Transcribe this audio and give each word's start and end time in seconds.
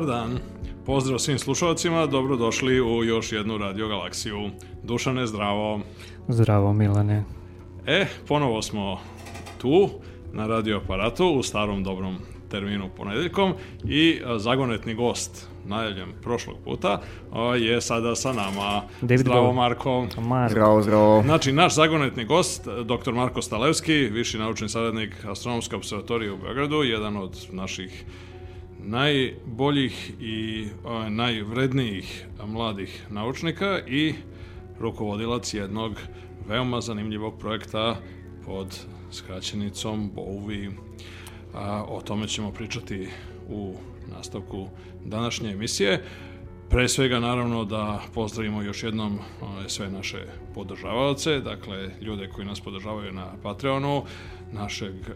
Dobar 0.00 0.16
dan. 0.16 0.38
Pozdrav 0.86 1.18
svim 1.18 1.38
slušalcima, 1.38 2.06
dobrodošli 2.06 2.80
u 2.80 3.04
još 3.04 3.32
jednu 3.32 3.58
Radio 3.58 3.88
Galaksiju. 3.88 4.50
Dušane, 4.82 5.26
zdravo. 5.26 5.80
Zdravo 6.28 6.72
Milane. 6.72 7.24
E, 7.86 8.06
ponovo 8.28 8.62
smo 8.62 9.00
tu 9.58 9.88
na 10.32 10.46
radio 10.46 10.76
aparatu 10.76 11.26
u 11.26 11.42
starom 11.42 11.84
dobrom 11.84 12.16
terminu 12.50 12.88
ponedeljkom 12.96 13.52
i 13.84 14.20
a, 14.24 14.38
zagonetni 14.38 14.94
gost 14.94 15.48
najavljen 15.66 16.08
prošlog 16.22 16.56
puta 16.64 17.00
a, 17.32 17.56
je 17.56 17.80
sada 17.80 18.14
sa 18.14 18.32
nama. 18.32 18.82
David 19.00 19.20
Zdravo 19.20 19.52
Bowie. 19.52 19.54
Marko. 19.54 20.06
Marko. 20.20 20.50
Zdravo, 20.50 20.82
zdravo. 20.82 21.22
Znači, 21.22 21.52
naš 21.52 21.74
zagonetni 21.74 22.24
gost, 22.24 22.64
dr. 22.64 23.12
Marko 23.12 23.42
Stalevski, 23.42 23.92
viši 23.92 24.38
naučni 24.38 24.68
savjetnik 24.68 25.24
Astronomske 25.24 25.76
observatorije 25.76 26.32
u 26.32 26.38
Beogradu, 26.38 26.82
jedan 26.82 27.16
od 27.16 27.46
naših 27.52 28.04
najboljih 28.82 30.12
i 30.20 30.66
najvrednijih 31.08 32.26
mladih 32.46 33.06
naučnika 33.10 33.80
i 33.86 34.14
rukovodilac 34.78 35.54
jednog 35.54 36.00
veoma 36.48 36.80
zanimljivog 36.80 37.38
projekta 37.38 37.96
pod 38.44 38.78
skraćenicom 39.10 40.10
BOVI. 40.14 40.70
A, 41.54 41.84
o 41.88 42.00
tome 42.00 42.28
ćemo 42.28 42.52
pričati 42.52 43.08
u 43.48 43.74
nastavku 44.16 44.68
današnje 45.04 45.50
emisije. 45.50 46.04
Pre 46.70 46.88
svega 46.88 47.20
naravno 47.20 47.64
da 47.64 48.02
pozdravimo 48.14 48.62
još 48.62 48.82
jednom 48.82 49.18
sve 49.66 49.90
naše 49.90 50.26
podržavaoce, 50.54 51.40
dakle 51.40 51.90
ljude 52.00 52.28
koji 52.28 52.46
nas 52.46 52.60
podržavaju 52.60 53.12
na 53.12 53.32
Patreonu, 53.42 54.04
našeg 54.52 54.94
e, 54.94 55.14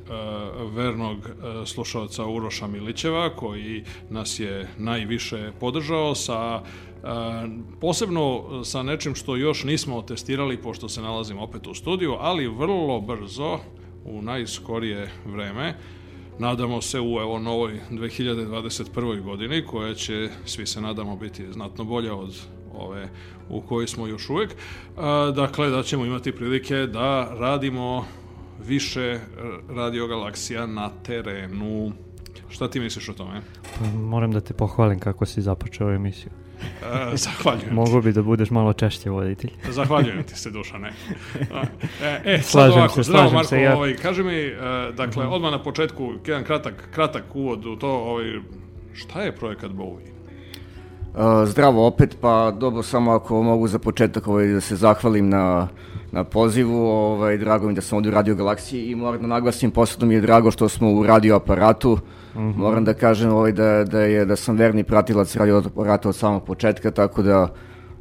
vernog 0.74 1.18
e, 1.18 1.66
slušalca 1.66 2.26
Uroša 2.26 2.66
Milićeva 2.66 3.36
koji 3.36 3.84
nas 4.10 4.40
je 4.40 4.68
najviše 4.78 5.52
podržao 5.60 6.14
sa 6.14 6.62
e, 6.62 7.06
posebno 7.80 8.44
sa 8.64 8.82
nečim 8.82 9.14
što 9.14 9.36
još 9.36 9.64
nismo 9.64 10.02
testirali 10.02 10.62
pošto 10.62 10.88
se 10.88 11.02
nalazimo 11.02 11.42
opet 11.42 11.66
u 11.66 11.74
studiju, 11.74 12.16
ali 12.20 12.48
vrlo 12.48 13.00
brzo 13.00 13.58
u 14.04 14.22
najskorije 14.22 15.10
vreme 15.26 15.74
Nadamo 16.38 16.82
se 16.82 17.00
u 17.00 17.20
evo 17.20 17.38
novoj 17.38 17.80
2021. 17.90 19.22
godini 19.22 19.66
koja 19.66 19.94
će, 19.94 20.28
svi 20.44 20.66
se 20.66 20.80
nadamo, 20.80 21.16
biti 21.16 21.52
znatno 21.52 21.84
bolja 21.84 22.14
od 22.14 22.34
ove 22.74 23.08
u 23.48 23.60
kojoj 23.60 23.86
smo 23.86 24.06
još 24.06 24.30
uvek. 24.30 24.56
Dakle, 25.34 25.70
da 25.70 25.82
ćemo 25.82 26.04
imati 26.04 26.32
prilike 26.32 26.74
da 26.74 27.34
radimo 27.38 28.06
više 28.66 29.20
radio 29.68 30.06
galaksija 30.06 30.66
na 30.66 30.90
terenu. 31.02 31.92
Šta 32.48 32.70
ti 32.70 32.80
misliš 32.80 33.08
o 33.08 33.12
tome? 33.12 33.40
Pa 33.78 33.84
moram 33.86 34.32
da 34.32 34.40
te 34.40 34.54
pohvalim 34.54 34.98
kako 34.98 35.26
si 35.26 35.42
započeo 35.42 35.94
emisiju. 35.94 36.30
E, 36.62 37.16
zahvaljujem 37.16 37.68
ti. 37.68 37.74
Mogu 37.74 38.02
bi 38.02 38.12
da 38.12 38.22
budeš 38.22 38.50
malo 38.50 38.72
češće 38.72 39.10
voditelj. 39.10 39.50
Zahvaljujem 39.68 40.22
ti 40.22 40.38
se, 40.38 40.50
Dušane. 40.50 40.92
E, 42.02 42.20
e 42.24 42.38
sad 42.42 42.50
Slažem 42.50 42.78
ovako, 42.78 42.94
se, 42.94 43.02
zdravo 43.02 43.20
slažem 43.20 43.34
Marko, 43.34 43.48
se, 43.48 43.60
ja. 43.60 43.76
ovaj, 43.76 43.94
kaži 43.96 44.22
mi, 44.22 44.36
e, 44.36 44.56
dakle, 44.96 45.26
odmah 45.26 45.50
na 45.50 45.62
početku, 45.62 46.12
jedan 46.26 46.44
kratak, 46.44 46.88
kratak 46.90 47.24
uvod 47.34 47.66
u 47.66 47.76
to, 47.76 47.90
ovaj, 47.90 48.24
šta 48.92 49.22
je 49.22 49.36
projekat 49.36 49.70
Bowie? 49.70 50.14
Uh, 51.14 51.48
zdravo 51.48 51.86
opet, 51.86 52.16
pa 52.20 52.50
dobro 52.50 52.82
samo 52.82 53.12
ako 53.12 53.42
mogu 53.42 53.68
za 53.68 53.78
početak 53.78 54.28
ovaj, 54.28 54.46
da 54.46 54.60
se 54.60 54.76
zahvalim 54.76 55.28
na, 55.28 55.68
na 56.14 56.24
pozivu, 56.24 56.86
ovaj, 56.86 57.38
drago 57.38 57.66
mi 57.68 57.74
da 57.74 57.80
sam 57.80 57.96
ovdje 57.96 58.10
u 58.10 58.14
Radio 58.14 58.34
Galaksiji 58.34 58.90
i 58.90 58.94
moram 58.94 59.20
da 59.20 59.26
naglasim, 59.26 59.70
posebno 59.70 60.06
mi 60.06 60.14
je 60.14 60.20
drago 60.20 60.50
što 60.50 60.68
smo 60.68 60.92
u 60.92 61.02
radio 61.06 61.36
aparatu, 61.36 61.98
moram 62.34 62.84
da 62.84 62.94
kažem 62.94 63.32
ovaj, 63.32 63.52
da, 63.52 63.84
da, 63.84 64.00
je, 64.00 64.24
da 64.24 64.36
sam 64.36 64.56
verni 64.56 64.84
pratilac 64.84 65.36
radio 65.36 65.62
aparata 65.66 66.08
od 66.08 66.16
samog 66.16 66.44
početka, 66.44 66.90
tako 66.90 67.22
da 67.22 67.48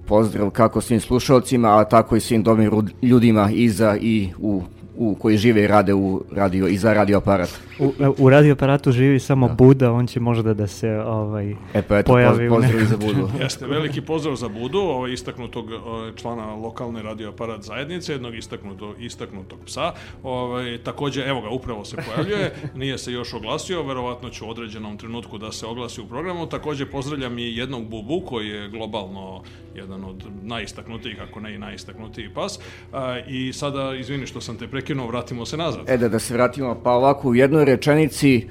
pozdrav 0.05 0.49
kako 0.49 0.81
svim 0.81 0.99
slušalcima, 0.99 1.79
a 1.79 1.83
tako 1.83 2.15
i 2.15 2.19
svim 2.19 2.43
dobrim 2.43 2.71
ljudima 3.01 3.49
iza 3.51 3.97
i 4.01 4.29
u, 4.37 4.61
u, 4.95 5.15
koji 5.15 5.37
žive 5.37 5.63
i 5.63 5.67
rade 5.67 5.93
u 5.93 6.23
radio 6.31 6.67
i 6.67 6.77
za 6.77 6.93
radio 6.93 7.17
aparat. 7.17 7.59
U, 7.79 7.93
u 8.17 8.29
radioaparatu 8.29 8.91
živi 8.91 9.19
samo 9.19 9.49
Buda, 9.57 9.91
on 9.91 10.07
će 10.07 10.19
možda 10.19 10.53
da 10.53 10.67
se 10.67 10.89
ovaj, 10.89 11.55
E 11.73 11.81
pa 11.81 11.97
eto, 11.97 12.11
pojavi 12.11 12.49
poz, 12.49 12.63
pozdrav 12.63 12.85
za 12.85 12.97
Budu. 12.97 13.29
Jeste, 13.39 13.67
veliki 13.67 14.01
pozdrav 14.01 14.35
za 14.35 14.47
Budu, 14.49 14.79
ovaj 14.79 15.13
istaknutog 15.13 15.71
ovaj, 15.71 16.11
člana 16.15 16.55
lokalne 16.55 17.01
radioaparat 17.01 17.63
zajednice, 17.63 18.11
jednog 18.11 18.35
istaknutog, 18.35 19.01
istaknutog 19.01 19.59
psa. 19.65 19.93
Ovaj, 20.23 20.77
takođe, 20.77 21.21
evo 21.21 21.41
ga, 21.41 21.49
upravo 21.49 21.85
se 21.85 21.95
pojavljuje, 21.95 22.53
nije 22.75 22.97
se 22.97 23.11
još 23.11 23.33
oglasio, 23.33 23.83
verovatno 23.83 24.29
će 24.29 24.43
u 24.43 24.49
određenom 24.49 24.97
trenutku 24.97 25.37
da 25.37 25.51
se 25.51 25.65
oglasi 25.65 26.01
u 26.01 26.05
programu. 26.05 26.47
Takođe, 26.49 26.85
pozdravljam 26.85 27.39
i 27.39 27.55
jednog 27.57 27.89
Bubu, 27.89 28.21
koji 28.25 28.47
je 28.47 28.69
globalno 28.69 29.43
jedan 29.75 30.03
od 30.03 30.23
najistaknutijih, 30.43 31.21
ako 31.21 31.39
ne 31.39 31.55
i 31.55 31.57
najistaknutiji 31.57 32.29
pas. 32.33 32.59
A, 32.91 33.19
I 33.27 33.53
sada, 33.53 33.95
izvini 33.95 34.27
što 34.27 34.41
sam 34.41 34.57
te 34.57 34.67
prekinuo, 34.83 35.07
vratimo 35.07 35.45
se 35.45 35.57
nazad. 35.57 35.81
E 35.87 35.97
da, 35.97 36.09
da 36.09 36.19
se 36.19 36.33
vratimo, 36.33 36.75
pa 36.83 36.91
ovako 36.91 37.29
u 37.29 37.35
jednoj 37.35 37.65
rečenici 37.65 38.47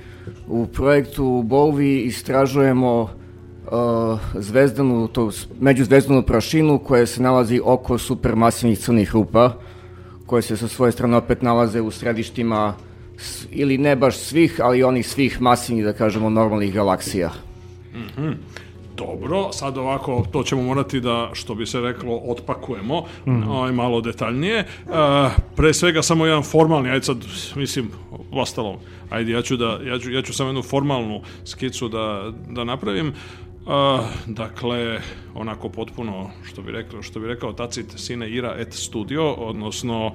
u 0.48 0.66
projektu 0.66 1.42
Bovi 1.42 1.98
istražujemo 1.98 3.02
uh, 3.02 3.10
zvezdanu, 4.34 5.08
to, 5.08 5.30
međuzvezdanu 5.60 6.22
prašinu 6.22 6.78
koja 6.78 7.06
se 7.06 7.22
nalazi 7.22 7.60
oko 7.64 7.98
supermasivnih 7.98 8.78
crnih 8.78 9.12
rupa, 9.12 9.52
koje 10.26 10.42
se 10.42 10.56
sa 10.56 10.68
svoje 10.68 10.92
strane 10.92 11.16
opet 11.16 11.42
nalaze 11.42 11.80
u 11.80 11.90
središtima 11.90 12.74
s- 13.18 13.46
ili 13.50 13.78
ne 13.78 13.96
baš 13.96 14.16
svih, 14.16 14.60
ali 14.62 14.82
onih 14.82 15.08
svih 15.08 15.40
masivnih, 15.40 15.84
da 15.84 15.92
kažemo, 15.92 16.30
normalnih 16.30 16.72
galaksija. 16.74 17.30
Dobro, 19.06 19.52
sad 19.52 19.78
ovako, 19.78 20.24
to 20.32 20.42
ćemo 20.42 20.62
morati 20.62 21.00
da, 21.00 21.30
što 21.32 21.54
bi 21.54 21.66
se 21.66 21.80
reklo, 21.80 22.16
otpakujemo 22.16 23.04
ovaj, 23.48 23.72
malo 23.72 24.00
detaljnije. 24.00 24.58
E, 24.58 24.66
pre 25.56 25.74
svega 25.74 26.02
samo 26.02 26.26
jedan 26.26 26.42
formalni, 26.42 26.90
ajde 26.90 27.04
sad, 27.04 27.16
mislim, 27.56 27.90
ostalo, 28.32 28.80
ajde, 29.10 29.32
ja 29.32 29.42
ću, 29.42 29.56
da, 29.56 29.78
ja 29.84 29.98
ću, 29.98 30.10
ja 30.10 30.22
ću 30.22 30.32
samo 30.32 30.48
jednu 30.48 30.62
formalnu 30.62 31.20
skicu 31.44 31.88
da, 31.88 32.32
da 32.50 32.64
napravim. 32.64 33.08
E, 33.08 33.12
dakle, 34.26 35.00
onako 35.34 35.68
potpuno, 35.68 36.30
što 36.44 36.62
bi 36.62 36.72
rekao, 36.72 37.02
što 37.02 37.20
bi 37.20 37.26
rekao 37.26 37.52
Tacit 37.52 37.86
sine 37.96 38.30
ira 38.30 38.54
et 38.58 38.72
studio, 38.72 39.32
odnosno 39.32 40.06
e, 40.06 40.12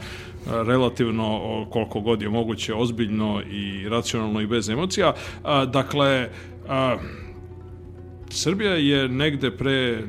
relativno 0.64 1.66
koliko 1.70 2.00
god 2.00 2.22
je 2.22 2.30
moguće 2.30 2.74
ozbiljno 2.74 3.42
i 3.52 3.90
racionalno 3.90 4.42
i 4.42 4.48
bez 4.48 4.70
emocija. 4.70 5.14
E, 5.14 5.66
dakle, 5.66 6.08
e, 6.08 6.30
Srbija 8.30 8.72
je 8.72 9.10
negde 9.10 9.52
pre 9.52 10.04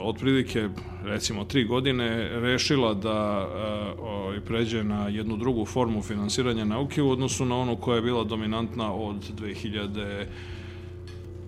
otprilike 0.00 0.68
recimo 1.04 1.44
tri 1.44 1.64
godine 1.64 2.28
rešila 2.40 2.94
da 2.94 3.48
uh, 3.48 4.04
ovaj, 4.04 4.40
pređe 4.40 4.84
na 4.84 5.08
jednu 5.08 5.36
drugu 5.36 5.64
formu 5.64 6.02
finansiranja 6.02 6.64
nauke 6.64 7.02
u 7.02 7.10
odnosu 7.10 7.44
na 7.44 7.56
onu 7.56 7.76
koja 7.76 7.96
je 7.96 8.02
bila 8.02 8.24
dominantna 8.24 8.94
od 8.94 9.16
2000 9.40 10.26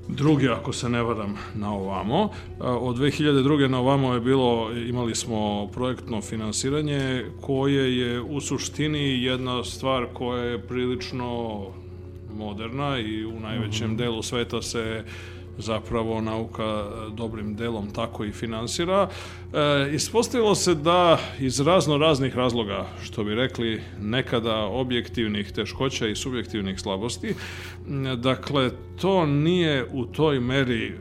druge, 0.08 0.48
ako 0.48 0.72
se 0.72 0.88
ne 0.88 1.02
varam, 1.02 1.36
na 1.54 1.72
ovamo. 1.72 2.30
A, 2.60 2.76
Od 2.76 2.96
2002. 2.96 3.68
na 3.68 3.78
ovamo 3.78 4.14
je 4.14 4.20
bilo, 4.20 4.72
imali 4.72 5.14
smo 5.14 5.66
projektno 5.66 6.20
finansiranje 6.20 7.24
koje 7.40 7.98
je 7.98 8.20
u 8.20 8.40
suštini 8.40 9.22
jedna 9.22 9.64
stvar 9.64 10.06
koja 10.12 10.44
je 10.44 10.58
prilično 10.58 11.60
moderna 12.34 12.98
i 12.98 13.24
u 13.24 13.40
najvećem 13.40 13.96
delu 13.96 14.22
sveta 14.22 14.62
se 14.62 15.04
zapravo 15.58 16.20
nauka 16.20 16.64
e, 16.64 17.10
dobrim 17.10 17.54
delom 17.56 17.90
tako 17.90 18.24
i 18.24 18.32
finansira. 18.32 19.08
E, 19.08 19.94
ispostavilo 19.94 20.54
se 20.54 20.74
da 20.74 21.18
iz 21.40 21.60
razno 21.60 21.98
raznih 21.98 22.36
razloga, 22.36 22.86
što 23.02 23.24
bi 23.24 23.34
rekli, 23.34 23.82
nekada 24.00 24.56
objektivnih 24.56 25.52
teškoća 25.52 26.06
i 26.06 26.16
subjektivnih 26.16 26.80
slabosti, 26.80 27.34
dakle, 28.16 28.70
to 29.00 29.26
nije 29.26 29.86
u 29.92 30.04
toj 30.04 30.40
meri 30.40 30.86
e, 30.86 30.94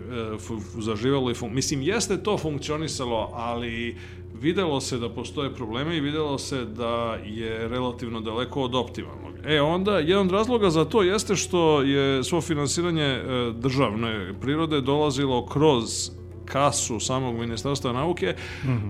zaživalo 0.77 1.31
i. 1.31 1.35
Mislim, 1.51 1.81
jeste 1.81 2.23
to 2.23 2.37
funkcionisalo, 2.37 3.31
ali 3.33 3.95
videlo 4.41 4.81
se 4.81 4.97
da 4.97 5.09
postoje 5.09 5.53
probleme 5.53 5.97
i 5.97 6.01
videlo 6.01 6.37
se 6.37 6.65
da 6.65 7.17
je 7.25 7.67
relativno 7.67 8.21
daleko 8.21 8.61
od 8.61 8.75
optimalnog. 8.75 9.33
E 9.45 9.61
onda, 9.61 9.99
jedan 9.99 10.25
od 10.25 10.31
razloga 10.31 10.69
za 10.69 10.85
to 10.85 11.03
jeste 11.03 11.35
što 11.35 11.81
je 11.81 12.23
svo 12.23 12.41
finansiranje 12.41 13.03
e, 13.03 13.21
državne 13.55 14.33
prirode 14.41 14.81
dolazilo 14.81 15.45
kroz 15.45 16.11
kasu 16.45 16.99
samog 16.99 17.35
ministarstva 17.35 17.93
nauke, 17.93 18.35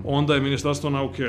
onda 0.04 0.34
je 0.34 0.40
ministarstvo 0.40 0.90
nauke 0.90 1.24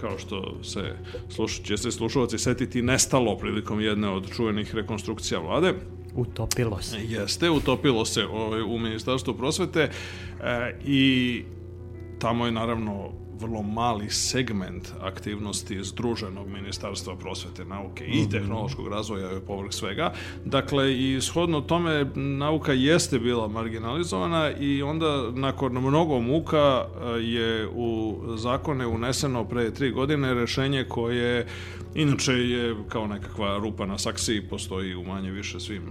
kao 0.00 0.18
što 0.18 0.62
se 0.62 0.96
sluš, 1.28 1.62
će 1.62 1.76
se 1.76 1.90
slušalci 1.90 2.38
setiti 2.38 2.82
nestalo 2.82 3.38
prilikom 3.38 3.80
jedne 3.80 4.08
od 4.08 4.30
čuvenih 4.36 4.74
rekonstrukcija 4.74 5.40
vlade. 5.40 5.74
Utopilo 6.14 6.82
se. 6.82 6.96
Jeste, 7.08 7.50
utopilo 7.50 8.04
se 8.04 8.26
ovaj, 8.26 8.62
u 8.62 8.78
Ministarstvu 8.78 9.34
prosvete 9.34 9.80
e, 9.80 9.90
i 10.86 11.42
tamo 12.18 12.46
je 12.46 12.52
naravno 12.52 13.23
vrlo 13.40 13.62
mali 13.62 14.10
segment 14.10 14.92
aktivnosti 15.00 15.84
združenog 15.84 16.48
ministarstva 16.48 17.16
prosvete, 17.16 17.64
nauke 17.64 18.06
i 18.06 18.28
tehnološkog 18.30 18.88
razvoja 18.88 19.28
je 19.28 19.40
povrh 19.40 19.72
svega. 19.72 20.12
Dakle, 20.44 20.94
i 20.94 21.20
shodno 21.20 21.60
tome 21.60 22.06
nauka 22.14 22.72
jeste 22.72 23.18
bila 23.18 23.48
marginalizovana 23.48 24.50
i 24.60 24.82
onda 24.82 25.30
nakon 25.30 25.72
mnogo 25.72 26.20
muka 26.20 26.84
e, 26.84 27.08
je 27.20 27.68
u 27.68 28.20
zakone 28.36 28.86
uneseno 28.86 29.44
pre 29.44 29.74
tri 29.74 29.90
godine 29.90 30.34
rešenje 30.34 30.84
koje 30.88 31.46
inače 31.94 32.32
je 32.32 32.76
kao 32.88 33.06
nekakva 33.06 33.58
rupa 33.58 33.86
na 33.86 33.98
saksiji, 33.98 34.42
postoji 34.42 34.94
u 34.94 35.04
manje 35.04 35.30
više 35.30 35.60
svim 35.60 35.82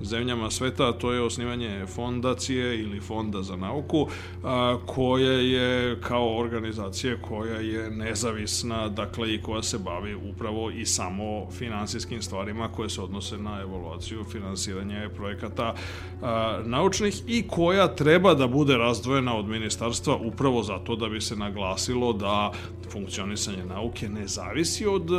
zemljama 0.00 0.50
sveta, 0.50 0.92
to 0.92 1.12
je 1.12 1.22
osnivanje 1.22 1.86
fondacije 1.86 2.80
ili 2.80 3.00
fonda 3.00 3.42
za 3.42 3.56
nauku, 3.56 4.08
a, 4.44 4.78
koja 4.86 5.32
je 5.32 6.00
kao 6.00 6.38
organizacija 6.38 7.16
koja 7.28 7.56
je 7.56 7.90
nezavisna, 7.90 8.88
dakle 8.88 9.34
i 9.34 9.42
koja 9.42 9.62
se 9.62 9.78
bavi 9.78 10.14
upravo 10.14 10.70
i 10.70 10.86
samo 10.86 11.50
finansijskim 11.50 12.22
stvarima 12.22 12.68
koje 12.68 12.88
se 12.88 13.02
odnose 13.02 13.38
na 13.38 13.60
evaluaciju, 13.60 14.24
finansiranje 14.24 15.08
projekata 15.16 15.74
a, 16.22 16.60
naučnih 16.64 17.22
i 17.26 17.48
koja 17.48 17.94
treba 17.94 18.34
da 18.34 18.46
bude 18.46 18.76
razdvojena 18.76 19.36
od 19.36 19.48
ministarstva 19.48 20.16
upravo 20.16 20.62
zato 20.62 20.96
da 20.96 21.08
bi 21.08 21.20
se 21.20 21.36
naglasilo 21.36 22.12
da 22.12 22.52
funkcionisanje 22.90 23.64
nauke 23.64 24.08
ne 24.08 24.26
zavisi 24.26 24.86
od 24.86 25.10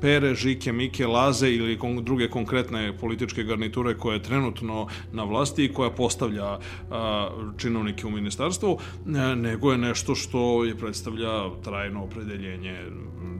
pere, 0.00 0.34
žike, 0.34 0.72
mike, 0.72 1.06
laze 1.06 1.50
ili 1.50 1.78
druge 2.02 2.28
konkretne 2.28 2.98
političke 2.98 3.42
garniture 3.42 3.94
koje 3.98 4.21
trenutno 4.22 4.86
na 5.12 5.24
vlasti 5.24 5.64
i 5.64 5.72
koja 5.72 5.90
postavlja 5.90 6.58
činovnike 7.58 8.06
u 8.06 8.10
ministarstvu, 8.10 8.78
nego 9.36 9.72
je 9.72 9.78
nešto 9.78 10.14
što 10.14 10.64
je 10.64 10.76
predstavlja 10.76 11.50
trajno 11.64 12.04
opredeljenje 12.04 12.76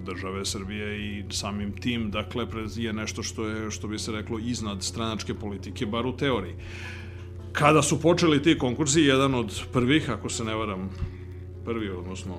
države 0.05 0.45
Srbije 0.45 1.01
i 1.01 1.25
samim 1.31 1.73
tim, 1.73 2.11
dakle, 2.11 2.47
je 2.77 2.93
nešto 2.93 3.23
što 3.23 3.47
je, 3.47 3.71
što 3.71 3.89
bi 3.89 3.99
se 3.99 4.13
reklo, 4.13 4.39
iznad 4.39 4.83
stranačke 4.83 5.35
politike, 5.35 5.87
bar 5.87 6.07
u 6.07 6.17
teoriji. 6.17 6.55
Kada 7.53 7.83
su 7.83 8.01
počeli 8.01 8.43
ti 8.43 8.59
konkursi, 8.59 9.01
jedan 9.01 9.35
od 9.35 9.61
prvih, 9.73 10.11
ako 10.11 10.29
se 10.29 10.45
ne 10.45 10.55
varam, 10.55 10.91
prvi, 11.65 11.91
odnosno 11.91 12.35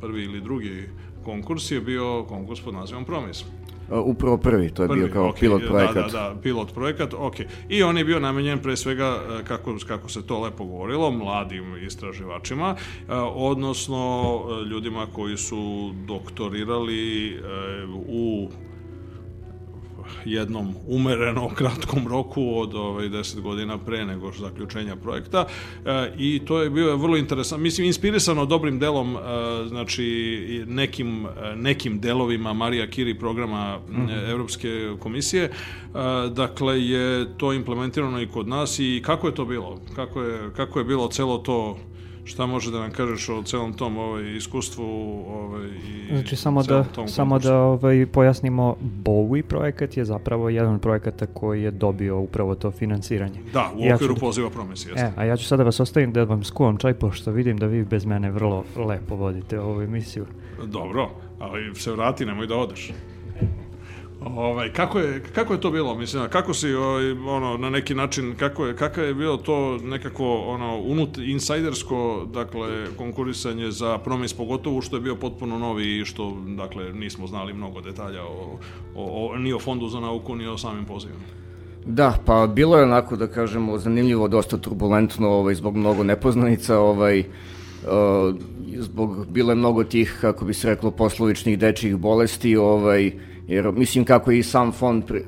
prvi 0.00 0.24
ili 0.24 0.40
drugi 0.40 0.88
konkurs 1.24 1.70
je 1.70 1.80
bio 1.80 2.24
konkurs 2.24 2.60
pod 2.60 2.74
nazivom 2.74 3.04
Promis. 3.04 3.44
Upravo 3.90 4.36
prvi, 4.36 4.70
to 4.70 4.82
je 4.82 4.88
prvi, 4.88 5.00
bio 5.00 5.12
kao 5.12 5.32
okay, 5.32 5.40
pilot 5.40 5.62
projekat. 5.68 6.12
Da, 6.12 6.18
da, 6.18 6.34
da, 6.34 6.40
pilot 6.42 6.74
projekat, 6.74 7.14
ok. 7.14 7.34
I 7.68 7.82
on 7.82 7.98
je 7.98 8.04
bio 8.04 8.20
namenjen 8.20 8.58
pre 8.58 8.76
svega, 8.76 9.20
e, 9.40 9.44
kako, 9.44 9.76
kako 9.86 10.08
se 10.08 10.26
to 10.26 10.40
lepo 10.40 10.64
govorilo, 10.64 11.10
mladim 11.10 11.86
istraživačima, 11.86 12.76
e, 12.76 13.14
odnosno 13.34 14.42
ljudima 14.70 15.06
koji 15.12 15.36
su 15.36 15.92
doktorirali 16.06 17.40
u 18.08 18.48
jednom 20.24 20.74
umereno 20.88 21.50
kratkom 21.58 22.08
roku 22.08 22.58
od 22.58 22.74
ovaj 22.74 23.08
10 23.08 23.40
godina 23.40 23.78
pre 23.78 24.04
nego 24.04 24.32
što 24.32 24.42
zaključenja 24.42 24.96
projekta. 24.96 25.46
E, 25.84 26.12
i 26.18 26.40
to 26.44 26.62
je 26.62 26.70
bio 26.70 26.96
vrlo 26.96 27.16
interesantno 27.16 27.62
mislim 27.62 27.86
inspirisano 27.86 28.46
dobrim 28.46 28.78
delom 28.78 29.16
e, 29.16 29.18
znači 29.68 30.64
nekim 30.68 31.26
nekim 31.56 32.00
delovima 32.00 32.52
Marija 32.52 32.86
Kiri 32.86 33.18
programa 33.18 33.78
mm 33.88 33.92
-hmm. 33.92 34.30
Evropske 34.30 34.68
komisije. 34.98 35.44
E, 35.44 35.50
dakle 36.30 36.84
je 36.86 37.36
to 37.36 37.52
implementirano 37.52 38.20
i 38.20 38.26
kod 38.26 38.48
nas 38.48 38.78
i 38.78 39.02
kako 39.04 39.26
je 39.26 39.34
to 39.34 39.44
bilo? 39.44 39.80
Kako 39.94 40.22
je 40.22 40.50
kako 40.56 40.78
je 40.78 40.84
bilo 40.84 41.08
celo 41.08 41.38
to 41.38 41.78
šta 42.24 42.46
može 42.46 42.70
da 42.70 42.80
nam 42.80 42.90
kažeš 42.90 43.28
o 43.28 43.42
celom 43.42 43.72
tom 43.72 43.98
ovaj, 43.98 44.36
iskustvu 44.36 44.84
ovaj, 45.28 45.68
i 45.68 46.14
znači, 46.14 46.36
samo 46.36 46.62
da, 46.62 46.84
samo 47.08 47.38
da 47.38 47.56
ovaj, 47.56 48.06
pojasnimo, 48.06 48.76
Bowie 49.04 49.42
projekat 49.42 49.96
je 49.96 50.04
zapravo 50.04 50.48
jedan 50.48 50.74
od 50.74 50.80
projekata 50.80 51.26
koji 51.26 51.62
je 51.62 51.70
dobio 51.70 52.18
upravo 52.18 52.54
to 52.54 52.70
finansiranje. 52.70 53.40
Da, 53.52 53.72
u 53.76 53.84
ja 53.84 53.94
okviru 53.94 54.14
da, 54.14 54.20
poziva 54.20 54.50
promesi. 54.50 54.88
E, 54.96 55.12
a 55.16 55.24
ja 55.24 55.36
ću 55.36 55.44
sada 55.44 55.62
vas 55.62 55.80
ostavim 55.80 56.12
da 56.12 56.24
vam 56.24 56.44
skuvam 56.44 56.76
čaj, 56.76 56.94
pošto 56.94 57.30
vidim 57.30 57.58
da 57.58 57.66
vi 57.66 57.84
bez 57.84 58.04
mene 58.04 58.30
vrlo 58.30 58.64
lepo 58.76 59.14
vodite 59.14 59.60
ovu 59.60 59.82
emisiju. 59.82 60.26
Dobro, 60.64 61.10
ali 61.38 61.74
se 61.74 61.92
vrati, 61.92 62.26
nemoj 62.26 62.46
da 62.46 62.56
odeš. 62.56 62.92
Ovaj, 64.26 64.72
kako, 64.72 64.98
je, 64.98 65.22
kako 65.34 65.52
je 65.52 65.60
to 65.60 65.70
bilo? 65.70 65.94
Mislim, 65.94 66.28
kako 66.30 66.54
si 66.54 66.74
ovaj, 66.74 67.10
ono, 67.10 67.56
na 67.56 67.70
neki 67.70 67.94
način, 67.94 68.34
kako 68.36 68.66
je, 68.66 68.76
kako 68.76 69.00
je 69.00 69.14
bilo 69.14 69.36
to 69.36 69.78
nekako 69.82 70.36
ono, 70.36 70.78
unut, 70.78 71.18
insajdersko 71.18 72.26
dakle, 72.32 72.86
konkurisanje 72.96 73.70
za 73.70 73.98
promis, 73.98 74.32
pogotovo 74.32 74.82
što 74.82 74.96
je 74.96 75.00
bio 75.00 75.16
potpuno 75.16 75.58
novi 75.58 75.98
i 75.98 76.04
što 76.04 76.36
dakle, 76.56 76.92
nismo 76.92 77.26
znali 77.26 77.52
mnogo 77.52 77.80
detalja 77.80 78.22
o, 78.22 78.58
o, 78.94 79.30
o, 79.34 79.36
ni 79.38 79.52
o 79.52 79.58
fondu 79.58 79.88
za 79.88 80.00
nauku, 80.00 80.36
ni 80.36 80.46
o 80.46 80.58
samim 80.58 80.84
pozivima. 80.84 81.24
Da, 81.86 82.18
pa 82.24 82.46
bilo 82.46 82.76
je 82.76 82.84
onako 82.84 83.16
da 83.16 83.26
kažemo 83.26 83.78
zanimljivo, 83.78 84.28
dosta 84.28 84.56
turbulentno 84.56 85.28
ovaj, 85.28 85.54
zbog 85.54 85.76
mnogo 85.76 86.04
nepoznanica, 86.04 86.78
ovaj, 86.78 87.18
uh, 87.18 88.34
zbog 88.78 89.26
bilo 89.26 89.52
je 89.52 89.56
mnogo 89.56 89.84
tih, 89.84 90.18
kako 90.20 90.44
bi 90.44 90.54
se 90.54 90.68
reklo, 90.68 90.90
poslovičnih 90.90 91.58
dečjih 91.58 91.96
bolesti, 91.96 92.56
ovaj, 92.56 93.12
jer 93.46 93.72
mislim 93.72 94.04
kako 94.04 94.30
je 94.30 94.38
i 94.38 94.42
sam 94.42 94.72
fond 94.72 95.04
uh, 95.10 95.18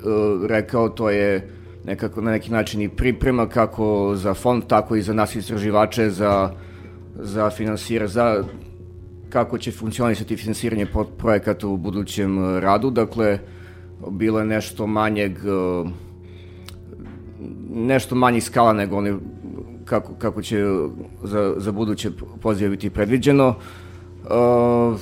rekao, 0.45 0.89
to 0.89 1.09
je 1.09 1.49
nekako 1.85 2.21
na 2.21 2.31
neki 2.31 2.51
način 2.51 2.81
i 2.81 2.89
priprema 2.89 3.49
kako 3.49 4.13
za 4.15 4.33
fond, 4.33 4.63
tako 4.67 4.95
i 4.95 5.01
za 5.01 5.13
nas 5.13 5.35
istraživače, 5.35 6.09
za, 6.09 6.51
za 7.15 7.49
finansira, 7.49 8.07
za 8.07 8.43
kako 9.29 9.57
će 9.57 9.71
funkcionisati 9.71 10.37
finansiranje 10.37 10.87
projekata 11.17 11.67
u 11.67 11.77
budućem 11.77 12.37
uh, 12.37 12.59
radu. 12.59 12.89
Dakle, 12.89 13.39
bilo 14.11 14.39
je 14.39 14.45
nešto 14.45 14.87
manjeg 14.87 15.31
uh, 15.37 15.89
nešto 17.73 18.15
manji 18.15 18.41
skala 18.41 18.73
nego 18.73 18.97
oni 18.97 19.13
kako, 19.85 20.13
kako 20.13 20.41
će 20.41 20.65
za, 21.23 21.53
za 21.57 21.71
buduće 21.71 22.11
pozive 22.41 22.69
biti 22.69 22.89
predviđeno. 22.89 23.55
Uh, 24.23 24.99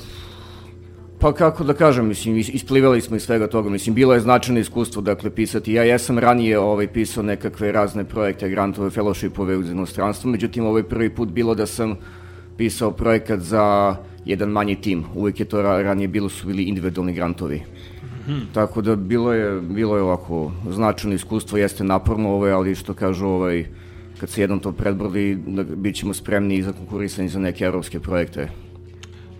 Pa 1.24 1.32
kako 1.32 1.64
da 1.64 1.72
kažem, 1.74 2.08
mislim, 2.08 2.36
isplivali 2.36 3.00
smo 3.00 3.16
iz 3.16 3.22
svega 3.22 3.46
toga, 3.46 3.70
mislim, 3.70 3.94
bilo 3.94 4.14
je 4.14 4.20
značajno 4.20 4.60
iskustvo, 4.60 5.02
dakle, 5.02 5.30
pisati. 5.30 5.72
Ja 5.72 5.82
jesam 5.82 6.18
ranije 6.18 6.58
ovaj, 6.58 6.86
pisao 6.86 7.22
nekakve 7.22 7.72
razne 7.72 8.04
projekte, 8.04 8.48
grantove, 8.48 8.90
fellowshipove 8.90 9.56
uz 9.56 9.70
inostranstvo, 9.70 10.30
međutim, 10.30 10.66
ovaj 10.66 10.82
prvi 10.82 11.10
put 11.10 11.28
bilo 11.28 11.54
da 11.54 11.66
sam 11.66 11.96
pisao 12.56 12.90
projekat 12.90 13.40
za 13.40 13.96
jedan 14.24 14.48
manji 14.48 14.76
tim. 14.76 15.04
Uvijek 15.14 15.40
je 15.40 15.46
to 15.46 15.62
ranije 15.62 16.08
bilo, 16.08 16.28
su 16.28 16.46
bili 16.46 16.62
individualni 16.62 17.12
grantovi. 17.12 17.56
Mm 17.56 18.30
-hmm. 18.30 18.40
Tako 18.54 18.82
da 18.82 18.96
bilo 18.96 19.32
je, 19.32 19.60
bilo 19.60 19.96
je 19.96 20.02
ovako 20.02 20.52
značajno 20.70 21.14
iskustvo, 21.14 21.58
jeste 21.58 21.84
naporno, 21.84 22.34
ovaj, 22.34 22.52
ali 22.52 22.74
što 22.74 22.94
kažu, 22.94 23.26
ovaj, 23.26 23.64
kad 24.20 24.30
se 24.30 24.40
jednom 24.40 24.60
to 24.60 24.72
predbrodi, 24.72 25.38
da 25.46 25.62
bit 25.62 25.96
ćemo 25.96 26.14
spremni 26.14 26.62
za 26.62 26.72
konkurisanje 26.72 27.28
za 27.28 27.38
neke 27.38 27.64
evropske 27.64 28.00
projekte. 28.00 28.48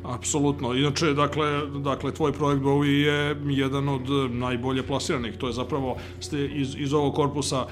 Apsolutno. 0.04 0.74
Inače, 0.74 1.14
dakle, 1.14 1.66
dakle, 1.66 2.12
tvoj 2.12 2.32
projekt 2.32 2.62
Bowie 2.62 3.06
je 3.06 3.36
jedan 3.48 3.88
od 3.88 4.10
najbolje 4.30 4.82
plasiranih. 4.82 5.36
To 5.36 5.46
je 5.46 5.52
zapravo 5.52 5.96
ste 6.20 6.46
iz, 6.46 6.74
iz 6.78 6.92
ovog 6.92 7.14
korpusa 7.14 7.66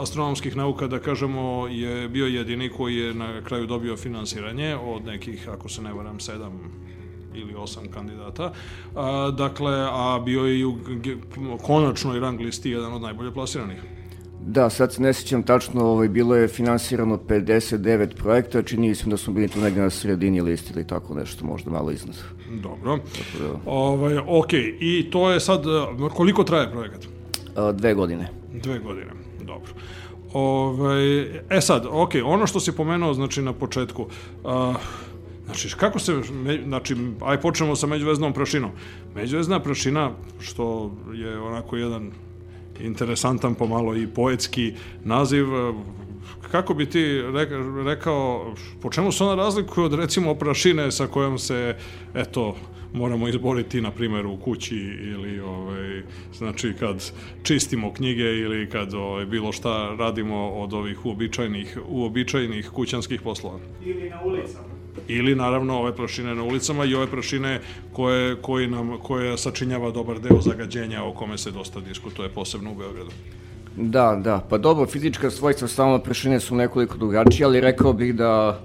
astronomskih 0.00 0.56
nauka, 0.56 0.86
da 0.86 0.98
kažemo, 0.98 1.66
je 1.70 2.08
bio 2.08 2.26
jedini 2.26 2.68
koji 2.68 2.96
je 2.96 3.14
na 3.14 3.42
kraju 3.42 3.66
dobio 3.66 3.96
finansiranje 3.96 4.76
od 4.76 5.04
nekih, 5.04 5.48
ako 5.48 5.68
se 5.68 5.82
ne 5.82 5.92
varam, 5.92 6.20
sedam 6.20 6.60
ili 7.34 7.54
osam 7.54 7.88
kandidata. 7.88 8.52
A, 8.96 9.30
dakle, 9.30 9.88
a 9.90 10.20
bio 10.24 10.44
je 10.44 10.58
i 10.58 10.64
u 10.64 10.76
konačnoj 11.62 12.20
rang 12.20 12.40
listi 12.40 12.70
jedan 12.70 12.92
od 12.92 13.02
najbolje 13.02 13.32
plasiranih. 13.32 13.93
Da, 14.46 14.70
sad 14.70 14.92
se 14.92 15.02
ne 15.02 15.12
sjećam 15.12 15.42
tačno, 15.42 15.84
ovaj, 15.84 16.08
bilo 16.08 16.36
je 16.36 16.48
finansirano 16.48 17.16
59 17.16 18.14
projekta, 18.14 18.62
čini 18.62 18.94
se 18.94 19.10
da 19.10 19.16
smo 19.16 19.32
bili 19.32 19.48
tu 19.48 19.60
negde 19.60 19.80
na 19.80 19.90
sredini 19.90 20.40
listi 20.40 20.72
ili 20.74 20.86
tako 20.86 21.14
nešto, 21.14 21.44
možda 21.44 21.70
malo 21.70 21.90
iznad. 21.90 22.16
Dobro. 22.62 22.96
da... 23.38 23.60
ovaj, 23.66 24.18
ok, 24.18 24.52
i 24.80 25.08
to 25.10 25.30
je 25.30 25.40
sad, 25.40 25.64
koliko 26.14 26.44
traje 26.44 26.70
projekat? 26.70 27.06
A, 27.56 27.72
dve 27.72 27.94
godine. 27.94 28.28
Dve 28.62 28.78
godine, 28.78 29.10
dobro. 29.42 29.72
Ovaj, 30.32 31.20
e 31.50 31.60
sad, 31.60 31.86
ok, 31.90 32.10
ono 32.24 32.46
što 32.46 32.60
si 32.60 32.72
pomenuo, 32.72 33.14
znači 33.14 33.42
na 33.42 33.52
početku, 33.52 34.06
uh, 34.44 34.76
Znači, 35.44 35.76
kako 35.76 35.98
se, 35.98 36.12
znači, 36.64 36.96
aj 37.20 37.40
počnemo 37.40 37.76
sa 37.76 37.86
međuveznom 37.86 38.32
prašinom. 38.32 38.70
Međuvezna 39.14 39.60
prašina, 39.60 40.10
što 40.40 40.92
je 41.12 41.38
onako 41.38 41.76
jedan 41.76 42.10
interesantan 42.80 43.54
pomalo 43.54 43.96
i 43.96 44.06
poetski 44.06 44.72
naziv. 45.04 45.46
Kako 46.50 46.74
bi 46.74 46.86
ti 46.86 47.22
rekao, 47.84 48.54
po 48.82 48.90
čemu 48.90 49.12
se 49.12 49.24
ona 49.24 49.34
razlikuje 49.34 49.84
od 49.84 49.94
recimo 49.94 50.34
prašine 50.34 50.92
sa 50.92 51.06
kojom 51.06 51.38
se, 51.38 51.76
eto, 52.14 52.56
moramo 52.94 53.28
izboriti 53.28 53.80
na 53.80 53.90
primjer 53.90 54.26
u 54.26 54.36
kući 54.36 54.76
ili 55.02 55.40
ovaj 55.40 56.02
znači 56.34 56.72
kad 56.80 57.12
čistimo 57.42 57.92
knjige 57.92 58.22
ili 58.22 58.70
kad 58.70 58.94
ovaj 58.94 59.26
bilo 59.26 59.52
šta 59.52 59.96
radimo 59.98 60.48
od 60.50 60.72
ovih 60.72 61.06
uobičajenih 61.06 61.78
uobičajenih 61.88 62.70
kućanskih 62.70 63.22
poslova 63.22 63.58
ili 63.84 64.10
na 64.10 64.22
ulicama 64.24 64.73
Ili 65.08 65.34
naravno 65.34 65.78
ove 65.78 65.96
prašine 65.96 66.34
na 66.34 66.42
ulicama 66.42 66.84
i 66.84 66.94
ove 66.94 67.06
prašine 67.06 67.60
koje, 67.92 68.36
koji 68.42 68.66
nam, 68.66 68.98
koje 69.02 69.38
sačinjava 69.38 69.90
dobar 69.90 70.20
deo 70.20 70.40
zagađenja 70.40 71.04
o 71.04 71.12
kome 71.12 71.38
se 71.38 71.50
dosta 71.50 71.80
diskutuje, 71.80 72.28
posebno 72.28 72.72
u 72.72 72.74
Beogradu. 72.74 73.10
Da, 73.76 74.20
da, 74.24 74.40
pa 74.50 74.58
dobro, 74.58 74.86
fizička 74.86 75.30
svojstva 75.30 75.68
stalno 75.68 75.98
prašine 75.98 76.40
su 76.40 76.54
nekoliko 76.54 76.98
drugačije, 76.98 77.46
ali 77.46 77.60
rekao 77.60 77.92
bih 77.92 78.14
da, 78.14 78.60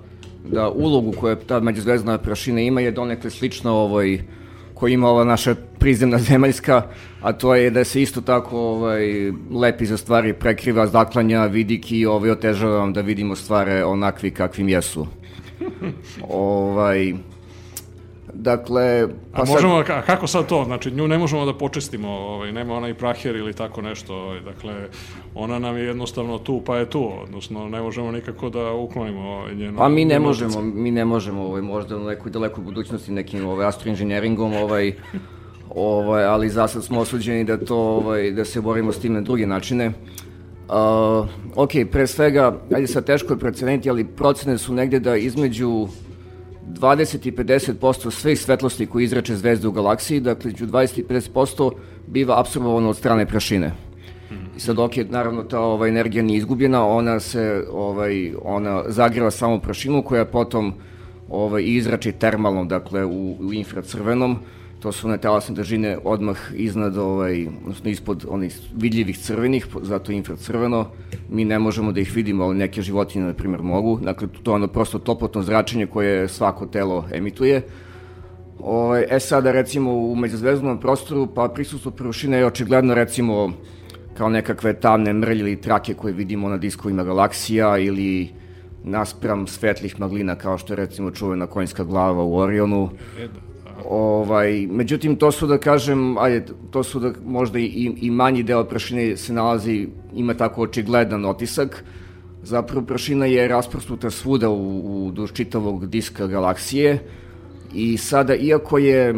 da 0.51 0.69
ulogu 0.69 1.12
koju 1.12 1.36
ta 1.36 1.60
međuzvezdna 1.60 2.17
prašina 2.17 2.62
ima 2.62 2.81
je 2.81 2.91
donekle 2.91 3.29
slična 3.29 3.74
ovoj 3.74 4.22
koji 4.74 4.93
ima 4.93 5.10
ova 5.10 5.24
naša 5.24 5.55
prizemna 5.79 6.17
zemaljska, 6.29 6.81
a 7.22 7.34
to 7.34 7.55
je 7.55 7.69
da 7.69 7.84
se 7.84 8.01
isto 8.01 8.22
tako 8.22 8.60
ovaj, 8.60 9.31
lepi 9.51 9.86
za 9.86 9.98
stvari 9.98 10.34
prekriva, 10.34 10.88
zaklanja, 10.88 11.46
vidik 11.46 11.91
i 11.91 12.05
ovaj, 12.05 12.31
otežava 12.31 12.77
vam 12.77 12.93
da 12.93 13.01
vidimo 13.01 13.36
stvari 13.36 13.81
onakvi 13.81 14.31
kakvim 14.31 14.69
jesu. 14.69 15.08
ovaj, 16.30 17.13
Dakle, 18.34 19.08
pa 19.32 19.42
a 19.42 19.46
možemo, 19.46 19.84
sad... 19.86 19.98
a 19.98 20.01
kako 20.01 20.28
sad 20.28 20.46
to? 20.46 20.63
Znači, 20.63 20.92
nju 20.92 21.08
ne 21.08 21.18
možemo 21.18 21.46
da 21.46 21.54
počestimo, 21.54 22.10
ovaj, 22.10 22.51
nema 22.51 22.74
onaj 22.74 22.94
praher 22.94 23.36
ili 23.36 23.54
tako 23.54 23.82
nešto, 23.82 24.16
ovaj, 24.16 24.39
dakle, 24.42 24.74
ona 25.36 25.60
nam 25.60 25.78
je 25.78 25.84
jednostavno 25.84 26.38
tu, 26.38 26.62
pa 26.66 26.78
je 26.78 26.89
tu, 26.89 27.12
odnosno 27.24 27.70
ne 27.70 27.82
možemo 27.82 28.12
nikako 28.12 28.50
da 28.50 28.72
uklonimo 28.72 29.22
ovaj, 29.22 29.56
njeno... 29.56 29.78
Pa 29.78 29.89
mi 29.89 30.06
ne 30.06 30.20
možemo, 30.20 30.62
mi 30.62 30.92
ne 30.92 31.06
možemo, 31.06 31.44
ovaj, 31.44 31.62
možda 31.62 31.98
u 31.98 32.04
nekoj 32.04 32.32
dalekoj 32.32 32.63
budućnosti 32.63 33.12
nekim 33.12 33.48
ovaj, 33.48 33.68
astroinženjeringom, 33.68 34.54
ovaj, 34.54 34.94
ovaj, 35.75 36.25
ali 36.25 36.50
za 36.50 36.68
sad 36.68 36.84
smo 36.84 37.00
osuđeni 37.00 37.44
da 37.44 37.58
to, 37.58 37.78
ovaj, 37.78 38.32
da 38.32 38.46
se 38.46 38.62
borimo 38.62 38.92
s 38.92 39.00
tim 39.00 39.13
na 39.13 39.22
druge 39.22 39.48
načine. 39.48 39.92
Uh, 40.70 41.28
ok, 41.56 41.72
pre 41.92 42.08
svega, 42.08 42.60
ajde 42.76 42.88
sad 42.88 43.06
teško 43.06 43.34
je 43.34 43.40
proceniti, 43.40 43.90
ali 43.90 44.04
procene 44.04 44.58
su 44.58 44.74
negde 44.74 45.00
da 45.00 45.16
između 45.16 45.88
20 46.68 47.28
i 47.28 47.32
50% 47.32 48.12
svih 48.12 48.40
svetlosti 48.40 48.86
koje 48.86 49.04
izrače 49.04 49.36
zvezde 49.36 49.68
u 49.68 49.72
galaksiji, 49.72 50.20
dakle, 50.20 50.52
među 50.52 50.68
20 50.68 51.00
i 51.00 51.04
50% 51.04 51.72
biva 52.08 52.40
absorbovano 52.40 52.90
od 52.90 52.98
strane 52.98 53.26
prašine. 53.26 53.72
I 54.58 54.60
sad 54.60 54.78
je 54.96 55.06
naravno 55.10 55.44
ta 55.44 55.60
ova 55.60 55.88
energija 55.88 56.24
nije 56.24 56.38
izgubljena, 56.38 56.86
ona 56.86 57.20
se 57.20 57.66
ovaj 57.72 58.34
ona 58.44 58.84
zagreva 58.88 59.32
samo 59.32 59.60
prašinu 59.60 60.04
koja 60.04 60.26
potom 60.26 60.74
ovaj 61.30 61.64
izrači 61.66 62.12
termalno, 62.12 62.66
dakle 62.66 63.06
u, 63.06 63.36
u 63.40 63.54
infracrvenom 63.54 64.40
to 64.79 64.91
su 64.91 65.07
one 65.07 65.17
talasne 65.17 65.55
držine 65.55 65.98
odmah 66.03 66.38
iznad, 66.53 66.98
ovaj, 66.98 67.48
odnosno 67.48 67.89
ispod 67.89 68.25
onih 68.29 68.59
vidljivih 68.75 69.19
crvenih, 69.19 69.67
zato 69.81 70.12
infracrveno. 70.12 70.88
Mi 71.29 71.45
ne 71.45 71.59
možemo 71.59 71.91
da 71.91 72.00
ih 72.00 72.15
vidimo, 72.15 72.43
ali 72.43 72.57
neke 72.57 72.81
životinje, 72.81 73.25
na 73.25 73.33
primjer, 73.33 73.62
mogu. 73.62 74.00
Dakle, 74.03 74.27
to 74.43 74.51
je 74.51 74.55
ono 74.55 74.67
prosto 74.67 75.00
toplotno 75.00 75.41
zračenje 75.41 75.86
koje 75.86 76.27
svako 76.27 76.65
telo 76.65 77.05
emituje. 77.12 77.62
Ovaj, 78.59 79.05
e 79.09 79.19
sada, 79.19 79.51
recimo, 79.51 79.93
u 79.93 80.15
međuzvezdnom 80.15 80.79
prostoru, 80.79 81.27
pa 81.27 81.48
prisustvo 81.48 81.91
površine 81.91 82.38
je 82.38 82.45
očigledno, 82.45 82.93
recimo, 82.93 83.51
kao 84.17 84.29
nekakve 84.29 84.74
tamne 84.74 85.13
mrlje 85.13 85.39
ili 85.39 85.62
trake 85.62 85.93
koje 85.93 86.13
vidimo 86.13 86.50
na 86.50 86.57
diskovima 86.57 87.03
galaksija 87.03 87.77
ili 87.77 88.29
naspram 88.83 89.48
svetlih 89.48 90.00
maglina 90.00 90.36
kao 90.36 90.57
što 90.57 90.74
je 90.74 90.77
recimo 90.77 91.12
čuvena 91.12 91.48
konjska 91.48 91.83
glava 91.83 92.24
u 92.24 92.38
Orionu. 92.38 92.89
E, 93.19 93.27
da. 93.27 93.49
Ovaj, 93.86 94.67
međutim, 94.67 95.15
to 95.15 95.31
su 95.31 95.48
da 95.48 95.57
kažem, 95.57 96.17
ajde, 96.17 96.45
to 96.71 96.83
su 96.83 97.00
da 97.00 97.13
možda 97.25 97.59
i, 97.59 97.93
i 98.01 98.12
manji 98.12 98.43
deo 98.43 98.63
prašine 98.63 99.17
se 99.17 99.33
nalazi, 99.33 99.88
ima 100.15 100.33
tako 100.33 100.62
očigledan 100.62 101.25
otisak. 101.25 101.83
Zapravo 102.43 102.86
prašina 102.86 103.25
je 103.25 103.48
rasprostuta 103.48 104.09
svuda 104.09 104.50
u, 104.50 105.05
u 105.05 105.12
duž 105.12 105.31
čitavog 105.33 105.88
diska 105.88 106.27
galaksije 106.27 107.00
i 107.74 107.98
sada, 107.98 108.36
iako 108.36 108.77
je 108.77 109.13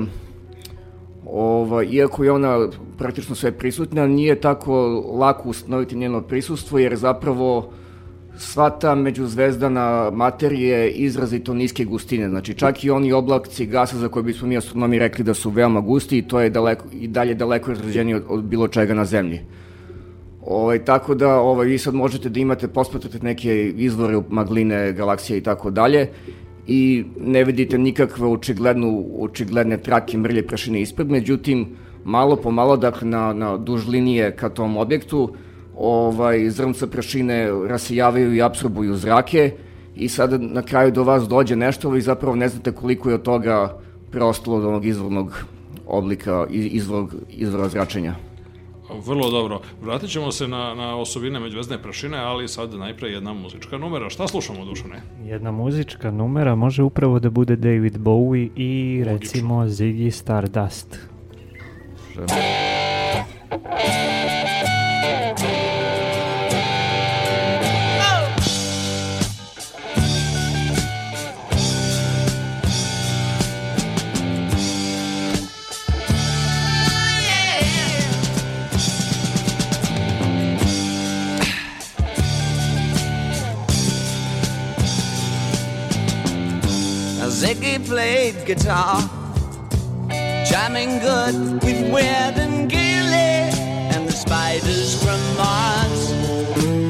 Ova, 1.26 1.84
iako 1.84 2.24
je 2.24 2.32
ona 2.32 2.68
praktično 2.98 3.36
sve 3.36 3.52
prisutna, 3.52 4.08
nije 4.08 4.42
tako 4.42 4.74
lako 5.20 5.50
ustanoviti 5.50 5.96
njeno 5.96 6.22
prisustvo, 6.22 6.80
jer 6.80 6.96
zapravo 6.96 7.72
sva 8.38 8.70
ta 8.70 8.96
međuzvezdana 8.96 10.12
materija 10.14 10.78
je 10.78 10.92
izrazito 10.92 11.54
niske 11.54 11.86
gustine. 11.86 12.30
Znači, 12.30 12.54
čak 12.54 12.84
i 12.84 12.90
oni 12.90 13.14
oblakci 13.14 13.66
gasa 13.66 13.98
za 13.98 14.08
koje 14.08 14.24
bismo 14.24 14.48
mi 14.48 14.58
astronomi 14.58 15.00
rekli 15.00 15.24
da 15.24 15.34
su 15.34 15.50
veoma 15.50 15.82
gusti 15.82 16.18
i 16.18 16.28
to 16.28 16.40
je 16.40 16.50
daleko, 16.50 16.86
i 16.94 17.08
dalje 17.08 17.34
daleko 17.34 17.72
razređenije 17.72 18.16
od, 18.16 18.24
od 18.30 18.44
bilo 18.44 18.68
čega 18.68 18.94
na 18.94 19.06
zemlji. 19.06 19.42
Ovaj, 20.46 20.86
tako 20.86 21.16
da 21.16 21.40
ovaj, 21.40 21.68
vi 21.68 21.78
sad 21.78 21.94
možete 21.94 22.30
da 22.30 22.40
imate, 22.40 22.68
posmatrate 22.68 23.20
neke 23.22 23.74
izvore 23.78 24.22
magline, 24.30 24.94
galaksije 24.94 25.38
i 25.38 25.42
tako 25.42 25.72
dalje 25.72 26.08
i 26.68 27.06
ne 27.20 27.44
vidite 27.44 27.78
nikakve 27.78 28.28
očiglednu, 28.28 29.06
očigledne 29.20 29.78
trake 29.78 30.18
mrlje 30.18 30.48
prašine 30.48 30.82
ispred, 30.82 31.10
međutim, 31.10 31.68
malo 32.04 32.36
po 32.36 32.52
malo, 32.52 32.78
dakle, 32.78 33.08
na, 33.08 33.34
na 33.34 33.58
duž 33.58 33.88
linije 33.88 34.36
ka 34.36 34.50
tom 34.50 34.78
objektu, 34.78 35.34
ovaj, 35.82 36.50
zrnca 36.50 36.88
prašine 36.88 37.50
rasijavaju 37.68 38.36
i 38.36 38.42
apsorbuju 38.42 38.96
zrake 38.96 39.52
i 39.96 40.10
sada 40.10 40.38
na 40.38 40.62
kraju 40.62 40.92
do 40.92 41.04
vas 41.04 41.28
dođe 41.28 41.56
nešto, 41.56 41.90
vi 41.90 42.02
zapravo 42.02 42.36
ne 42.36 42.50
znate 42.50 42.72
koliko 42.72 43.10
je 43.10 43.16
od 43.16 43.22
toga 43.22 43.80
preostalo 44.12 44.58
od 44.58 44.66
onog 44.66 44.86
izvornog 44.86 45.44
oblika, 45.88 46.46
izvor, 46.50 47.06
izvora 47.30 47.70
zračenja. 47.70 48.16
Vrlo 49.06 49.32
dobro. 49.32 49.62
Vratit 49.82 50.10
ćemo 50.10 50.32
se 50.32 50.48
na, 50.48 50.74
na 50.76 50.96
osobine 50.98 51.40
međuvezdne 51.40 51.82
prašine, 51.82 52.18
ali 52.18 52.48
sad 52.48 52.74
najpre 52.74 53.10
jedna 53.10 53.34
muzička 53.34 53.78
numera. 53.78 54.10
Šta 54.10 54.28
slušamo, 54.28 54.66
Dušane? 54.66 55.02
Jedna 55.24 55.52
muzička 55.52 56.12
numera 56.12 56.56
može 56.56 56.84
upravo 56.84 57.20
da 57.20 57.30
bude 57.30 57.56
David 57.56 57.98
Bowie 57.98 58.50
i 58.56 59.04
Logično. 59.08 59.14
recimo 59.14 59.66
Ziggy 59.66 60.12
Stardust. 60.12 61.00
Želim. 62.16 62.71
Played 88.02 88.46
guitar, 88.48 89.00
jamming 90.50 90.98
good 90.98 91.36
with 91.64 91.82
Weird 91.94 92.36
and 92.46 92.68
Gilly 92.68 93.36
and 93.94 94.08
the 94.10 94.12
spiders 94.12 94.90
from 95.04 95.22
Mars. 95.38 96.10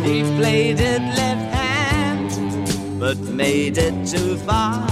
He 0.07 0.23
played 0.39 0.79
it 0.79 1.01
left 1.19 1.47
hand, 1.53 2.29
but 2.97 3.17
made 3.43 3.77
it 3.77 3.95
too 4.07 4.37
far. 4.37 4.87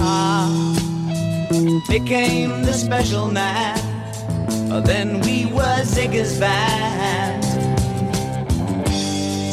Became 1.88 2.64
the 2.68 2.74
special 2.74 3.30
man, 3.30 3.80
then 4.84 5.22
we 5.22 5.46
were 5.46 5.80
Ziggy's 5.94 6.38
band. 6.38 7.44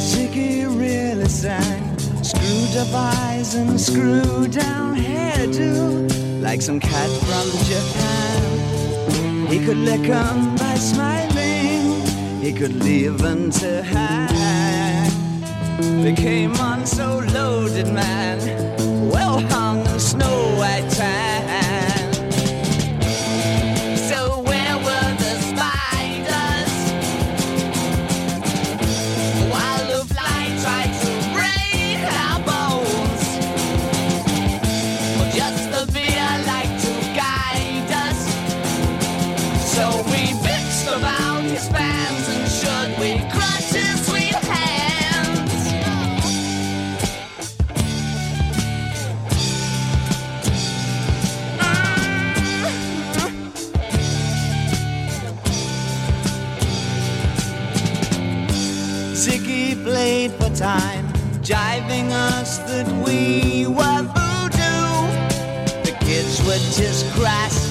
Ziggy 0.10 0.68
really 0.78 1.30
sang 1.30 1.88
Screwed 2.28 2.76
up 2.76 2.94
eyes 2.94 3.56
and 3.56 3.80
screw 3.80 4.48
down 4.50 4.98
hairdo, 4.98 6.27
like 6.48 6.62
some 6.62 6.80
cat 6.80 7.10
from 7.28 7.48
Japan. 7.66 9.48
He 9.52 9.60
could 9.66 9.76
lick 9.90 10.08
'em 10.08 10.56
by 10.56 10.76
smiling, 10.76 11.84
he 12.42 12.54
could 12.54 12.76
leave 12.88 13.18
them 13.18 13.52
to 13.60 13.84
hang. 13.84 15.12
They 16.04 16.14
came 16.14 16.54
on 16.70 16.86
so 16.86 17.08
loaded, 17.36 17.90
man, 18.00 18.38
well 19.14 19.38
hung 19.52 19.84
snow 20.00 20.38
white 20.60 20.90
tan. 20.98 21.17
Time, 60.58 61.06
jiving 61.44 62.10
us 62.10 62.58
that 62.60 62.88
we 63.06 63.68
were 63.68 64.02
voodoo. 64.16 64.90
The 65.86 65.96
kids 66.00 66.42
with 66.48 66.64
just 66.76 67.06
crass. 67.14 67.68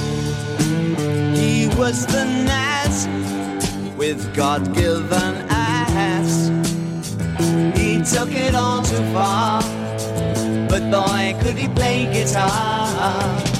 He 1.37 1.67
was 1.77 2.07
the 2.07 2.25
Nas 2.25 3.09
with 3.97 4.33
God 4.37 4.73
given 4.73 5.35
ass. 5.51 6.49
He 7.77 8.03
took 8.03 8.31
it 8.31 8.55
all 8.55 8.83
too 8.83 9.03
far, 9.13 9.63
but 10.69 10.89
boy, 10.89 11.37
could 11.43 11.59
he 11.59 11.67
play 11.69 12.05
guitar. 12.13 13.56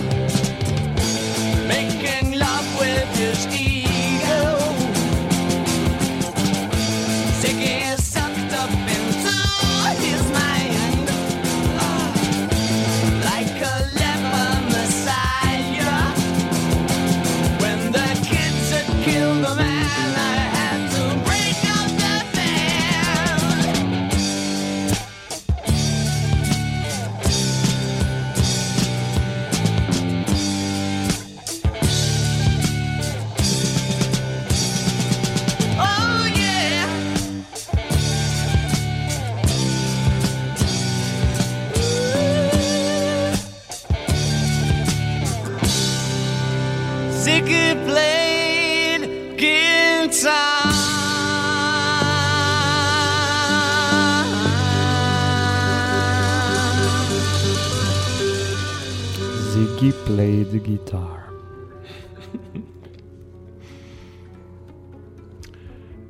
Played 60.07 60.63
guitar. 60.63 61.27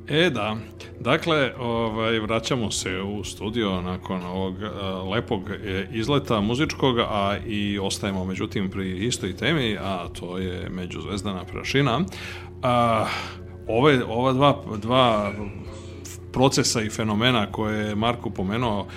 E 0.09 0.29
da, 0.29 0.57
dakle, 0.99 1.53
ovaj, 1.59 2.19
vraćamo 2.19 2.71
se 2.71 3.01
u 3.01 3.23
studio 3.23 3.81
nakon 3.81 4.25
ovog 4.25 4.55
e, 4.61 4.67
lepog 5.13 5.49
e, 5.49 5.87
izleta 5.91 6.41
muzičkog, 6.41 6.99
a 6.99 7.37
i 7.47 7.79
ostajemo 7.79 8.25
međutim 8.25 8.69
pri 8.69 9.05
istoj 9.05 9.35
temi, 9.35 9.77
a 9.81 10.07
to 10.19 10.37
je 10.37 10.69
međuzvezdana 10.69 11.43
prašina. 11.45 12.01
A, 12.63 13.05
ove, 13.67 14.03
ova 14.03 14.33
dva, 14.33 14.63
dva 14.81 15.33
procesa 16.37 16.81
i 16.81 16.89
fenomena 16.89 17.51
koje 17.51 17.87
je 17.87 17.95
Marko 17.95 18.29
pomenuo, 18.29 18.87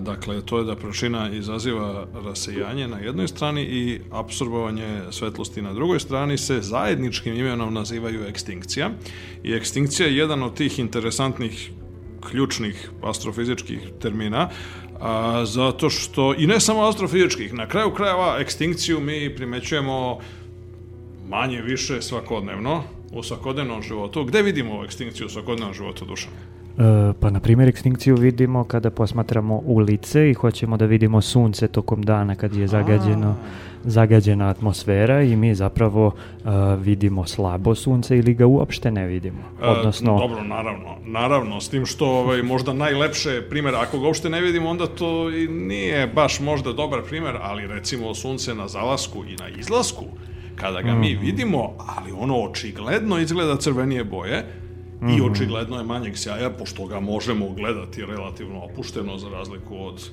dakle, 0.00 0.40
to 0.42 0.58
je 0.58 0.64
da 0.64 0.76
prašina 0.76 1.30
izaziva 1.30 2.06
rasejanje 2.24 2.88
na 2.88 2.98
jednoj 2.98 3.28
strani 3.28 3.62
i 3.62 4.00
apsorbovanje 4.10 5.00
svetlosti 5.10 5.62
na 5.62 5.72
drugoj 5.72 6.00
strani 6.00 6.38
se 6.38 6.60
zajedničkim 6.60 7.34
imenom 7.34 7.74
nazivaju 7.74 8.26
ekstinkcija. 8.26 8.90
I 9.44 9.52
ekstinkcija 9.52 10.08
je 10.08 10.16
jedan 10.16 10.42
od 10.42 10.54
tih 10.54 10.78
interesantnih 10.78 11.70
ključnih 12.30 12.90
astrofizičkih 13.02 13.78
termina, 14.00 14.48
a, 15.00 15.44
zato 15.46 15.90
što, 15.90 16.34
i 16.38 16.46
ne 16.46 16.60
samo 16.60 16.88
astrofizičkih, 16.88 17.54
na 17.54 17.68
kraju 17.68 17.94
krajeva 17.94 18.36
ekstinkciju 18.40 19.00
mi 19.00 19.34
primećujemo 19.36 20.18
manje 21.28 21.62
više 21.62 22.02
svakodnevno, 22.02 22.82
u 23.12 23.22
svakodnevnom 23.22 23.82
životu. 23.82 24.24
Gde 24.24 24.42
vidimo 24.42 24.84
ekstinkciju 24.84 25.26
u 25.26 25.30
svakodnevnom 25.30 25.74
životu, 25.74 26.04
Dušan? 26.04 26.32
E, 26.80 27.12
pa 27.20 27.30
na 27.30 27.40
primjer 27.40 27.68
ekstinkciju 27.68 28.16
vidimo 28.16 28.64
kada 28.64 28.90
posmatramo 28.90 29.62
ulice 29.64 30.30
i 30.30 30.34
hoćemo 30.34 30.76
da 30.76 30.86
vidimo 30.86 31.20
sunce 31.20 31.68
tokom 31.68 32.02
dana 32.02 32.34
kad 32.34 32.56
je 32.56 32.66
zagađeno, 32.66 33.36
zagađena 33.84 34.48
atmosfera 34.48 35.22
i 35.22 35.36
mi 35.36 35.54
zapravo 35.54 36.12
e, 36.14 36.48
vidimo 36.76 37.26
slabo 37.26 37.74
sunce 37.74 38.18
ili 38.18 38.34
ga 38.34 38.46
uopšte 38.46 38.90
ne 38.90 39.06
vidimo. 39.06 39.38
E, 39.62 39.66
Odnosno, 39.66 40.18
dobro, 40.18 40.44
naravno, 40.44 40.96
naravno, 41.04 41.60
s 41.60 41.68
tim 41.68 41.86
što 41.86 42.06
ovaj, 42.06 42.42
možda 42.42 42.72
najlepše 42.72 43.42
primjer, 43.50 43.74
ako 43.74 43.98
ga 43.98 44.06
uopšte 44.06 44.30
ne 44.30 44.40
vidimo, 44.40 44.68
onda 44.68 44.86
to 44.86 45.30
i 45.30 45.48
nije 45.48 46.06
baš 46.06 46.40
možda 46.40 46.72
dobar 46.72 47.02
primjer, 47.02 47.36
ali 47.42 47.66
recimo 47.66 48.14
sunce 48.14 48.54
na 48.54 48.68
zalasku 48.68 49.24
i 49.24 49.36
na 49.36 49.48
izlasku, 49.48 50.04
kada 50.56 50.82
ga 50.82 50.94
mi 50.94 51.14
vidimo, 51.14 51.72
ali 51.96 52.12
ono 52.12 52.42
očigledno 52.42 53.18
izgleda 53.18 53.56
crvenije 53.56 54.04
boje, 54.04 54.44
i 55.16 55.20
očigledno 55.20 55.76
je 55.76 55.84
manjeg 55.84 56.16
sjaja, 56.16 56.50
pošto 56.50 56.86
ga 56.86 57.00
možemo 57.00 57.48
gledati 57.48 58.06
relativno 58.06 58.60
opušteno, 58.64 59.18
za 59.18 59.28
razliku 59.28 59.84
od 59.84 60.10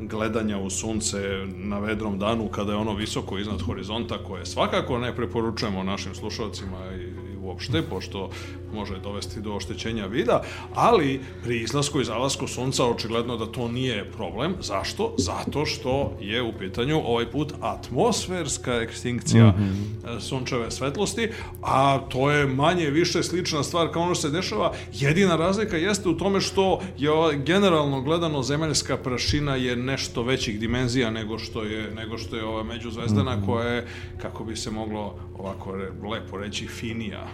gledanja 0.00 0.58
u 0.58 0.70
sunce 0.70 1.18
na 1.56 1.78
vedrom 1.78 2.18
danu 2.18 2.48
kada 2.48 2.72
je 2.72 2.78
ono 2.78 2.94
visoko 2.94 3.38
iznad 3.38 3.62
horizonta 3.62 4.18
koje 4.24 4.46
svakako 4.46 4.98
ne 4.98 5.16
preporučujemo 5.16 5.82
našim 5.82 6.14
slušalcima 6.14 6.78
i 6.94 7.27
uopšte, 7.48 7.82
pošto 7.82 8.30
može 8.74 8.98
dovesti 8.98 9.40
do 9.40 9.54
oštećenja 9.54 10.06
vida, 10.06 10.42
ali 10.74 11.20
pri 11.44 11.62
izlasku 11.62 12.00
i 12.00 12.04
zalasku 12.04 12.46
sunca 12.46 12.84
očigledno 12.84 13.36
da 13.36 13.46
to 13.46 13.68
nije 13.68 14.04
problem. 14.04 14.54
Zašto? 14.60 15.14
Zato 15.18 15.66
što 15.66 16.16
je 16.20 16.42
u 16.42 16.52
pitanju 16.52 17.00
ovaj 17.04 17.30
put 17.30 17.52
atmosferska 17.60 18.74
ekstinkcija 18.74 19.46
e, 19.46 20.20
sunčeve 20.20 20.70
svetlosti, 20.70 21.28
a 21.62 21.98
to 22.08 22.30
je 22.30 22.46
manje 22.46 22.90
više 22.90 23.22
slična 23.22 23.62
stvar 23.62 23.92
kao 23.92 24.02
ono 24.02 24.14
što 24.14 24.28
se 24.28 24.36
dešava. 24.36 24.72
Jedina 24.92 25.36
razlika 25.36 25.76
jeste 25.76 26.08
u 26.08 26.16
tome 26.16 26.40
što 26.40 26.80
je 26.98 27.38
generalno 27.46 28.02
gledano 28.02 28.42
zemaljska 28.42 28.96
prašina 28.96 29.56
je 29.56 29.76
nešto 29.76 30.22
većih 30.22 30.60
dimenzija 30.60 31.10
nego 31.10 31.38
što 31.38 31.62
je 31.62 31.90
nego 31.94 32.18
što 32.18 32.36
je 32.36 32.44
ova 32.44 32.62
međuzvezdana 32.62 33.46
koja 33.46 33.68
je 33.68 33.86
kako 34.22 34.44
bi 34.44 34.56
se 34.56 34.70
moglo 34.70 35.14
ovako 35.38 35.76
re- 35.76 35.90
lepo 36.10 36.36
reći 36.36 36.66
finija 36.66 37.28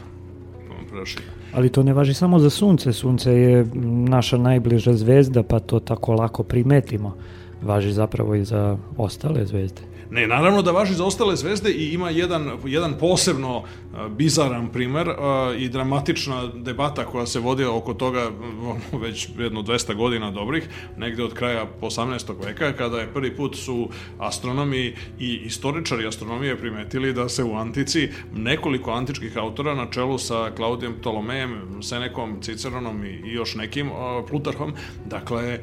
prašina. 0.90 1.24
ali 1.52 1.68
to 1.68 1.82
ne 1.82 1.92
važi 1.92 2.14
samo 2.14 2.38
za 2.38 2.50
sunce. 2.50 2.92
Sunce 2.92 3.32
je 3.32 3.66
naša 4.08 4.38
najbliža 4.38 4.92
zvezda 4.92 5.42
pa 5.42 5.60
to 5.60 5.80
tako 5.80 6.12
lako 6.12 6.42
primetimo. 6.42 7.16
Važi 7.62 7.92
zapravo 7.92 8.34
i 8.34 8.44
za 8.44 8.76
ostale 8.96 9.46
zvezde. 9.46 9.93
Ne, 10.10 10.26
naravno 10.26 10.62
da 10.62 10.70
važi 10.70 10.94
za 10.94 11.04
ostale 11.04 11.36
zvezde 11.36 11.70
i 11.70 11.92
ima 11.92 12.10
jedan, 12.10 12.58
jedan 12.64 12.98
posebno 12.98 13.62
a, 13.94 14.08
bizaran 14.08 14.68
primer 14.72 15.08
a, 15.08 15.54
i 15.58 15.68
dramatična 15.68 16.46
debata 16.54 17.04
koja 17.04 17.26
se 17.26 17.40
vodi 17.40 17.64
oko 17.64 17.94
toga 17.94 18.30
ono, 18.62 19.02
već 19.04 19.28
jedno 19.38 19.62
200 19.62 19.94
godina 19.94 20.30
dobrih, 20.30 20.68
negde 20.96 21.24
od 21.24 21.34
kraja 21.34 21.66
18. 21.80 22.44
veka, 22.44 22.72
kada 22.72 22.98
je 22.98 23.12
prvi 23.12 23.36
put 23.36 23.56
su 23.56 23.88
astronomi 24.18 24.94
i 25.18 25.34
istoričari 25.34 26.06
astronomije 26.06 26.56
primetili 26.56 27.12
da 27.12 27.28
se 27.28 27.44
u 27.44 27.56
antici 27.56 28.08
nekoliko 28.34 28.90
antičkih 28.90 29.36
autora 29.36 29.74
na 29.74 29.90
čelu 29.90 30.18
sa 30.18 30.50
Klaudijem 30.56 30.94
Ptolomejem, 31.00 31.82
Senekom, 31.82 32.42
Ciceronom 32.42 33.04
i, 33.04 33.20
još 33.24 33.54
nekim 33.54 33.90
Plutarhom, 34.28 34.74
dakle, 35.06 35.58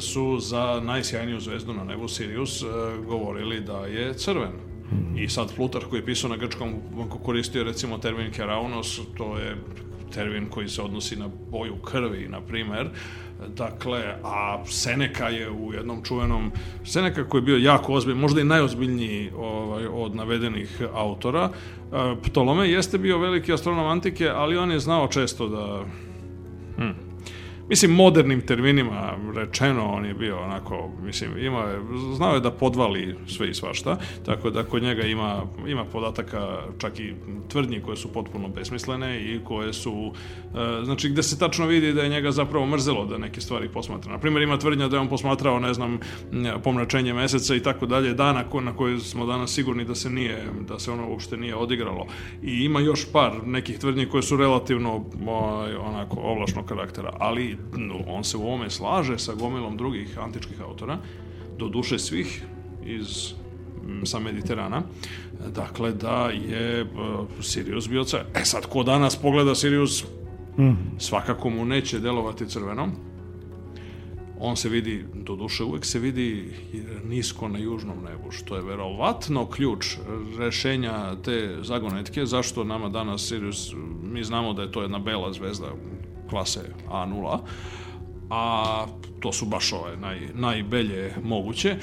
su 0.00 0.38
za 0.40 0.80
najsjajniju 0.84 1.40
zvezdu 1.40 1.74
na 1.74 1.84
nebu 1.84 2.08
Sirius 2.08 2.64
govorili 3.06 3.60
da 3.60 3.75
je 3.76 4.14
crven. 4.14 4.52
I 5.16 5.28
sad 5.28 5.54
Plutar 5.56 5.82
koji 5.90 6.00
je 6.00 6.04
pisao 6.04 6.30
na 6.30 6.36
grčkom 6.36 6.74
koristio 7.24 7.64
recimo 7.64 7.98
termin 7.98 8.32
keraunos, 8.32 9.00
to 9.16 9.38
je 9.38 9.56
termin 10.14 10.46
koji 10.50 10.68
se 10.68 10.82
odnosi 10.82 11.16
na 11.16 11.28
boju 11.50 11.76
krvi, 11.76 12.28
na 12.28 12.40
primer. 12.40 12.88
Dakle, 13.56 14.14
a 14.24 14.64
Seneka 14.66 15.28
je 15.28 15.50
u 15.50 15.72
jednom 15.72 16.04
čuvenom... 16.04 16.52
Seneka 16.84 17.28
koji 17.28 17.40
je 17.40 17.44
bio 17.44 17.56
jako 17.56 17.92
ozbiljan, 17.92 18.20
možda 18.20 18.40
i 18.40 18.44
najozbiljniji 18.44 19.30
ovaj, 19.36 19.86
od 19.86 20.14
navedenih 20.14 20.82
autora. 20.94 21.50
E, 21.50 22.16
Ptolome 22.22 22.70
jeste 22.70 22.98
bio 22.98 23.18
veliki 23.18 23.52
astronom 23.52 23.86
antike, 23.86 24.28
ali 24.28 24.56
on 24.56 24.70
je 24.70 24.80
znao 24.80 25.08
često 25.08 25.48
da... 25.48 25.84
Hm, 26.76 27.05
Mislim, 27.68 27.90
modernim 27.90 28.40
terminima 28.40 29.16
rečeno, 29.34 29.92
on 29.92 30.04
je 30.04 30.14
bio 30.14 30.38
onako, 30.38 30.90
mislim, 31.02 31.38
ima, 31.38 31.64
znao 32.16 32.34
je 32.34 32.40
da 32.40 32.50
podvali 32.50 33.14
sve 33.26 33.50
i 33.50 33.54
svašta, 33.54 33.98
tako 34.26 34.50
da 34.50 34.64
kod 34.64 34.82
njega 34.82 35.02
ima, 35.02 35.42
ima 35.66 35.84
podataka, 35.84 36.58
čak 36.78 37.00
i 37.00 37.14
tvrdnji 37.48 37.80
koje 37.80 37.96
su 37.96 38.12
potpuno 38.12 38.48
besmislene 38.48 39.20
i 39.20 39.40
koje 39.44 39.72
su, 39.72 40.12
znači, 40.84 41.08
gde 41.08 41.22
se 41.22 41.38
tačno 41.38 41.66
vidi 41.66 41.92
da 41.92 42.02
je 42.02 42.08
njega 42.08 42.30
zapravo 42.30 42.66
mrzelo 42.66 43.06
da 43.06 43.18
neke 43.18 43.40
stvari 43.40 43.68
posmatra. 43.68 44.12
Na 44.12 44.18
primjer, 44.18 44.42
ima 44.42 44.58
tvrdnja 44.58 44.88
da 44.88 44.96
je 44.96 45.00
on 45.00 45.08
posmatrao, 45.08 45.60
ne 45.60 45.74
znam, 45.74 45.98
pomračenje 46.62 47.14
meseca 47.14 47.54
i 47.54 47.62
tako 47.62 47.86
dalje, 47.86 48.14
dana 48.14 48.44
na 48.62 48.76
koje 48.76 49.00
smo 49.00 49.26
danas 49.26 49.54
sigurni 49.54 49.84
da 49.84 49.94
se 49.94 50.10
nije, 50.10 50.44
da 50.68 50.78
se 50.78 50.92
ono 50.92 51.08
uopšte 51.08 51.36
nije 51.36 51.56
odigralo. 51.56 52.06
I 52.42 52.64
ima 52.64 52.80
još 52.80 53.12
par 53.12 53.32
nekih 53.46 53.78
tvrdnji 53.78 54.06
koje 54.06 54.22
su 54.22 54.36
relativno 54.36 55.04
ovaj, 55.26 55.74
onako 55.74 56.20
ovlašnog 56.20 56.66
karaktera, 56.66 57.12
ali 57.18 57.56
no, 57.76 57.94
on 58.06 58.24
se 58.24 58.36
u 58.36 58.42
ovome 58.42 58.70
slaže 58.70 59.18
sa 59.18 59.34
gomilom 59.34 59.76
drugih 59.76 60.18
antičkih 60.18 60.60
autora, 60.60 60.98
do 61.58 61.68
duše 61.68 61.98
svih 61.98 62.42
iz 62.86 63.32
sa 64.04 64.18
Mediterana, 64.18 64.82
dakle 65.54 65.92
da 65.92 66.30
je 66.48 66.80
e, 66.80 66.86
Sirius 67.40 67.88
bio 67.88 68.04
C. 68.04 68.18
E 68.34 68.44
sad, 68.44 68.66
ko 68.66 68.82
danas 68.82 69.16
pogleda 69.16 69.54
Sirius, 69.54 70.04
svakako 70.98 71.50
mu 71.50 71.64
neće 71.64 71.98
delovati 71.98 72.48
crveno, 72.48 72.88
on 74.40 74.56
se 74.56 74.68
vidi, 74.68 75.04
do 75.14 75.36
duše 75.36 75.64
uvek 75.64 75.84
se 75.84 75.98
vidi 75.98 76.52
nisko 77.04 77.48
na 77.48 77.58
južnom 77.58 77.96
nebu, 78.04 78.30
što 78.30 78.56
je 78.56 78.62
verovatno 78.62 79.46
ključ 79.46 79.86
rešenja 80.38 81.16
te 81.24 81.58
zagonetke, 81.62 82.26
zašto 82.26 82.64
nama 82.64 82.88
danas 82.88 83.28
Sirius, 83.28 83.72
mi 84.02 84.24
znamo 84.24 84.52
da 84.52 84.62
je 84.62 84.72
to 84.72 84.82
jedna 84.82 84.98
bela 84.98 85.32
zvezda 85.32 85.66
klase 86.30 86.60
A0, 86.90 87.38
a 88.30 88.86
to 89.20 89.32
su 89.32 89.46
baš 89.46 89.72
ove 89.72 89.96
naj, 89.96 90.20
najbelje 90.34 91.14
moguće, 91.22 91.68
e, 91.68 91.76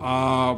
a 0.00 0.56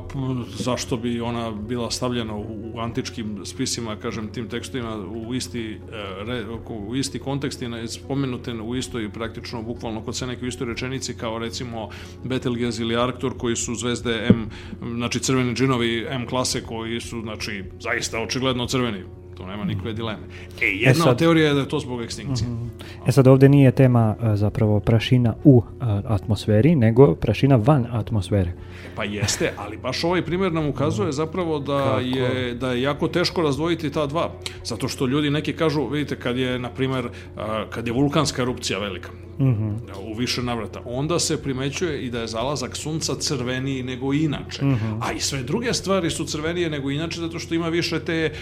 zašto 0.59 0.97
bi 0.97 1.21
ona 1.21 1.51
bila 1.51 1.91
stavljena 1.91 2.37
u, 2.37 2.79
antičkim 2.79 3.41
spisima, 3.45 3.97
kažem, 3.97 4.33
tim 4.33 4.49
tekstovima 4.49 4.97
u 4.97 5.35
isti, 5.35 5.81
e, 6.29 6.45
u 6.69 6.97
isti 6.97 7.19
kontekst 7.19 7.63
i 7.63 7.89
spomenute 7.89 8.53
u 8.53 8.77
istoj, 8.77 9.13
praktično, 9.13 9.63
bukvalno 9.63 10.01
kod 10.01 10.17
sve 10.17 10.27
neke 10.27 10.45
u 10.45 10.49
istoj 10.49 10.67
rečenici, 10.67 11.17
kao 11.17 11.39
recimo 11.39 11.89
Betelgeuse 12.25 12.83
ili 12.83 12.97
Arctur, 12.97 13.39
koji 13.39 13.57
su 13.57 13.75
zvezde 13.75 14.27
M, 14.31 14.49
znači 14.97 15.21
crveni 15.21 15.55
džinovi 15.55 16.07
M 16.11 16.27
klase, 16.27 16.63
koji 16.63 17.01
su, 17.01 17.21
znači, 17.21 17.65
zaista 17.81 18.21
očigledno 18.21 18.67
crveni, 18.67 19.05
to 19.37 19.47
nema 19.47 19.65
nikakve 19.65 19.93
dileme. 19.93 20.23
E, 20.63 20.67
jedna 20.67 21.05
sad- 21.05 21.13
od 21.13 21.19
teorija 21.19 21.49
je 21.49 21.55
da 21.55 21.61
je 21.61 21.69
to 21.69 21.81
zbog 21.81 22.03
ekstinkcije. 22.03 22.49
E 23.07 23.13
sad 23.13 23.27
ovdje 23.27 23.49
nije 23.49 23.71
tema 23.71 24.15
e, 24.23 24.37
zapravo 24.37 24.81
prašina 24.81 25.35
u 25.45 25.63
e, 25.67 25.85
atmosferi, 26.07 26.77
nego 26.77 27.15
prašina 27.15 27.57
van 27.57 27.87
atmosfere. 27.93 28.53
Pa 28.97 29.05
jeste, 29.05 29.53
ali 29.57 29.77
baš 29.77 30.05
ovaj 30.05 30.23
primjer 30.23 30.53
nam 30.53 30.67
ukazuje 30.69 31.13
zapravo 31.13 31.59
da 31.59 31.99
je, 32.03 32.55
da 32.55 32.73
je 32.73 32.83
jako 32.83 33.09
teško 33.09 33.43
razdvojiti 33.43 33.91
ta 33.91 34.07
dva. 34.07 34.33
Zato 34.65 34.89
što 34.89 35.07
ljudi 35.07 35.31
neki 35.31 35.53
kažu, 35.53 35.87
vidite, 35.87 36.17
kad 36.17 36.39
je, 36.39 36.59
na 36.59 36.71
primjer, 36.71 37.09
a, 37.37 37.65
kad 37.71 37.87
je 37.87 37.93
vulkanska 37.93 38.43
erupcija 38.43 38.79
velika, 38.79 39.11
u 40.03 40.15
više 40.15 40.43
navrata, 40.43 40.81
onda 40.85 41.19
se 41.19 41.43
primećuje 41.43 42.03
i 42.03 42.11
da 42.11 42.21
je 42.21 42.27
zalazak 42.27 42.77
sunca 42.77 43.15
crveniji 43.15 43.83
nego 43.83 44.13
inače. 44.13 44.63
A 45.01 45.13
i 45.13 45.21
sve 45.21 45.43
druge 45.43 45.73
stvari 45.73 46.11
su 46.11 46.25
crvenije 46.25 46.71
nego 46.71 46.91
inače, 46.91 47.21
zato 47.21 47.39
što 47.39 47.55
ima 47.55 47.69
više 47.69 48.01
te 48.01 48.33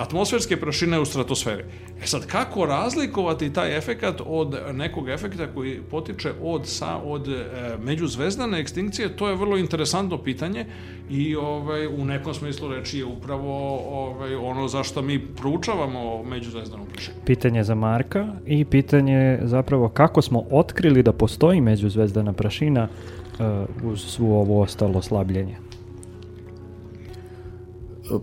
atmosferske 0.00 0.56
prašine 0.56 1.00
u 1.00 1.04
stratosferi. 1.04 1.64
E 2.02 2.06
sad, 2.06 2.26
kako 2.26 2.66
razlikovati 2.66 3.52
taj 3.52 3.76
efekat 3.76 4.20
od 4.26 4.56
nekog 4.72 5.08
efekta 5.08 5.46
koji 5.54 5.80
potiče 5.90 6.32
od, 6.42 6.66
sa, 6.66 6.96
od 6.96 7.28
e, 7.28 7.44
međuzvezdane 7.82 8.60
ekstinkcije, 8.60 9.16
to 9.16 9.28
je 9.28 9.36
vrlo 9.36 9.56
interesantno 9.56 10.18
pitanje 10.18 10.66
i 11.10 11.36
ovaj, 11.36 11.86
u 11.86 12.04
nekom 12.04 12.34
smislu 12.34 12.68
reči 12.68 12.98
je 12.98 13.04
upravo 13.04 13.78
ovaj, 13.78 14.34
ono 14.34 14.68
zašto 14.68 15.02
mi 15.02 15.26
proučavamo 15.26 16.22
međuzvezdanu 16.22 16.84
prašinu. 16.92 17.16
Pitanje 17.26 17.64
za 17.64 17.74
Marka 17.74 18.26
i 18.46 18.64
pitanje 18.64 19.38
zapravo 19.42 19.88
kako 19.88 20.22
smo 20.22 20.44
otkrili 20.50 21.02
da 21.02 21.12
postoji 21.12 21.60
međuzvezdana 21.60 22.32
prašina 22.32 22.88
e, 22.88 23.44
uz 23.84 24.00
svu 24.00 24.32
ovo 24.32 24.60
ostalo 24.60 25.02
slabljenje. 25.02 25.69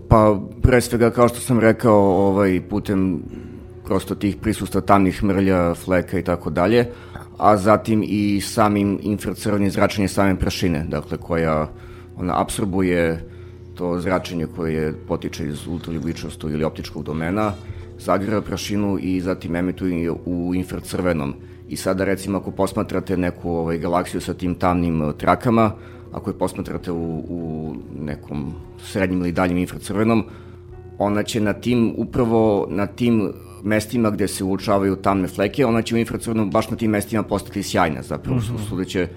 Pa, 0.08 0.40
pre 0.62 0.80
svega, 0.80 1.10
kao 1.10 1.28
što 1.28 1.40
sam 1.40 1.60
rekao, 1.60 1.96
ovaj, 1.96 2.60
putem 2.70 3.22
prosto 3.84 4.14
tih 4.14 4.36
prisustva 4.36 4.80
tamnih 4.80 5.24
mrlja, 5.24 5.74
fleka 5.74 6.18
i 6.18 6.22
tako 6.22 6.50
dalje, 6.50 6.86
a 7.38 7.56
zatim 7.56 8.02
i 8.06 8.40
samim 8.40 8.98
infracrvenim 9.02 9.70
zračenjem 9.70 10.08
same 10.08 10.36
prašine, 10.38 10.84
dakle, 10.88 11.18
koja 11.18 11.68
ona 12.16 12.40
absorbuje 12.40 13.28
to 13.74 14.00
zračenje 14.00 14.46
koje 14.56 14.92
potiče 15.08 15.46
iz 15.46 15.66
ultraljubičastog 15.66 16.52
ili 16.52 16.64
optičkog 16.64 17.02
domena, 17.02 17.52
zagreva 17.98 18.42
prašinu 18.42 18.98
i 19.00 19.20
zatim 19.20 19.56
emituje 19.56 20.10
u 20.10 20.52
infracrvenom. 20.54 21.34
I 21.68 21.76
sada, 21.76 22.04
recimo, 22.04 22.38
ako 22.38 22.50
posmatrate 22.50 23.16
neku 23.16 23.50
ovaj, 23.50 23.78
galaksiju 23.78 24.20
sa 24.20 24.34
tim 24.34 24.54
tamnim 24.54 25.02
eh, 25.02 25.12
trakama, 25.18 25.72
ako 26.12 26.30
je 26.30 26.38
posmatrate 26.38 26.92
u, 26.92 27.24
u 27.28 27.74
nekom 28.00 28.52
srednjim 28.82 29.20
ili 29.20 29.32
daljim 29.32 29.58
infracrvenom, 29.58 30.24
ona 30.98 31.22
će 31.22 31.40
na 31.40 31.52
tim, 31.52 31.94
upravo 31.96 32.66
na 32.70 32.86
tim 32.86 33.32
mestima 33.62 34.10
gde 34.10 34.28
se 34.28 34.44
uočavaju 34.44 34.96
tamne 34.96 35.28
fleke, 35.28 35.66
ona 35.66 35.82
će 35.82 35.94
u 35.94 35.98
infracrvenom 35.98 36.50
baš 36.50 36.70
na 36.70 36.76
tim 36.76 36.90
mestima 36.90 37.22
postati 37.22 37.62
sjajna, 37.62 38.02
zapravo 38.02 38.38
mm 38.38 38.40
-hmm. 38.42 38.68
sudeće, 38.68 39.08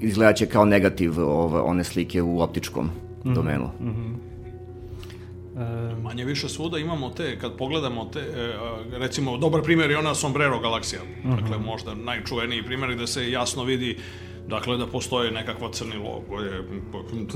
izgledat 0.00 0.36
će 0.36 0.46
kao 0.46 0.64
negativ 0.64 1.20
ove, 1.20 1.60
one 1.60 1.84
slike 1.84 2.22
u 2.22 2.40
optičkom 2.40 2.84
mm 2.84 2.90
-hmm. 3.24 3.34
domenu. 3.34 3.70
Mm 3.80 3.88
-hmm. 3.88 4.32
Manje 6.02 6.24
više 6.24 6.48
svuda 6.48 6.78
imamo 6.78 7.10
te, 7.10 7.38
kad 7.38 7.56
pogledamo 7.56 8.04
te, 8.04 8.20
e, 8.20 8.52
recimo, 8.98 9.36
dobar 9.38 9.62
primjer 9.62 9.90
je 9.90 9.98
ona 9.98 10.14
Sombrero 10.14 10.60
galaksija. 10.60 11.00
Dakle, 11.24 11.58
možda 11.58 11.94
najčuveniji 11.94 12.62
primjer 12.62 12.94
gde 12.94 13.06
se 13.06 13.30
jasno 13.30 13.64
vidi 13.64 13.98
Dakle, 14.48 14.76
da 14.76 14.86
postoje 14.86 15.30
nekakva 15.30 15.72
crnilo, 15.72 16.22
koje, 16.28 16.64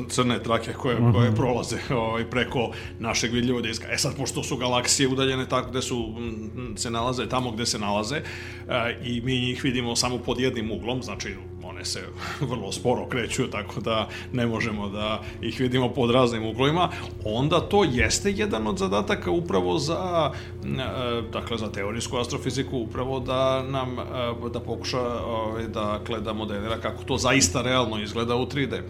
crne 0.08 0.42
trake 0.42 0.72
koje, 0.72 0.96
koje 1.12 1.34
prolaze 1.34 1.76
ovaj, 1.94 2.30
preko 2.30 2.70
našeg 2.98 3.32
vidljivog 3.32 3.62
diska. 3.62 3.88
E 3.92 3.98
sad, 3.98 4.16
pošto 4.16 4.42
su 4.42 4.56
galaksije 4.56 5.08
udaljene 5.08 5.48
tako 5.48 5.70
gde 5.70 5.82
su, 5.82 6.14
se 6.76 6.90
nalaze 6.90 7.28
tamo 7.28 7.50
gde 7.50 7.66
se 7.66 7.78
nalaze 7.78 8.16
e, 8.16 8.22
i 9.04 9.20
mi 9.20 9.40
njih 9.40 9.64
vidimo 9.64 9.96
samo 9.96 10.18
pod 10.18 10.40
jednim 10.40 10.70
uglom, 10.70 11.02
znači 11.02 11.34
one 11.76 11.84
se 11.84 12.00
vrlo 12.50 12.72
sporo 12.72 13.06
kreću, 13.08 13.50
tako 13.50 13.80
da 13.80 14.08
ne 14.32 14.46
možemo 14.46 14.88
da 14.88 15.22
ih 15.42 15.60
vidimo 15.60 15.88
pod 15.88 16.10
raznim 16.10 16.46
uglovima, 16.46 16.88
onda 17.24 17.60
to 17.60 17.84
jeste 17.84 18.30
jedan 18.30 18.66
od 18.66 18.78
zadataka 18.78 19.30
upravo 19.30 19.78
za, 19.78 20.32
e, 20.64 21.22
dakle, 21.32 21.58
za 21.58 21.68
teorijsku 21.72 22.16
astrofiziku, 22.16 22.78
upravo 22.78 23.20
da 23.20 23.62
nam, 23.62 23.98
e, 23.98 24.50
da 24.52 24.60
pokuša 24.60 25.00
dakle, 25.68 26.20
da 26.20 26.32
modelira 26.32 26.80
kako 26.80 27.04
to 27.04 27.18
zaista 27.18 27.62
realno 27.62 28.02
izgleda 28.02 28.36
u 28.36 28.46
3D. 28.46 28.80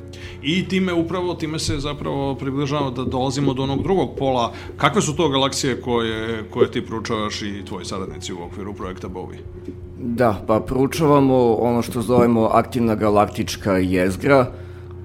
I 0.42 0.68
time 0.68 0.92
upravo, 0.92 1.34
time 1.34 1.58
se 1.58 1.78
zapravo 1.78 2.34
približavamo 2.34 2.90
da 2.90 3.04
dolazimo 3.04 3.54
do 3.54 3.62
onog 3.62 3.82
drugog 3.82 4.16
pola. 4.18 4.52
Kakve 4.76 5.02
su 5.02 5.16
to 5.16 5.28
galaksije 5.28 5.80
koje, 5.80 6.50
koje 6.50 6.70
ti 6.70 6.86
proučavaš 6.86 7.42
i 7.42 7.64
tvoji 7.64 7.84
saradnici 7.84 8.32
u 8.32 8.42
okviru 8.42 8.74
projekta 8.74 9.08
Bowie? 9.08 9.85
Da, 9.98 10.40
pa 10.46 10.60
proučavamo 10.60 11.54
ono 11.54 11.82
što 11.82 12.02
zovemo 12.02 12.50
aktivna 12.52 12.94
galaktička 12.94 13.72
jezgra. 13.72 14.46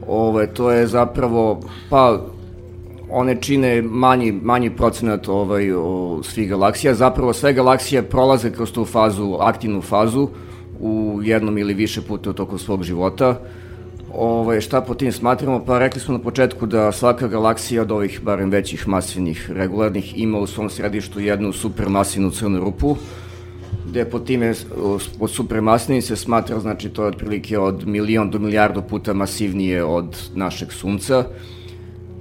Ove, 0.08 0.48
to 0.48 0.72
je 0.72 0.88
zapravo, 0.88 1.60
pa 1.90 2.20
one 3.10 3.42
čine 3.42 3.82
manji, 3.82 4.32
manji 4.32 4.70
procenat 4.70 5.28
ovaj, 5.28 5.72
o, 5.74 6.20
svih 6.24 6.50
galaksija. 6.50 6.94
Zapravo 6.94 7.34
sve 7.34 7.54
galaksije 7.54 8.02
prolaze 8.02 8.52
kroz 8.52 8.72
tu 8.72 8.86
fazu, 8.86 9.38
aktivnu 9.40 9.82
fazu, 9.82 10.30
u 10.80 11.20
jednom 11.24 11.58
ili 11.58 11.74
više 11.74 12.02
puta 12.02 12.30
u 12.30 12.34
toku 12.34 12.58
svog 12.58 12.84
života. 12.84 13.40
Ove, 14.14 14.62
šta 14.62 14.82
po 14.82 14.94
tim 14.94 15.12
smatramo? 15.12 15.66
Pa 15.66 15.80
rekli 15.80 16.02
smo 16.02 16.14
na 16.14 16.20
početku 16.20 16.66
da 16.66 16.92
svaka 16.92 17.28
galaksija 17.28 17.82
od 17.82 17.92
ovih 17.92 18.20
barem 18.24 18.50
većih 18.50 18.88
masivnih 18.88 19.52
regularnih 19.52 20.20
ima 20.20 20.40
u 20.40 20.48
svom 20.48 20.70
središtu 20.70 21.20
jednu 21.20 21.54
supermasivnu 21.54 22.32
crnu 22.32 22.60
rupu, 22.60 22.96
gde 23.92 24.06
po 24.06 24.20
time 24.20 24.54
od 25.20 25.30
supermasivnim 25.30 26.02
se 26.02 26.16
smatra, 26.16 26.60
znači 26.60 26.90
to 26.90 27.04
je 27.04 27.08
otprilike 27.08 27.60
od 27.60 27.88
milion 27.88 28.30
do 28.30 28.40
milijardu 28.40 28.82
puta 28.82 29.14
masivnije 29.14 29.84
od 29.84 30.18
našeg 30.36 30.72
sunca. 30.72 31.24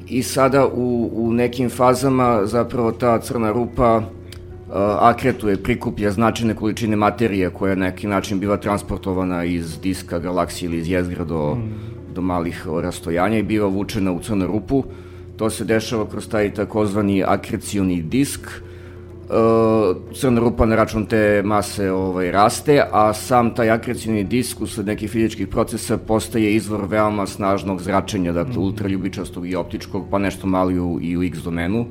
I 0.09 0.23
sada 0.23 0.67
u, 0.67 1.11
u 1.13 1.33
nekim 1.33 1.71
fazama 1.71 2.47
zapravo 2.47 2.93
ta 2.93 3.19
crna 3.19 3.53
rupa 3.53 3.97
uh, 3.97 4.75
akretuje, 5.01 5.63
prikuplja 5.63 6.11
značajne 6.11 6.55
količine 6.55 6.97
materije 6.97 7.51
koja 7.51 7.75
na 7.75 7.87
neki 7.87 8.07
način 8.07 8.41
biva 8.41 8.57
transportovana 8.57 9.45
iz 9.45 9.79
diska 9.81 10.19
galaksije 10.19 10.67
ili 10.67 10.79
iz 10.79 10.89
jezgra 10.89 11.25
do, 11.25 11.55
mm. 11.55 12.15
do 12.15 12.21
malih 12.21 12.67
rastojanja 12.83 13.39
i 13.39 13.43
biva 13.43 13.67
vučena 13.67 14.13
u 14.13 14.21
crnu 14.21 14.47
rupu. 14.47 14.85
To 15.37 15.51
se 15.51 15.65
dešava 15.65 16.09
kroz 16.11 16.29
taj 16.29 16.55
takozvani 16.55 17.25
akrecioni 17.25 18.03
disk, 18.03 18.41
uh, 18.41 18.70
crna 20.14 20.40
rupa 20.40 20.66
na 20.66 20.77
račun 20.77 21.07
te 21.07 21.43
mase 21.45 21.90
ovaj, 21.93 22.31
raste, 22.31 22.83
a 22.93 23.12
sam 23.14 23.55
taj 23.55 23.71
akrecioni 23.71 24.25
disk 24.25 24.61
usled 24.61 24.87
nekih 24.87 25.11
fizičkih 25.11 25.49
procesa 25.49 25.99
postaje 25.99 26.55
izvor 26.55 26.85
veoma 26.88 27.27
snažnog 27.27 27.83
zračenja, 27.83 28.33
dakle 28.33 28.55
mm. 28.55 28.62
ultraljubičastog 28.62 29.49
i 29.49 29.57
optičkog, 29.57 30.07
pa 30.11 30.19
nešto 30.19 30.47
malo 30.47 30.71
i 30.71 30.79
u, 30.81 30.99
i 31.03 31.16
u 31.16 31.23
X 31.23 31.38
domenu. 31.38 31.87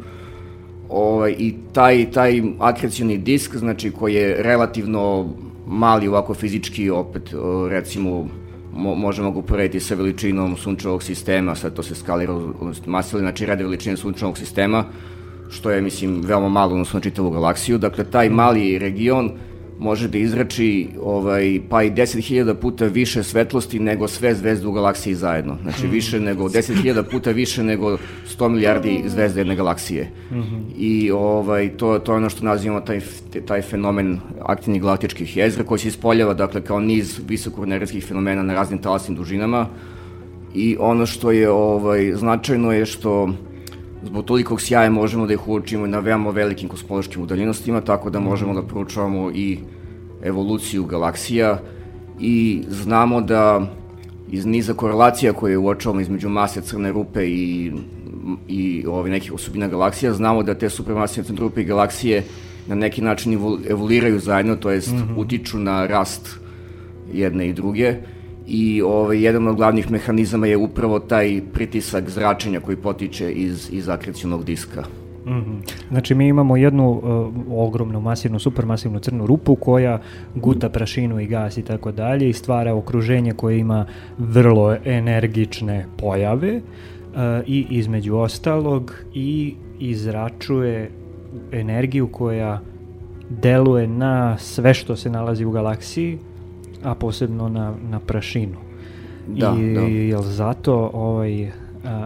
Ovaj, 0.90 1.36
I 1.38 1.56
taj, 1.74 2.12
taj 2.12 2.42
akrecioni 2.60 3.18
disk, 3.18 3.56
znači 3.56 3.92
koji 3.92 4.14
je 4.14 4.44
relativno 4.44 5.34
mali 5.68 6.08
ovako 6.08 6.34
fizički, 6.34 6.90
opet 6.90 7.34
recimo 7.70 8.28
mo, 8.74 8.96
možemo 8.96 9.32
ga 9.32 9.40
uporediti 9.40 9.80
sa 9.80 9.96
veličinom 9.96 10.58
sunčevog 10.58 11.04
sistema, 11.04 11.56
sad 11.56 11.74
to 11.74 11.84
se 11.84 11.96
skalira 11.96 12.34
odnosno 12.34 12.92
masili, 12.92 13.22
znači 13.22 13.46
rede 13.46 13.64
veličine 13.64 13.98
sunčevog 13.98 14.38
sistema, 14.38 14.86
što 15.50 15.72
je, 15.72 15.82
mislim, 15.82 16.22
veoma 16.22 16.50
malo 16.50 16.72
odnosno 16.72 16.98
na 16.98 17.02
čitavu 17.02 17.30
galaksiju. 17.30 17.78
Dakle, 17.78 18.04
taj 18.04 18.30
mali 18.30 18.80
region 18.80 19.32
može 19.80 20.08
da 20.08 20.18
izrači 20.18 20.88
ovaj, 21.02 21.62
pa 21.70 21.84
i 21.84 21.92
10.000 21.92 22.54
puta 22.54 22.86
više 22.86 23.24
svetlosti 23.24 23.80
nego 23.80 24.08
sve 24.08 24.36
zvezde 24.36 24.68
u 24.68 24.72
galaksiji 24.72 25.16
zajedno. 25.16 25.58
Znači 25.64 25.84
Mhm. 25.84 25.92
više 25.92 26.20
nego, 26.20 26.50
10.000 26.50 27.04
puta 27.04 27.32
više 27.32 27.64
nego 27.64 27.98
100 28.28 28.50
milijardi 28.50 29.04
zvezda 29.06 29.40
jedne 29.40 29.56
galaksije. 29.56 30.12
Mhm. 30.32 30.56
I 30.78 31.12
ovaj, 31.12 31.70
to, 31.78 32.00
to 32.00 32.12
je 32.12 32.18
ono 32.18 32.30
što 32.30 32.46
nazivamo 32.46 32.82
taj, 32.82 33.02
taj 33.46 33.62
fenomen 33.62 34.20
aktivnih 34.42 34.82
galaktičkih 34.82 35.38
jezgra 35.38 35.64
koji 35.64 35.80
se 35.80 35.88
ispoljava 35.88 36.34
dakle, 36.34 36.62
kao 36.62 36.80
niz 36.80 37.20
visokoenergetskih 37.28 38.06
fenomena 38.06 38.44
na 38.44 38.54
raznim 38.54 38.80
talasnim 38.82 39.18
dužinama. 39.18 39.68
I 40.56 40.78
ono 40.80 41.06
što 41.06 41.32
je 41.32 41.50
ovaj, 41.50 42.12
značajno 42.16 42.72
je 42.72 42.86
što 42.86 43.30
Zbog 44.04 44.26
tolikog 44.26 44.62
sjaja 44.62 44.90
možemo 44.90 45.28
da 45.28 45.34
ih 45.34 45.48
uočimo 45.48 45.88
na 45.88 46.00
veoma 46.00 46.30
velikim 46.30 46.70
kosmološkim 46.70 47.24
udaljenostima, 47.24 47.82
tako 47.82 48.10
da 48.10 48.20
možemo 48.20 48.54
da 48.54 48.64
proučavamo 48.64 49.32
i 49.32 49.58
evoluciju 50.24 50.86
galaksija. 50.86 51.60
I 52.20 52.64
znamo 52.70 53.22
da 53.22 53.72
iz 54.32 54.46
niza 54.46 54.74
korelacija 54.74 55.34
koje 55.34 55.58
uočavamo 55.58 56.02
između 56.02 56.30
mase 56.30 56.62
crne 56.62 56.92
rupe 56.92 57.28
i, 57.28 57.72
i 58.48 58.86
ove, 58.88 59.10
nekih 59.10 59.34
osobina 59.34 59.68
galaksija, 59.68 60.14
znamo 60.14 60.44
da 60.44 60.54
te 60.56 60.70
supermasivne 60.70 61.28
crne 61.28 61.40
rupe 61.40 61.62
i 61.62 61.66
galaksije 61.66 62.24
na 62.68 62.76
neki 62.76 63.02
način 63.02 63.40
evol- 63.40 63.72
evoluiraju 63.72 64.20
zajedno, 64.20 64.56
to 64.56 64.72
jest 64.72 64.94
utiču 65.18 65.60
na 65.60 65.88
rast 65.88 66.40
jedne 67.14 67.50
i 67.50 67.54
druge 67.54 67.96
i 68.50 68.82
ovaj, 68.82 69.24
jedan 69.26 69.48
od 69.48 69.56
glavnih 69.56 69.92
mehanizama 69.92 70.48
je 70.48 70.58
upravo 70.58 71.00
taj 71.00 71.42
pritisak 71.54 72.10
zračenja 72.10 72.60
koji 72.60 72.78
potiče 72.78 73.32
iz, 73.32 73.70
iz 73.72 73.90
akrecionog 73.90 74.46
diska. 74.46 74.84
Mhm. 75.26 75.56
Znači 75.90 76.16
mi 76.16 76.28
imamo 76.28 76.58
jednu 76.58 76.90
uh, 76.90 77.34
ogromnu, 77.52 78.02
masivnu, 78.02 78.40
supermasivnu 78.40 79.00
crnu 79.00 79.26
rupu 79.26 79.56
koja 79.56 80.02
guta 80.36 80.70
prašinu 80.70 81.20
i 81.20 81.28
gas 81.28 81.58
i 81.58 81.62
tako 81.62 81.92
dalje 81.92 82.30
i 82.30 82.34
stvara 82.34 82.74
okruženje 82.74 83.34
koje 83.34 83.60
ima 83.60 83.86
vrlo 84.18 84.76
energične 84.86 85.86
pojave 85.98 86.56
uh, 86.58 87.20
i 87.48 87.66
između 87.70 88.16
ostalog 88.16 88.96
i 89.14 89.56
izračuje 89.80 90.92
energiju 91.52 92.08
koja 92.08 92.62
deluje 93.30 93.88
na 93.88 94.38
sve 94.38 94.74
što 94.74 94.96
se 94.96 95.10
nalazi 95.10 95.46
u 95.46 95.52
galaksiji, 95.52 96.18
a 96.84 96.96
posebno 96.96 97.50
na, 97.50 97.74
na 97.90 98.00
prašinu. 98.00 98.58
Da, 99.28 99.56
I 99.60 99.74
da. 99.74 99.82
jel 99.82 100.22
zato 100.22 100.92
ovaj 100.94 101.44
uh, 101.44 101.52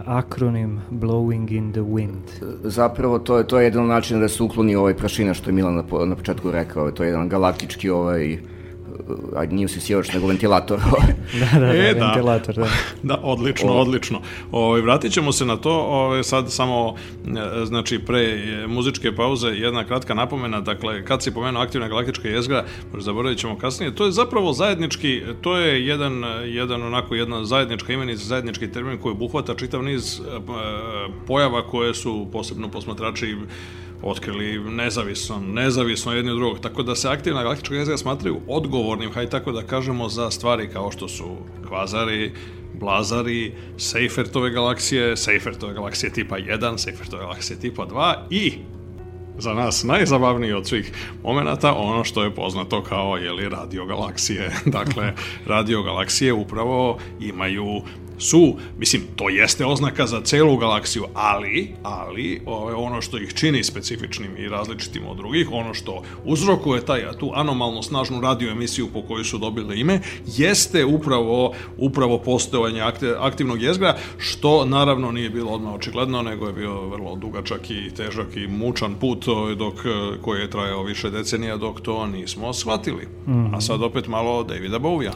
akronim 0.06 0.80
Blowing 0.90 1.52
in 1.52 1.72
the 1.72 1.80
Wind? 1.80 2.56
Zapravo 2.62 3.18
to 3.18 3.38
je, 3.38 3.46
to 3.46 3.58
je 3.60 3.64
jedan 3.64 3.86
način 3.86 4.20
da 4.20 4.28
se 4.28 4.42
ukloni 4.42 4.76
ovaj 4.76 4.94
prašina 4.94 5.34
što 5.34 5.50
je 5.50 5.54
Milan 5.54 5.74
na, 5.74 5.84
na 6.06 6.16
početku 6.16 6.50
rekao, 6.50 6.90
to 6.90 7.04
je 7.04 7.08
jedan 7.08 7.28
galaktički 7.28 7.90
ovaj 7.90 8.38
ajde 9.36 9.54
nije 9.54 9.66
usisivač 9.66 10.12
nego 10.12 10.26
ventilator. 10.26 10.80
Da, 11.40 11.58
da, 11.58 11.66
da, 11.66 11.74
E, 11.74 11.94
da. 11.94 12.06
ventilator, 12.06 12.54
da. 12.54 12.68
Da, 13.02 13.20
odlično, 13.22 13.72
odlično. 13.72 14.20
Ovaj 14.52 14.80
vratit 14.80 15.12
ćemo 15.12 15.32
se 15.32 15.46
na 15.46 15.56
to, 15.56 15.70
ovaj 15.72 16.22
sad 16.22 16.52
samo 16.52 16.94
e, 17.26 17.66
znači 17.66 17.98
pre 17.98 18.20
e, 18.20 18.66
muzičke 18.66 19.12
pauze 19.16 19.48
jedna 19.48 19.84
kratka 19.84 20.14
napomena, 20.14 20.60
dakle 20.60 21.04
kad 21.04 21.22
si 21.22 21.34
pomenuo 21.34 21.62
aktivna 21.62 21.88
galaktička 21.88 22.28
jezgra, 22.28 22.64
možda 22.92 23.04
zaboravit 23.04 23.38
ćemo 23.38 23.58
kasnije, 23.58 23.94
to 23.94 24.04
je 24.04 24.12
zapravo 24.12 24.52
zajednički, 24.52 25.22
to 25.40 25.56
je 25.56 25.86
jedan 25.86 26.24
jedan 26.44 26.82
onako 26.82 27.14
jedna 27.14 27.44
zajednička 27.44 27.92
imenica, 27.92 28.24
zajednički 28.24 28.72
termin 28.72 28.98
koji 28.98 29.12
obuhvata 29.12 29.54
čitav 29.54 29.82
niz 29.82 30.20
e, 30.20 30.22
pojava 31.26 31.66
koje 31.66 31.94
su 31.94 32.28
posebno 32.32 32.68
posmatrači 32.68 33.36
otkrili 34.04 34.70
nezavisno, 34.70 35.40
nezavisno 35.40 36.12
jedni 36.12 36.30
od 36.30 36.36
drugog. 36.36 36.60
Tako 36.60 36.82
da 36.82 36.94
se 36.94 37.08
aktivna 37.08 37.42
galaktička 37.42 37.74
jezgra 37.74 37.96
smatraju 37.96 38.40
odgovornim, 38.48 39.12
hajde 39.12 39.30
tako 39.30 39.52
da 39.52 39.62
kažemo, 39.62 40.08
za 40.08 40.30
stvari 40.30 40.68
kao 40.72 40.90
što 40.90 41.08
su 41.08 41.36
kvazari, 41.68 42.32
blazari, 42.80 43.52
Seyfertove 43.76 44.52
galaksije, 44.52 45.16
Seyfertove 45.16 45.74
galaksije 45.74 46.12
tipa 46.12 46.36
1, 46.36 46.58
Seyfertove 46.60 47.18
galaksije 47.18 47.60
tipa 47.60 47.86
2 47.86 48.14
i 48.30 48.52
za 49.38 49.54
nas 49.54 49.84
najzabavniji 49.84 50.52
od 50.52 50.66
svih 50.66 50.92
momenata 51.22 51.74
ono 51.74 52.04
što 52.04 52.24
je 52.24 52.34
poznato 52.34 52.82
kao 52.82 53.16
jeli 53.16 53.48
radio 53.48 53.86
galaksije. 53.86 54.50
Dakle, 54.78 55.12
radio 55.46 55.82
galaksije 55.82 56.32
upravo 56.32 56.98
imaju 57.20 57.82
su, 58.24 58.56
mislim, 58.78 59.02
to 59.16 59.28
jeste 59.28 59.66
oznaka 59.66 60.06
za 60.06 60.20
celu 60.20 60.56
galaksiju, 60.56 61.04
ali, 61.14 61.74
ali 61.82 62.40
ono 62.76 63.02
što 63.02 63.18
ih 63.18 63.34
čini 63.34 63.64
specifičnim 63.64 64.36
i 64.36 64.48
različitim 64.48 65.06
od 65.06 65.16
drugih, 65.16 65.48
ono 65.52 65.74
što 65.74 66.02
uzrokuje 66.24 66.84
taj, 66.84 67.02
tu 67.18 67.32
anomalno 67.34 67.82
snažnu 67.82 68.20
radioemisiju 68.20 68.88
po 68.92 69.02
kojoj 69.02 69.24
su 69.24 69.38
dobile 69.38 69.80
ime, 69.80 70.00
jeste 70.26 70.84
upravo, 70.84 71.52
upravo 71.78 72.18
postojanje 72.18 72.80
aktivnog 73.18 73.62
jezgra, 73.62 73.96
što 74.18 74.64
naravno 74.64 75.12
nije 75.12 75.30
bilo 75.30 75.52
odmah 75.52 75.74
očigledno, 75.74 76.22
nego 76.22 76.46
je 76.46 76.52
bio 76.52 76.88
vrlo 76.88 77.16
dugačak 77.16 77.70
i 77.70 77.90
težak 77.96 78.36
i 78.36 78.46
mučan 78.48 78.94
put 78.94 79.24
dok, 79.56 79.74
eh, 79.74 80.18
koji 80.22 80.40
je 80.40 80.50
trajao 80.50 80.82
više 80.82 81.10
decenija 81.10 81.56
dok 81.56 81.80
to 81.80 82.06
nismo 82.06 82.52
shvatili. 82.52 83.08
A 83.52 83.60
sad 83.60 83.82
opet 83.82 84.08
malo 84.08 84.44
Davida 84.44 84.78
Bovija. 84.78 85.12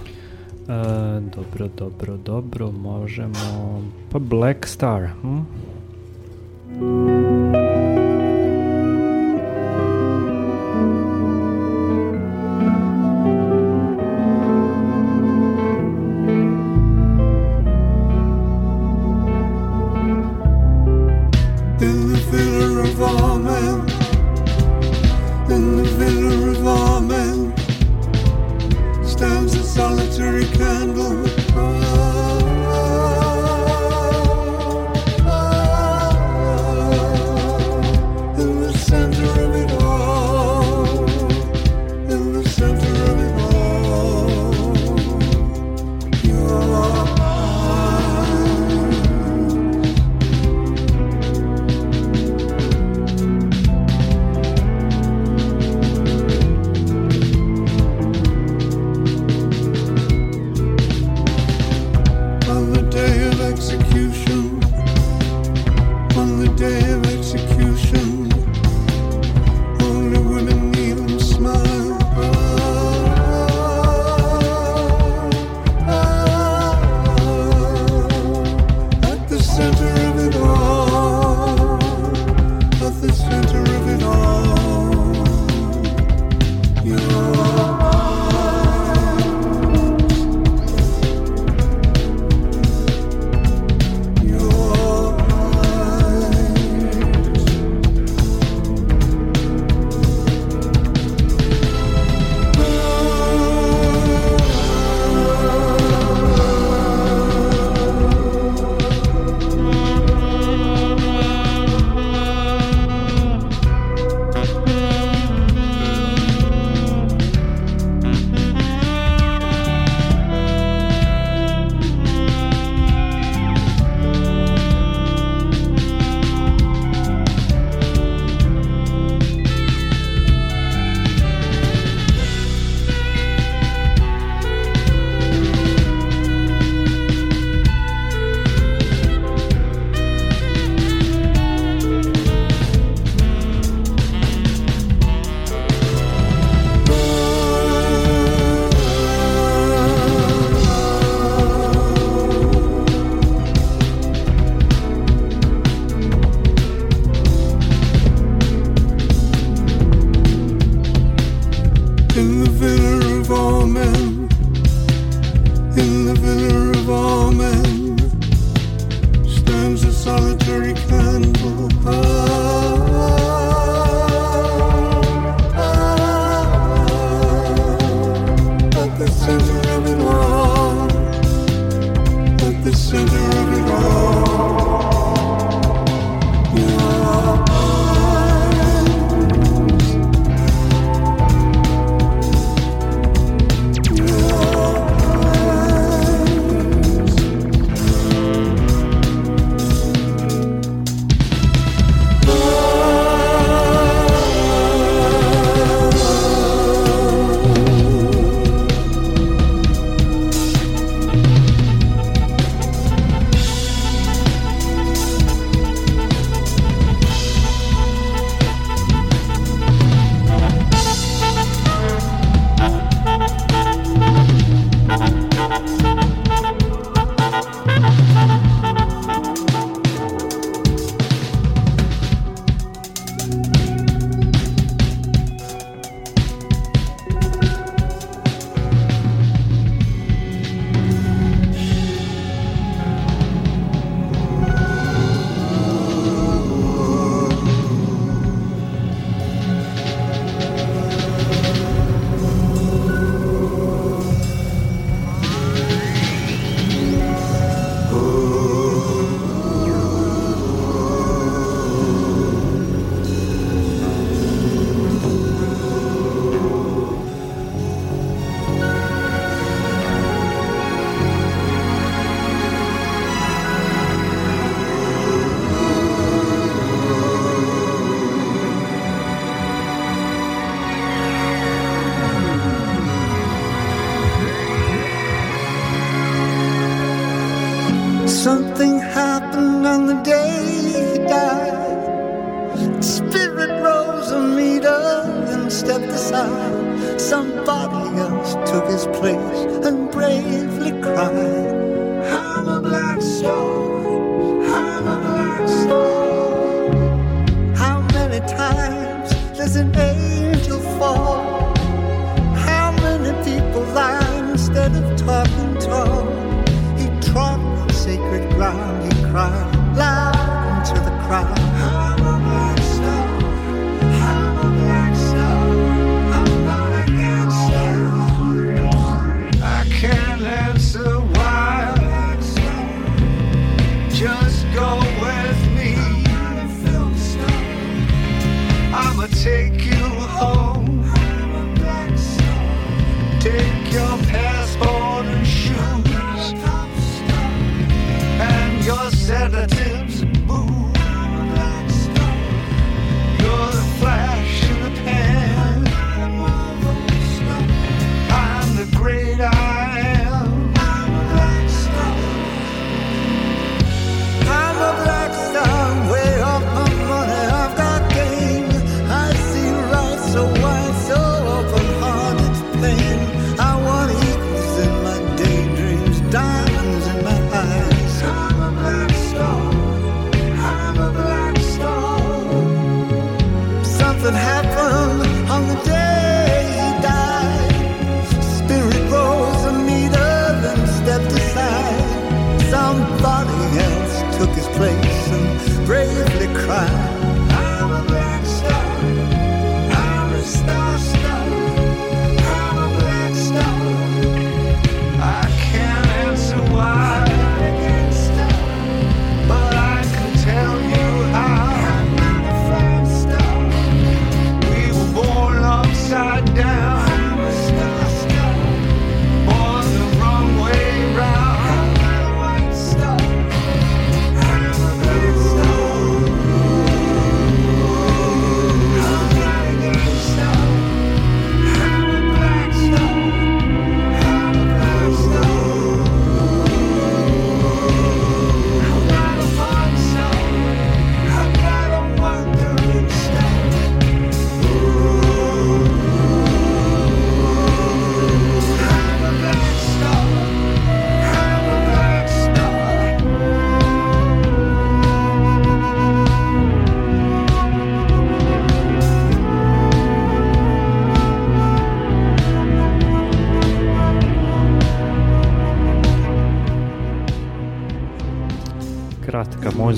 E, 0.69 1.21
dobro, 1.21 1.69
dobro, 1.77 2.17
dobro, 2.17 2.71
možemo... 2.73 3.83
Pa 4.13 4.19
Black 4.19 4.67
Star, 4.69 5.09
hm? 5.23 5.39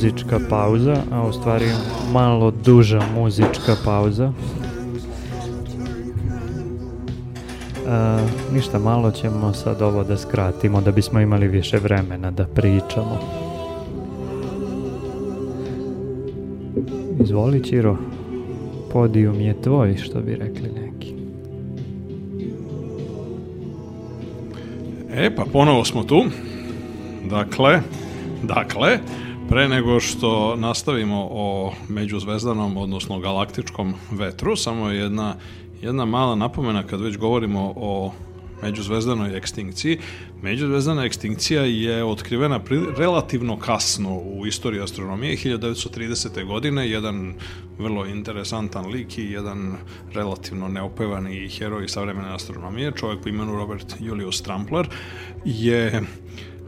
Muzička 0.01 0.41
pauza, 0.49 0.97
a 1.13 1.27
u 1.27 1.33
stvari 1.33 1.67
malo 2.13 2.51
duža 2.51 3.03
muzička 3.15 3.77
pauza. 3.85 4.33
E, 7.87 8.19
ništa, 8.55 8.79
malo 8.79 9.11
ćemo 9.11 9.53
sad 9.53 9.83
ovo 9.83 10.05
da 10.05 10.17
skratimo 10.17 10.81
da 10.81 10.91
bismo 10.91 11.21
imali 11.21 11.49
više 11.49 11.79
vremena 11.79 12.31
da 12.31 12.45
pričamo. 12.45 13.19
Izvoli 17.23 17.65
Čiro, 17.65 17.97
podijum 18.93 19.41
je 19.41 19.63
tvoj, 19.63 19.97
što 19.97 20.21
bi 20.21 20.35
rekli 20.35 20.69
neki. 20.69 21.15
E, 25.15 25.35
pa 25.37 25.45
ponovo 25.53 25.85
smo 25.85 26.05
tu. 26.05 26.25
Dakle, 27.31 27.81
dakle, 28.43 28.99
pre 29.51 29.69
nego 29.69 30.01
što 30.01 30.57
nastavimo 30.57 31.29
o 31.31 31.73
međuzvezdanom, 31.89 32.77
odnosno 32.77 33.19
galaktičkom 33.19 33.95
vetru, 34.11 34.57
samo 34.57 34.91
je 34.91 34.99
jedna, 34.99 35.35
jedna 35.83 36.05
mala 36.05 36.35
napomena 36.35 36.83
kad 36.83 37.01
već 37.01 37.19
govorimo 37.19 37.73
o 37.77 38.13
međuzvezdanoj 38.63 39.37
ekstinkciji. 39.37 39.99
Međuzvezdana 40.43 41.05
ekstinkcija 41.05 41.63
je 41.63 42.05
otkrivena 42.05 42.59
pri, 42.59 42.81
relativno 42.97 43.59
kasno 43.59 44.19
u 44.19 44.47
istoriji 44.47 44.83
astronomije, 44.83 45.37
1930. 45.37 46.47
godine, 46.47 46.91
jedan 46.91 47.35
vrlo 47.79 48.07
interesantan 48.07 48.87
lik 48.87 49.19
i 49.19 49.31
jedan 49.31 49.77
relativno 50.13 50.69
neopevani 50.69 51.49
heroj 51.49 51.89
savremene 51.89 52.35
astronomije, 52.35 52.93
čovjek 52.97 53.23
po 53.23 53.29
imenu 53.29 53.53
Robert 53.53 53.95
Julius 54.01 54.43
Trampler, 54.43 54.87
je 55.45 56.03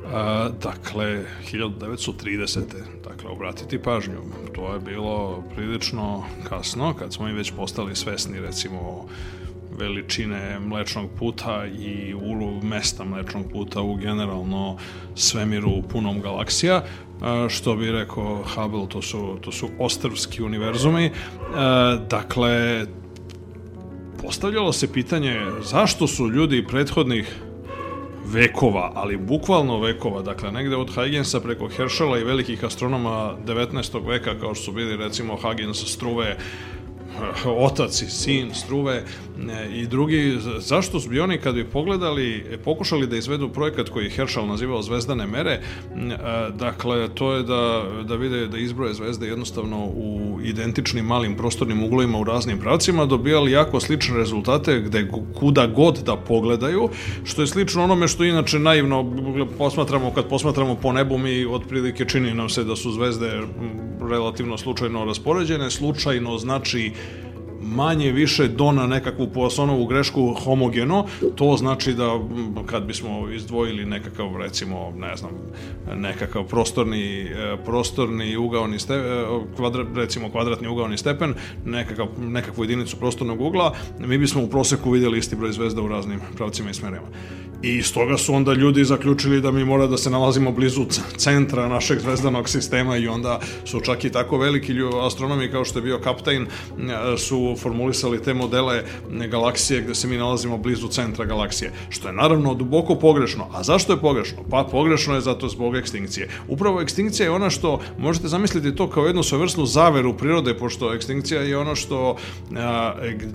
a, 0.07 0.49
dakle, 0.63 1.25
1930. 1.53 2.61
Dakle, 3.05 3.31
obratiti 3.31 3.83
pažnju, 3.83 4.19
to 4.55 4.75
je 4.75 4.81
bilo 4.81 5.45
prilično 5.55 6.25
kasno, 6.49 6.95
kad 6.95 7.13
smo 7.13 7.29
i 7.29 7.33
već 7.33 7.53
postali 7.57 7.97
svesni, 7.97 8.41
recimo, 8.41 9.07
veličine 9.79 10.61
mlečnog 10.61 11.11
puta 11.19 11.67
i 11.67 12.15
ulu 12.15 12.63
mesta 12.63 13.05
mlečnog 13.05 13.45
puta 13.53 13.83
u 13.83 13.95
generalno 13.95 14.77
svemiru 15.15 15.83
punom 15.83 16.21
galaksija, 16.21 16.85
što 17.49 17.77
bi 17.77 17.93
rekao 17.93 18.45
Hubble, 18.55 18.89
to 18.89 19.03
su, 19.03 19.39
to 19.41 19.53
su 19.53 19.69
ostrvski 19.79 20.43
univerzumi. 20.43 21.11
Dakle, 22.11 22.87
postavljalo 24.23 24.73
se 24.73 24.93
pitanje 24.93 25.41
zašto 25.63 26.07
su 26.07 26.29
ljudi 26.29 26.67
prethodnih 26.69 27.37
vekova, 28.25 28.93
ali 28.95 29.16
bukvalno 29.16 29.81
vekova, 29.81 30.23
dakle 30.23 30.53
negde 30.53 30.77
od 30.77 30.95
Huygensa 30.95 31.41
preko 31.41 31.68
Herschela 31.68 32.18
i 32.18 32.25
velikih 32.25 32.64
astronoma 32.64 33.37
19. 33.47 34.09
veka 34.09 34.39
kao 34.41 34.55
što 34.55 34.64
su 34.64 34.73
bili 34.73 34.97
recimo 34.97 35.39
Huygens, 35.43 35.93
Struve, 35.93 36.37
otac 37.67 38.03
i 38.03 38.11
sin, 38.11 38.55
struve 38.55 38.95
e, 38.95 39.03
i 39.75 39.87
drugi, 39.87 40.39
zašto 40.59 40.99
bi 41.09 41.21
oni 41.21 41.39
kad 41.39 41.55
bi 41.55 41.65
pogledali, 41.65 42.45
e, 42.51 42.59
pokušali 42.59 43.07
da 43.07 43.17
izvedu 43.17 43.49
projekat 43.49 43.89
koji 43.89 44.05
je 44.05 44.11
Herschel 44.11 44.47
nazivao 44.47 44.83
zvezdane 44.83 45.27
mere, 45.27 45.51
e, 45.51 45.61
dakle, 46.55 47.09
to 47.15 47.33
je 47.33 47.43
da, 47.43 47.85
da 48.05 48.15
vide 48.17 48.47
da 48.47 48.59
izbroje 48.59 48.95
zvezde 48.95 49.27
jednostavno 49.27 49.85
u 49.85 50.39
identičnim 50.45 51.07
malim 51.07 51.37
prostornim 51.37 51.83
uglovima 51.85 52.19
u 52.19 52.25
raznim 52.25 52.59
pravcima, 52.59 53.07
dobijali 53.07 53.53
jako 53.53 53.81
slične 53.81 54.17
rezultate 54.17 54.81
gde 54.81 55.09
kuda 55.35 55.67
god 55.67 55.99
da 55.99 56.17
pogledaju, 56.17 56.89
što 57.25 57.41
je 57.43 57.47
slično 57.47 57.85
onome 57.85 58.09
što 58.09 58.25
inače 58.25 58.59
naivno 58.59 59.15
posmatramo, 59.59 60.11
kad 60.15 60.29
posmatramo 60.29 60.75
po 60.75 60.93
nebu, 60.93 61.19
mi 61.19 61.47
otprilike 61.47 62.05
čini 62.05 62.35
nam 62.35 62.49
se 62.49 62.65
da 62.65 62.77
su 62.77 62.93
zvezde 62.93 63.43
relativno 64.11 64.59
slučajno 64.59 65.05
raspoređene, 65.05 65.71
slučajno 65.71 66.39
znači 66.39 66.93
manje 67.63 68.13
više 68.13 68.49
do 68.49 68.73
na 68.73 68.87
nekakvu 68.87 69.27
Poissonovu 69.27 69.87
grešku 69.87 70.35
homogeno, 70.45 71.07
to 71.35 71.57
znači 71.57 71.93
da 71.93 72.21
kad 72.67 72.83
bismo 72.83 73.31
izdvojili 73.31 73.85
nekakav 73.85 74.37
recimo, 74.37 74.93
ne 74.97 75.17
znam, 75.17 75.31
nekakav 75.97 76.45
prostorni 76.45 77.23
e, 77.23 77.57
prostorni 77.65 78.37
ugaoni 78.37 78.79
stepen, 78.79 79.05
kvadrat, 79.57 79.87
recimo 79.95 80.31
kvadratni 80.31 80.69
ugaoni 80.69 80.99
stepen, 80.99 81.35
nekakav, 81.65 82.07
nekakvu 82.19 82.65
jedinicu 82.65 82.97
prostornog 82.97 83.41
ugla, 83.41 83.75
mi 83.99 84.19
bismo 84.19 84.43
u 84.43 84.49
proseku 84.49 84.91
vidjeli 84.91 85.19
isti 85.19 85.37
broj 85.37 85.53
zvezda 85.53 85.83
u 85.83 85.89
raznim 85.89 86.21
pravcima 86.37 86.71
i 86.71 86.75
smerima. 86.75 87.07
I 87.63 87.83
stoga 87.83 88.19
su 88.19 88.35
onda 88.35 88.53
ljudi 88.53 88.85
zaključili 88.85 89.41
da 89.41 89.51
mi 89.51 89.65
mora 89.65 89.87
da 89.87 89.97
se 89.97 90.11
nalazimo 90.11 90.53
blizu 90.53 90.85
centra 91.17 91.69
našeg 91.69 91.99
zvezdanog 91.99 92.49
sistema 92.49 92.97
i 92.97 93.09
onda 93.09 93.41
su 93.65 93.81
čak 93.81 94.05
i 94.05 94.13
tako 94.13 94.39
veliki 94.39 94.73
astronomi 95.07 95.51
kao 95.51 95.65
što 95.65 95.79
je 95.79 95.83
bio 95.83 95.99
Kaptajn 95.99 96.47
su 97.19 97.52
formulisali 97.57 98.23
te 98.23 98.35
modele 98.35 98.85
galaksije 99.31 99.81
gde 99.81 99.95
se 99.95 100.09
mi 100.09 100.17
nalazimo 100.17 100.59
blizu 100.59 100.89
centra 100.89 101.25
galaksije, 101.25 101.73
što 101.89 102.09
je 102.09 102.15
naravno 102.15 102.55
duboko 102.55 102.95
pogrešno. 102.95 103.49
A 103.53 103.63
zašto 103.63 103.93
je 103.93 104.01
pogrešno? 104.01 104.39
Pa 104.51 104.69
pogrešno 104.71 105.15
je 105.15 105.21
zato 105.21 105.49
zbog 105.49 105.77
ekstinkcije. 105.77 106.29
Upravo 106.49 106.81
ekstinkcija 106.81 107.27
je 107.27 107.31
ona 107.31 107.51
što 107.51 107.81
možete 107.99 108.29
zamisliti 108.29 108.77
to 108.77 108.91
kao 108.91 109.07
jednu 109.07 109.23
svojevrsnu 109.23 109.67
zaveru 109.67 110.17
prirode, 110.17 110.55
pošto 110.55 110.95
ekstinkcija 110.95 111.41
je 111.41 111.59
ono 111.59 111.77
što 111.77 112.17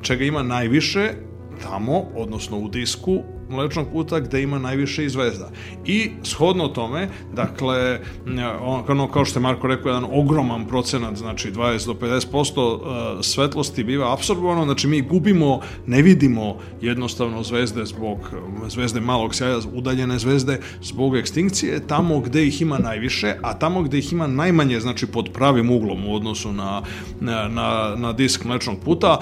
čega 0.01 0.23
ima 0.23 0.43
najviše 0.43 1.13
tamo, 1.63 2.03
odnosno 2.15 2.57
u 2.57 2.69
disku 2.69 3.23
mlečnog 3.49 3.87
puta 3.91 4.19
gde 4.19 4.41
ima 4.41 4.59
najviše 4.59 5.09
zvezda. 5.09 5.49
I 5.85 6.11
shodno 6.23 6.67
tome, 6.67 7.09
dakle, 7.33 7.99
ono 8.87 9.07
kao 9.11 9.25
što 9.25 9.39
je 9.39 9.43
Marko 9.43 9.67
rekao, 9.67 9.89
jedan 9.89 10.09
ogroman 10.11 10.67
procenat, 10.67 11.15
znači 11.15 11.51
20 11.51 11.85
do 11.85 11.93
50% 11.93 13.19
e, 13.19 13.23
svetlosti 13.23 13.83
biva 13.83 14.13
apsorbovano, 14.13 14.65
znači 14.65 14.87
mi 14.87 15.01
gubimo, 15.01 15.59
ne 15.85 16.01
vidimo 16.01 16.57
jednostavno 16.81 17.43
zvezde 17.43 17.85
zbog 17.85 18.17
zvezde 18.67 18.99
malog 18.99 19.35
sjaja, 19.35 19.59
udaljene 19.73 20.19
zvezde 20.19 20.59
zbog 20.81 21.17
ekstinkcije, 21.17 21.87
tamo 21.87 22.19
gde 22.19 22.47
ih 22.47 22.61
ima 22.61 22.77
najviše, 22.77 23.35
a 23.41 23.53
tamo 23.53 23.81
gde 23.81 23.97
ih 23.97 24.13
ima 24.13 24.27
najmanje, 24.27 24.79
znači 24.79 25.07
pod 25.07 25.29
pravim 25.33 25.71
uglom 25.71 26.05
u 26.05 26.15
odnosu 26.15 26.53
na, 26.53 26.81
na, 27.19 27.47
na, 27.97 28.13
disk 28.13 28.43
mlečnog 28.43 28.77
puta, 28.85 29.19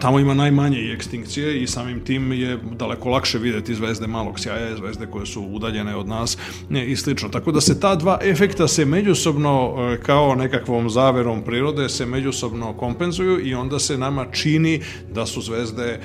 tamo 0.00 0.18
ima 0.18 0.34
najmanje 0.34 0.78
i 0.78 0.92
ekstinkcije 0.92 1.62
i 1.62 1.66
samim 1.66 2.00
tim 2.04 2.32
je 2.32 2.58
daleko 2.78 3.08
lakše 3.08 3.38
vidjeti 3.38 3.51
videti 3.52 3.74
zvezde 3.74 4.06
malog 4.06 4.40
sjaja, 4.40 4.76
zvezde 4.76 5.06
koje 5.06 5.26
su 5.26 5.42
udaljene 5.42 5.96
od 5.96 6.08
nas 6.08 6.38
i 6.70 6.96
slično. 6.96 7.28
Tako 7.28 7.52
da 7.52 7.60
se 7.60 7.80
ta 7.80 7.94
dva 7.94 8.18
efekta 8.22 8.68
se 8.68 8.84
međusobno 8.84 9.74
e, 9.78 10.02
kao 10.02 10.34
nekakvom 10.34 10.90
zaverom 10.90 11.42
prirode 11.42 11.88
se 11.88 12.06
međusobno 12.06 12.72
kompenzuju 12.72 13.46
i 13.46 13.54
onda 13.54 13.78
se 13.78 13.98
nama 13.98 14.26
čini 14.32 14.80
da 15.14 15.26
su 15.26 15.40
zvezde 15.40 16.00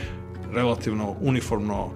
relativno 0.54 1.16
uniformno 1.22 1.92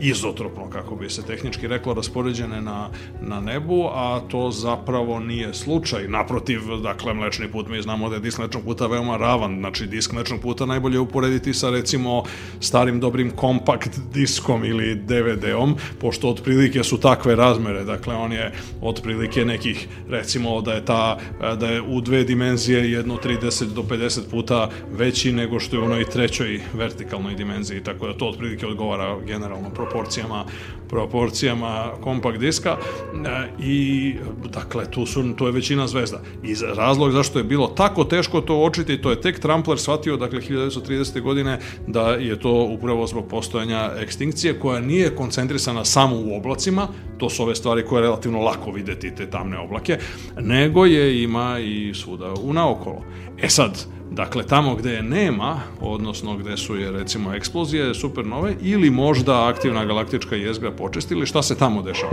izotropno, 0.00 0.70
kako 0.70 0.96
bi 0.96 1.10
se 1.10 1.22
tehnički 1.22 1.68
reklo, 1.68 1.94
raspoređene 1.94 2.60
na, 2.60 2.88
na 3.20 3.40
nebu, 3.40 3.88
a 3.92 4.20
to 4.28 4.50
zapravo 4.50 5.20
nije 5.20 5.54
slučaj. 5.54 6.08
Naprotiv, 6.08 6.60
dakle, 6.82 7.14
mlečni 7.14 7.48
put, 7.48 7.68
mi 7.68 7.82
znamo 7.82 8.08
da 8.08 8.14
je 8.14 8.20
disk 8.20 8.38
mlečnog 8.38 8.64
puta 8.64 8.86
veoma 8.86 9.16
ravan, 9.16 9.58
znači 9.58 9.86
disk 9.86 10.12
mlečnog 10.12 10.40
puta 10.40 10.66
najbolje 10.66 10.98
uporediti 10.98 11.54
sa, 11.54 11.70
recimo, 11.70 12.22
starim 12.60 13.00
dobrim 13.00 13.30
kompakt 13.30 14.00
diskom 14.14 14.64
ili 14.64 14.94
DVD-om, 14.94 15.76
pošto 16.00 16.28
otprilike 16.28 16.84
su 16.84 17.00
takve 17.00 17.36
razmere, 17.36 17.84
dakle, 17.84 18.14
on 18.14 18.32
je 18.32 18.52
otprilike 18.80 19.44
nekih, 19.44 19.88
recimo, 20.08 20.60
da 20.60 20.72
je 20.72 20.84
ta, 20.84 21.18
da 21.60 21.66
je 21.66 21.82
u 21.82 22.00
dve 22.00 22.24
dimenzije 22.24 22.92
jedno 22.92 23.16
30 23.24 23.64
do 23.64 23.82
50 23.82 24.20
puta 24.30 24.70
veći 24.92 25.32
nego 25.32 25.60
što 25.60 25.76
je 25.76 25.80
u 25.80 25.84
onoj 25.84 26.04
trećoj 26.04 26.60
vertikalnoj 26.74 27.34
dimenziji, 27.34 27.84
tako 27.84 28.06
da 28.06 28.18
to 28.18 28.28
otprilike 28.28 28.66
odgovara 28.66 29.16
generalno 29.26 29.65
naravno 29.66 29.74
proporcijama 29.74 30.44
proporcijama 30.88 31.92
kompakt 32.00 32.38
diska 32.38 32.76
e, 32.78 33.62
i 33.62 34.14
dakle 34.52 34.90
tu 34.90 35.06
su 35.06 35.34
to 35.36 35.46
je 35.46 35.52
većina 35.52 35.86
zvezda 35.86 36.20
i 36.44 36.54
razlog 36.76 37.12
zašto 37.12 37.38
je 37.38 37.44
bilo 37.44 37.66
tako 37.66 38.04
teško 38.04 38.40
to 38.40 38.62
očiti 38.62 39.02
to 39.02 39.10
je 39.10 39.20
tek 39.20 39.40
Trampler 39.40 39.78
shvatio 39.78 40.16
dakle 40.16 40.40
1930. 40.40 41.20
godine 41.20 41.58
da 41.86 42.10
je 42.10 42.40
to 42.40 42.52
upravo 42.52 43.06
zbog 43.06 43.28
postojanja 43.28 43.90
ekstinkcije 43.98 44.60
koja 44.60 44.80
nije 44.80 45.16
koncentrisana 45.16 45.84
samo 45.84 46.16
u 46.16 46.36
oblacima 46.36 46.88
to 47.18 47.30
su 47.30 47.42
ove 47.42 47.54
stvari 47.54 47.84
koje 47.84 47.98
je 47.98 48.02
relativno 48.02 48.40
lako 48.40 48.70
videti 48.70 49.14
te 49.14 49.30
tamne 49.30 49.58
oblake 49.58 49.98
nego 50.40 50.84
je 50.84 51.22
ima 51.22 51.58
i 51.58 51.94
svuda 51.94 52.34
u 52.42 52.52
naokolo 52.52 53.02
e 53.42 53.48
sad 53.48 53.86
Dakle, 54.10 54.46
tamo 54.46 54.74
gde 54.74 54.92
je 54.92 55.02
nema, 55.02 55.60
odnosno 55.80 56.36
gde 56.36 56.56
su 56.56 56.76
je 56.76 56.92
recimo 56.92 57.34
eksplozije 57.34 57.94
supernove 57.94 58.54
ili 58.60 58.90
možda 58.90 59.48
aktivna 59.48 59.84
galaktička 59.84 60.36
jezgra 60.36 60.70
počestili, 60.70 61.26
šta 61.26 61.42
se 61.42 61.58
tamo 61.58 61.82
dešava? 61.82 62.12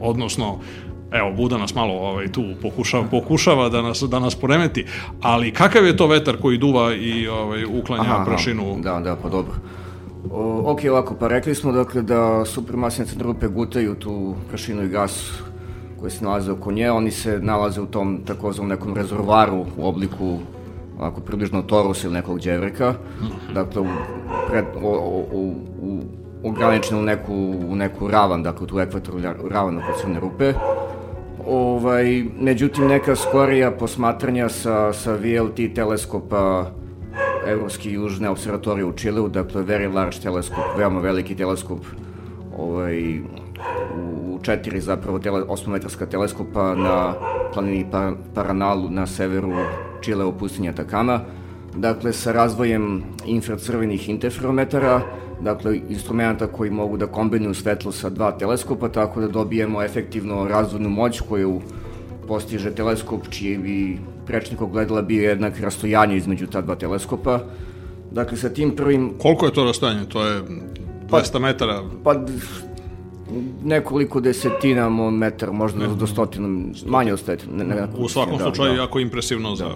Odnosno, 0.00 0.58
evo, 1.12 1.32
Buda 1.32 1.58
nas 1.58 1.74
malo 1.74 1.94
ovaj, 1.94 2.32
tu 2.32 2.44
pokušava, 2.62 3.04
pokušava 3.10 3.68
da 3.68 3.82
nas, 3.82 4.00
da 4.00 4.18
nas 4.18 4.34
poremeti, 4.34 4.86
ali 5.20 5.52
kakav 5.52 5.86
je 5.86 5.96
to 5.96 6.06
vetar 6.06 6.36
koji 6.36 6.58
duva 6.58 6.94
i 6.94 7.28
ovaj, 7.28 7.64
uklanja 7.64 8.02
aha, 8.02 8.24
prašinu? 8.24 8.76
Da, 8.82 9.00
da, 9.00 9.16
pa 9.16 9.28
dobro. 9.28 9.54
O, 10.30 10.62
ok, 10.72 10.80
ovako, 10.90 11.14
pa 11.14 11.28
rekli 11.28 11.54
smo 11.54 11.72
dakle 11.72 12.02
da 12.02 12.44
supermasne 12.44 13.06
centrupe 13.06 13.48
gutaju 13.48 13.94
tu 13.94 14.34
prašinu 14.48 14.84
i 14.84 14.88
gas 14.88 15.32
koje 16.04 16.10
se 16.10 16.24
nalaze 16.24 16.52
oko 16.52 16.72
nje, 16.72 16.90
oni 16.90 17.10
se 17.10 17.38
nalaze 17.42 17.80
u 17.80 17.86
tom 17.86 18.18
takozvanom 18.26 18.68
nekom 18.68 18.94
rezervaru 18.94 19.64
u 19.76 19.88
obliku 19.88 20.38
ovako 20.98 21.20
približno 21.20 21.62
Torusa 21.62 22.06
ili 22.06 22.14
nekog 22.14 22.40
đevreka, 22.40 22.94
dakle 23.54 23.80
u, 23.80 23.86
pred, 24.50 24.64
o, 24.82 24.88
o, 24.88 25.24
u, 25.32 25.54
u, 25.82 26.00
ograničeno 26.42 27.02
neku, 27.02 27.34
u 27.68 27.76
neku 27.76 28.08
ravan, 28.08 28.42
dakle 28.42 28.66
tu 28.66 28.80
ekvatoru 28.80 29.18
ravan 29.50 29.78
oko 29.78 29.98
crne 30.00 30.20
rupe. 30.20 30.52
Ovaj, 31.46 32.24
međutim, 32.40 32.86
neka 32.86 33.16
skorija 33.16 33.70
posmatranja 33.70 34.48
sa, 34.48 34.92
sa 34.92 35.12
VLT 35.12 35.74
teleskopa 35.74 36.70
Evropski 37.46 37.92
južne 37.92 38.28
observatorije 38.28 38.84
u 38.84 38.92
Čileu, 38.92 39.28
dakle 39.28 39.62
Very 39.62 39.94
Large 39.94 40.20
teleskop, 40.22 40.64
veoma 40.78 41.00
veliki 41.00 41.34
teleskop 41.34 41.80
ovaj, 42.58 43.20
u 43.96 44.33
četiri 44.44 44.80
zapravo 44.80 45.18
tele, 45.18 45.42
osmometarska 45.48 46.06
teleskopa 46.06 46.74
na 46.74 47.14
planini 47.54 47.86
Paranalu 48.34 48.90
na 48.90 49.06
severu 49.06 49.52
Čile 50.00 50.24
u 50.24 50.32
pustinji 50.32 50.68
Atakama. 50.68 51.20
Dakle, 51.76 52.12
sa 52.12 52.32
razvojem 52.32 53.02
infracrvenih 53.26 54.08
interferometara, 54.08 55.00
dakle, 55.40 55.80
instrumenta 55.88 56.46
koji 56.46 56.70
mogu 56.70 56.96
da 56.96 57.06
kombinuju 57.06 57.54
svetlo 57.54 57.92
sa 57.92 58.10
dva 58.10 58.32
teleskopa, 58.32 58.88
tako 58.88 59.20
da 59.20 59.28
dobijemo 59.28 59.82
efektivno 59.82 60.48
razvodnu 60.48 60.88
moć 60.88 61.20
koju 61.20 61.60
postiže 62.28 62.70
teleskop 62.74 63.28
čiji 63.30 63.58
bi 63.58 63.98
prečnik 64.26 64.62
ogledala 64.62 65.02
bio 65.02 65.28
jednak 65.28 65.60
rastojanje 65.60 66.16
između 66.16 66.46
ta 66.46 66.60
dva 66.60 66.74
teleskopa. 66.74 67.40
Dakle, 68.10 68.36
sa 68.38 68.48
tim 68.48 68.76
prvim... 68.76 69.12
Koliko 69.18 69.46
je 69.46 69.52
to 69.52 69.64
rastojanje? 69.64 70.04
To 70.08 70.26
je 70.26 70.42
200 71.10 71.32
pa, 71.32 71.38
metara? 71.38 71.82
Pa, 72.04 72.14
nekoliko 73.64 74.20
desetina 74.20 74.88
metara, 75.10 75.52
možda 75.52 75.86
ne. 75.86 75.94
do 75.94 76.06
stotina, 76.06 76.48
manje 76.86 77.12
od 77.12 77.20
stotina. 77.20 77.52
Ne, 77.56 77.64
ne, 77.64 77.86
U 77.98 78.08
svakom 78.08 78.38
da, 78.38 78.44
slučaju 78.44 78.72
da. 78.72 78.80
jako 78.80 79.00
impresivno 79.00 79.50
da. 79.50 79.56
za... 79.56 79.70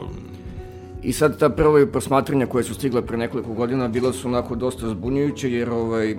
I 1.03 1.13
sad 1.13 1.39
ta 1.39 1.49
prva 1.49 1.87
posmatranja 1.87 2.47
koje 2.47 2.65
su 2.65 2.75
stigla 2.75 3.03
pre 3.03 3.17
nekoliko 3.17 3.53
godina 3.53 3.89
bila 3.89 4.13
su 4.13 4.29
onako 4.29 4.55
dosta 4.55 4.89
zbunjujuće 4.89 5.53
jer 5.53 5.71
ovaj, 5.71 6.17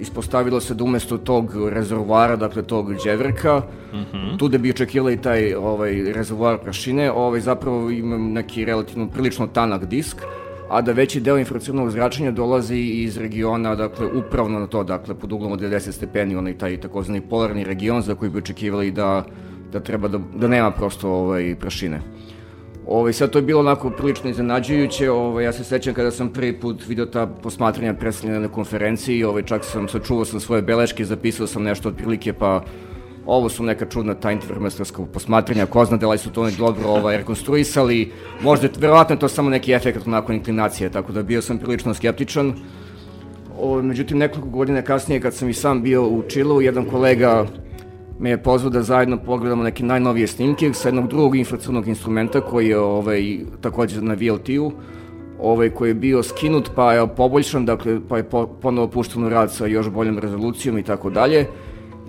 ispostavilo 0.00 0.60
se 0.60 0.74
da 0.74 0.84
umesto 0.84 1.18
tog 1.18 1.50
rezervoara, 1.68 2.36
dakle 2.36 2.62
tog 2.62 2.94
dževrka, 3.04 3.62
mm 3.92 3.96
-hmm. 3.96 4.38
tu 4.38 4.48
da 4.48 4.58
bi 4.58 4.70
očekivali 4.70 5.16
taj 5.16 5.54
ovaj, 5.54 6.12
rezervoar 6.12 6.58
prašine, 6.58 7.12
ovaj, 7.12 7.40
zapravo 7.40 7.90
ima 7.90 8.18
neki 8.18 8.64
relativno 8.64 9.08
prilično 9.08 9.46
tanak 9.46 9.84
disk, 9.84 10.16
a 10.70 10.80
da 10.82 10.92
veći 10.92 11.20
deo 11.20 11.38
infracrvenog 11.38 11.90
zračenja 11.90 12.30
dolazi 12.30 12.76
iz 12.76 13.16
regiona, 13.16 13.74
dakle, 13.74 14.06
upravno 14.06 14.58
na 14.58 14.66
to, 14.66 14.84
dakle, 14.84 15.14
pod 15.14 15.32
uglom 15.32 15.52
od 15.52 15.60
90 15.60 15.92
stepeni, 15.92 16.36
onaj 16.36 16.58
taj 16.58 16.80
takozvani 16.80 17.20
polarni 17.20 17.64
region 17.64 18.02
za 18.02 18.14
koji 18.14 18.30
bi 18.30 18.38
očekivali 18.38 18.90
da, 18.90 19.24
da 19.72 19.80
treba 19.80 20.08
da, 20.08 20.18
da 20.36 20.48
nema 20.48 20.70
prosto 20.70 21.10
ovaj, 21.10 21.56
prašine. 21.60 22.00
Ovaj, 22.86 23.12
sad 23.12 23.30
to 23.30 23.38
je 23.38 23.42
bilo 23.42 23.60
onako 23.60 23.90
prilično 23.90 24.30
iznenađujuće, 24.30 25.10
ovaj, 25.10 25.44
ja 25.44 25.52
se 25.52 25.64
sećam 25.64 25.94
kada 25.94 26.10
sam 26.10 26.32
prvi 26.32 26.60
put 26.60 26.86
video 26.86 27.06
ta 27.06 27.26
posmatranja 27.26 27.94
predstavljena 27.94 28.40
na 28.40 28.48
konferenciji, 28.48 29.24
ovaj, 29.24 29.42
čak 29.42 29.64
sam 29.64 29.88
sačuvao 29.88 30.24
sam 30.24 30.40
svoje 30.40 30.62
beleške, 30.62 31.04
zapisao 31.04 31.46
sam 31.46 31.62
nešto 31.62 31.88
otprilike, 31.88 32.32
pa 32.32 32.62
ovo 33.26 33.48
su 33.48 33.62
neka 33.62 33.86
čudna 33.86 34.14
ta 34.14 34.30
interferometarska 34.30 35.02
posmatranja, 35.12 35.66
ko 35.66 35.84
zna 35.84 35.96
da 35.96 36.08
li 36.08 36.18
su 36.18 36.30
to 36.30 36.42
oni 36.42 36.52
dobro 36.58 36.88
ovaj, 36.88 37.16
rekonstruisali, 37.16 38.12
možda, 38.42 38.68
verovatno 38.78 39.14
je 39.14 39.20
to 39.20 39.28
samo 39.28 39.50
neki 39.50 39.72
efekt 39.72 40.06
nakon 40.06 40.34
inklinacije, 40.34 40.90
tako 40.90 41.12
da 41.12 41.22
bio 41.22 41.42
sam 41.42 41.58
prilično 41.58 41.94
skeptičan. 41.94 42.52
O, 43.60 43.82
međutim, 43.82 44.18
nekoliko 44.18 44.48
godina 44.48 44.82
kasnije, 44.82 45.20
kad 45.20 45.34
sam 45.34 45.48
i 45.48 45.54
sam 45.54 45.82
bio 45.82 46.08
u 46.08 46.22
Čilu, 46.28 46.62
jedan 46.62 46.84
kolega 46.84 47.46
me 48.18 48.30
je 48.30 48.42
pozvao 48.42 48.70
da 48.70 48.82
zajedno 48.82 49.16
pogledamo 49.16 49.62
neke 49.62 49.84
najnovije 49.84 50.26
snimke 50.26 50.72
sa 50.72 50.88
jednog 50.88 51.08
drugog 51.08 51.36
infracrvenog 51.36 51.88
instrumenta 51.88 52.40
koji 52.40 52.68
je 52.68 52.78
ovaj, 52.78 53.38
takođe 53.60 54.02
na 54.02 54.14
VLT-u, 54.14 54.72
ovaj, 55.40 55.70
koji 55.70 55.90
je 55.90 55.94
bio 55.94 56.22
skinut 56.22 56.70
pa 56.74 56.92
je 56.92 57.06
poboljšan, 57.16 57.66
dakle, 57.66 58.00
pa 58.08 58.16
je 58.16 58.24
po, 58.24 58.46
ponovo 58.46 58.88
pušten 58.88 59.24
u 59.24 59.28
rad 59.28 59.52
sa 59.52 59.66
još 59.66 59.88
boljom 59.88 60.18
rezolucijom 60.18 60.78
i 60.78 60.82
tako 60.82 61.10
dalje. 61.10 61.46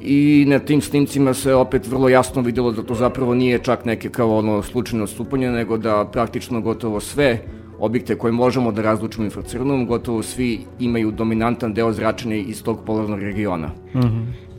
I 0.03 0.45
na 0.47 0.59
tim 0.59 0.81
snimcima 0.81 1.33
se 1.33 1.53
opet 1.53 1.87
vrlo 1.87 2.09
jasno 2.09 2.41
videlo 2.41 2.71
da 2.71 2.83
to 2.83 2.95
zapravo 2.95 3.35
nije 3.35 3.59
čak 3.59 3.85
neke 3.85 4.09
kao 4.09 4.37
ono 4.37 4.61
slučajno 4.61 5.07
stupanje, 5.07 5.51
nego 5.51 5.77
da 5.77 6.09
praktično 6.11 6.61
gotovo 6.61 6.99
sve 6.99 7.41
objekte 7.79 8.15
koje 8.15 8.31
možemo 8.31 8.71
da 8.71 8.81
razlučimo 8.81 9.25
infracrvenom, 9.25 9.85
gotovo 9.85 10.23
svi 10.23 10.59
imaju 10.79 11.11
dominantan 11.11 11.73
deo 11.73 11.93
zračenja 11.93 12.35
iz 12.35 12.63
tog 12.63 12.79
polarnog 12.85 13.19
regiona. 13.19 13.67
Mm 13.93 13.99
-hmm. 13.99 14.50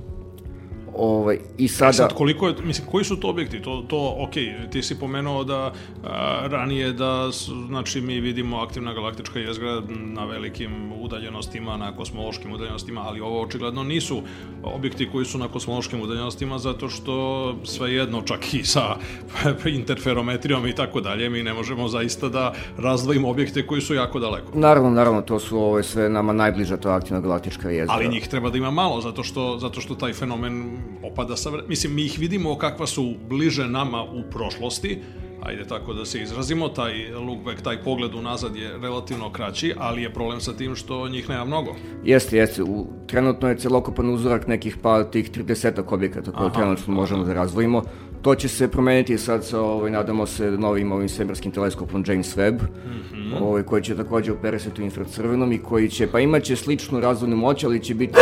Ovaj, 0.97 1.39
I 1.59 1.69
sada... 1.69 1.91
E 1.91 1.93
sad, 1.93 2.15
koliko 2.15 2.49
je, 2.49 2.55
mislim, 2.65 2.89
koji 2.91 3.05
su 3.05 3.17
to 3.17 3.29
objekti? 3.29 3.63
To, 3.63 3.85
to 3.89 4.17
ok, 4.19 4.33
ti 4.71 4.83
si 4.83 4.99
pomenuo 4.99 5.45
da 5.45 5.73
a, 6.05 6.47
ranije 6.47 6.93
da, 6.93 7.31
znači, 7.67 8.01
mi 8.01 8.21
vidimo 8.21 8.61
aktivna 8.61 8.95
galaktička 8.95 9.39
jezgra 9.39 9.83
na 9.89 10.25
velikim 10.25 10.93
udaljenostima, 10.93 11.77
na 11.77 11.97
kosmološkim 11.97 12.53
udaljenostima, 12.53 13.01
ali 13.01 13.21
ovo 13.21 13.43
očigledno 13.43 13.83
nisu 13.83 14.23
objekti 14.63 15.09
koji 15.13 15.25
su 15.25 15.39
na 15.39 15.49
kosmološkim 15.49 16.01
udaljenostima, 16.01 16.59
zato 16.59 16.89
što 16.89 17.57
svejedno, 17.65 18.23
čak 18.23 18.55
i 18.55 18.65
sa 18.65 18.97
interferometrijom 19.81 20.67
i 20.67 20.75
tako 20.75 21.01
dalje, 21.01 21.31
mi 21.31 21.43
ne 21.43 21.55
možemo 21.55 21.89
zaista 21.89 22.29
da 22.29 22.53
razdvojimo 22.79 23.31
objekte 23.31 23.67
koji 23.67 23.81
su 23.81 23.95
jako 23.95 24.21
daleko. 24.21 24.59
Naravno, 24.59 24.91
naravno, 24.91 25.23
to 25.23 25.39
su 25.39 25.59
ovo 25.59 25.83
sve 25.83 26.09
nama 26.09 26.33
najbliža 26.33 26.77
to 26.77 26.89
aktivna 26.89 27.21
galaktička 27.21 27.71
jezgra. 27.71 27.95
Ali 27.95 28.09
njih 28.09 28.29
treba 28.29 28.51
da 28.51 28.59
ima 28.59 28.71
malo, 28.71 29.01
zato 29.01 29.23
što, 29.23 29.59
zato 29.59 29.81
što 29.81 29.95
taj 29.95 30.13
fenomen 30.13 30.82
opada 31.03 31.37
sa 31.37 31.51
vre... 31.51 31.63
Mislim, 31.69 31.95
mi 31.95 32.05
ih 32.05 32.19
vidimo 32.19 32.59
kakva 32.59 32.87
su 32.87 33.15
bliže 33.29 33.69
nama 33.69 34.03
u 34.03 34.23
prošlosti, 34.31 34.99
ajde 35.43 35.65
tako 35.65 35.95
da 35.95 36.05
se 36.05 36.23
izrazimo, 36.23 36.69
taj 36.69 37.13
look 37.13 37.39
back, 37.45 37.63
taj 37.63 37.83
pogled 37.83 38.15
unazad 38.15 38.57
je 38.57 38.79
relativno 38.79 39.33
kraći, 39.33 39.75
ali 39.79 40.03
je 40.03 40.13
problem 40.13 40.41
sa 40.41 40.53
tim 40.53 40.77
što 40.77 41.09
njih 41.09 41.29
nema 41.29 41.45
mnogo. 41.45 41.75
Jeste, 42.05 42.37
jeste. 42.37 42.63
U, 42.63 42.87
trenutno 43.07 43.49
je 43.49 43.59
celokupan 43.59 44.11
uzorak 44.11 44.47
nekih 44.47 44.77
pa 44.83 45.05
tih 45.05 45.31
30 45.31 45.83
objekata 45.89 46.33
koje 46.33 46.47
Aha, 46.47 46.55
trenutno 46.61 46.95
možemo 46.95 47.25
da 47.25 47.33
razvojimo. 47.33 47.83
To 48.23 48.35
će 48.35 48.49
se 48.49 48.69
promeniti 48.69 49.19
sad 49.19 49.45
sa, 49.45 49.61
ovaj, 49.61 49.91
nadamo 49.91 50.27
se, 50.27 50.51
novim 50.51 50.93
ovim 50.93 51.09
svemirskim 51.09 51.53
teleskopom 51.53 52.05
James 52.07 52.37
Webb, 52.37 52.63
mm 52.63 53.03
-hmm. 53.13 53.43
ovaj, 53.43 53.63
koji 53.63 53.83
će 53.83 53.97
takođe 53.97 54.33
operisati 54.33 54.83
u 54.83 54.85
infracrvenom 54.85 55.53
i 55.53 55.59
koji 55.59 55.89
će, 55.89 56.07
pa 56.07 56.21
imaće 56.21 56.57
sličnu 56.57 57.01
razvojnu 57.01 57.37
moć, 57.37 57.65
ali 57.65 57.85
će 57.85 57.95
biti 57.95 58.15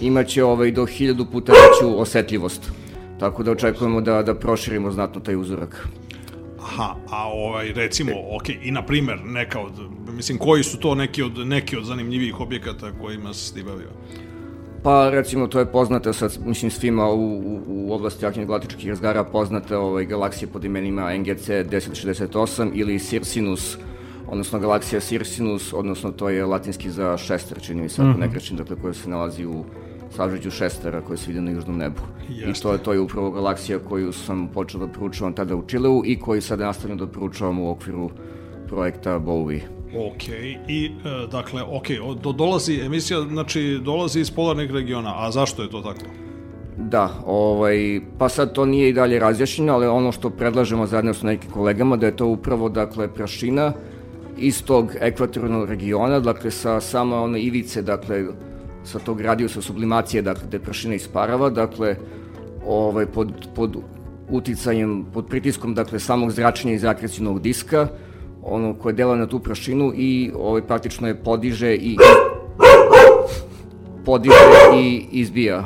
imaće 0.00 0.44
ovaj, 0.44 0.70
do 0.70 0.86
hiljadu 0.86 1.26
puta 1.32 1.52
veću 1.52 2.00
osetljivost. 2.00 2.70
Tako 3.20 3.42
da 3.42 3.50
očekujemo 3.50 4.00
da, 4.00 4.22
da 4.22 4.34
proširimo 4.34 4.90
znatno 4.90 5.20
taj 5.20 5.36
uzorak. 5.36 5.88
Aha, 6.60 6.94
a 7.10 7.28
ovaj, 7.28 7.72
recimo, 7.72 8.12
ok, 8.36 8.48
i 8.62 8.70
na 8.70 8.82
primer, 8.86 9.18
neka 9.24 9.60
od, 9.60 9.72
mislim, 10.16 10.38
koji 10.38 10.62
su 10.62 10.78
to 10.78 10.94
neki 10.94 11.22
od, 11.22 11.38
neki 11.38 11.76
od 11.76 11.84
zanimljivih 11.84 12.40
objekata 12.40 12.92
kojima 13.00 13.34
se 13.34 13.54
ti 13.54 13.62
bavio? 13.62 13.88
Pa, 14.82 15.10
recimo, 15.10 15.46
to 15.46 15.58
je 15.58 15.66
poznata 15.66 16.12
sad, 16.12 16.38
mislim, 16.46 16.70
svima 16.70 17.08
u, 17.08 17.38
u, 17.38 17.60
u 17.66 17.92
oblasti 17.92 18.26
aktivnih 18.26 18.48
galaktičkih 18.48 18.88
razgara 18.88 19.24
poznata 19.24 19.78
ovaj, 19.78 20.04
galaksija 20.04 20.48
pod 20.52 20.64
imenima 20.64 21.16
NGC 21.16 21.48
1068 21.48 22.70
ili 22.74 22.98
Circinus, 22.98 23.76
odnosno 24.26 24.58
galaksija 24.58 25.00
Circinus, 25.00 25.72
odnosno 25.72 26.12
to 26.12 26.28
je 26.28 26.44
latinski 26.44 26.90
za 26.90 27.16
šester, 27.16 27.60
čini 27.62 27.82
mi 27.82 27.88
se, 27.88 28.02
ako 28.02 28.10
mm 28.10 28.14
-hmm. 28.14 28.20
ne 28.20 28.28
grešim, 28.28 28.56
dakle, 28.56 28.76
koja 28.76 28.94
se 28.94 29.10
nalazi 29.10 29.46
u 29.46 29.64
sažeđu 30.16 30.50
šestera 30.50 31.00
koje 31.00 31.16
se 31.16 31.26
vide 31.28 31.40
na 31.40 31.50
južnom 31.50 31.78
nebu. 31.78 32.00
Jeste. 32.28 32.50
I 32.50 32.62
to 32.62 32.72
je, 32.72 32.78
to 32.78 32.92
je 32.92 33.00
upravo 33.00 33.30
galaksija 33.30 33.78
koju 33.78 34.12
sam 34.12 34.48
počeo 34.48 34.80
da 34.80 34.92
proučavam 34.92 35.32
tada 35.32 35.56
u 35.56 35.66
Čileu 35.66 36.02
i 36.04 36.18
koju 36.20 36.42
sada 36.42 36.66
nastavljam 36.66 36.98
da 36.98 37.06
proučavam 37.06 37.58
u 37.58 37.70
okviru 37.70 38.10
projekta 38.68 39.18
Bowie. 39.18 39.60
Ok, 39.96 40.28
i 40.68 40.86
e, 40.86 41.26
dakle, 41.30 41.62
ok, 41.62 41.86
do, 42.22 42.32
dolazi 42.32 42.80
emisija, 42.80 43.20
znači 43.20 43.80
dolazi 43.82 44.20
iz 44.20 44.30
polarnih 44.30 44.70
regiona, 44.70 45.14
a 45.16 45.30
zašto 45.30 45.62
je 45.62 45.70
to 45.70 45.80
tako? 45.80 46.06
Da, 46.76 47.10
ovaj, 47.26 48.00
pa 48.18 48.28
sad 48.28 48.52
to 48.52 48.66
nije 48.66 48.88
i 48.88 48.92
dalje 48.92 49.18
razjašnjeno, 49.18 49.72
ali 49.72 49.86
ono 49.86 50.12
što 50.12 50.30
predlažemo 50.30 50.86
zajedno 50.86 51.14
sa 51.14 51.26
nekim 51.26 51.50
kolegama, 51.50 51.96
da 51.96 52.06
je 52.06 52.16
to 52.16 52.26
upravo, 52.26 52.68
dakle, 52.68 53.08
prašina 53.14 53.72
iz 54.38 54.64
tog 54.64 54.92
ekvatornog 55.00 55.68
regiona, 55.68 56.20
dakle, 56.20 56.50
sa 56.50 56.80
samo 56.80 57.16
one 57.16 57.40
ivice, 57.42 57.82
dakle, 57.82 58.24
sa 58.84 58.98
tog 58.98 59.20
radijusa 59.20 59.62
sublimacije, 59.62 60.22
dakle, 60.22 60.42
gde 60.48 60.58
prašina 60.58 60.94
isparava, 60.94 61.50
dakle, 61.50 61.96
ovaj, 62.66 63.06
pod, 63.06 63.32
pod 63.54 63.76
uticajem, 64.30 65.04
pod 65.12 65.26
pritiskom, 65.26 65.74
dakle, 65.74 66.00
samog 66.00 66.30
zračenja 66.30 66.74
iz 66.74 66.84
akrecijnog 66.84 67.40
diska, 67.40 67.88
ono 68.42 68.74
koje 68.74 68.92
dela 68.92 69.16
na 69.16 69.26
tu 69.26 69.38
prašinu 69.38 69.92
i 69.96 70.32
ovaj, 70.36 70.62
praktično 70.62 71.08
je 71.08 71.14
podiže 71.14 71.74
i 71.74 71.96
podiže 74.04 74.34
i 74.76 75.06
izbija 75.10 75.64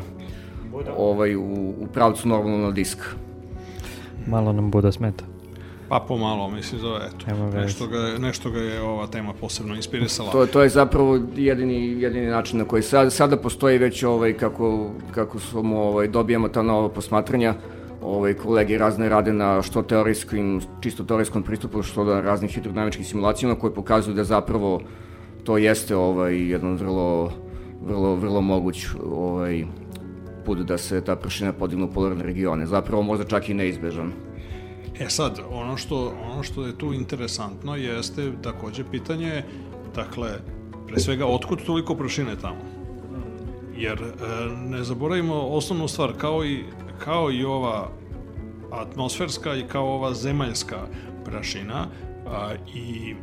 ovaj, 0.96 1.36
u, 1.36 1.74
u 1.78 1.86
pravcu 1.92 2.28
normalno 2.28 2.58
na 2.58 2.70
disk. 2.70 2.98
Malo 4.26 4.52
nam 4.52 4.70
Buda 4.70 4.92
smeta. 4.92 5.24
Pa 5.88 6.04
pomalo, 6.08 6.50
mislim, 6.50 6.80
zove, 6.80 7.00
eto, 7.06 7.46
nešto 7.54 7.86
ga, 7.86 8.18
nešto 8.18 8.50
ga 8.50 8.60
je 8.60 8.82
ova 8.82 9.06
tema 9.06 9.32
posebno 9.32 9.74
inspirisala. 9.74 10.30
To, 10.30 10.46
to 10.46 10.62
je 10.62 10.68
zapravo 10.68 11.18
jedini, 11.36 12.02
jedini 12.02 12.26
način 12.26 12.58
na 12.58 12.64
koji 12.64 12.82
sad, 12.82 13.12
sada 13.12 13.36
postoji 13.36 13.78
već 13.78 14.02
ovaj, 14.02 14.32
kako, 14.32 14.90
kako 15.14 15.38
smo, 15.38 15.82
ovaj, 15.82 16.08
dobijamo 16.08 16.48
ta 16.48 16.62
nova 16.62 16.88
posmatranja, 16.88 17.54
ovaj, 18.02 18.34
kolege 18.34 18.78
razne 18.78 19.08
rade 19.08 19.32
na 19.32 19.62
što 19.62 19.82
teorijskim, 19.82 20.60
čisto 20.80 21.04
teorijskom 21.04 21.42
pristupu, 21.42 21.82
što 21.82 22.04
da 22.04 22.20
raznih 22.20 22.50
hidrodinamičkim 22.54 23.04
simulacijama 23.04 23.54
koje 23.54 23.74
pokazuju 23.74 24.14
da 24.14 24.24
zapravo 24.24 24.80
to 25.44 25.58
jeste 25.58 25.96
ovaj, 25.96 26.50
jedan 26.50 26.76
vrlo, 26.76 27.32
vrlo, 27.82 28.14
vrlo 28.14 28.40
moguć 28.40 28.86
ovaj, 29.12 29.64
put 30.44 30.58
da 30.58 30.78
se 30.78 31.00
ta 31.00 31.16
pršina 31.16 31.52
podigne 31.52 31.84
u 31.84 31.92
polarne 31.92 32.24
regione. 32.24 32.66
Zapravo 32.66 33.02
možda 33.02 33.24
čak 33.24 33.48
i 33.48 33.54
neizbežan. 33.54 34.27
E 35.00 35.10
sad, 35.10 35.40
ono 35.50 35.76
što, 35.76 36.14
ono 36.32 36.42
što 36.42 36.66
je 36.66 36.78
tu 36.78 36.92
interesantno 36.92 37.76
jeste 37.76 38.32
takođe 38.42 38.84
pitanje, 38.90 39.44
dakle, 39.94 40.30
pre 40.86 41.00
svega, 41.00 41.26
otkud 41.26 41.64
toliko 41.66 41.94
prašine 41.94 42.36
tamo? 42.36 42.60
Jer 43.76 43.98
e, 44.02 44.14
ne 44.56 44.84
zaboravimo 44.84 45.34
osnovnu 45.34 45.88
stvar, 45.88 46.12
kao 46.18 46.44
i, 46.44 46.64
kao 47.04 47.32
i 47.32 47.44
ova 47.44 47.90
atmosferska 48.72 49.56
i 49.56 49.62
kao 49.62 49.94
ova 49.94 50.14
zemaljska 50.14 50.86
prašina 51.24 51.86
a, 52.26 52.54
i 52.74 53.14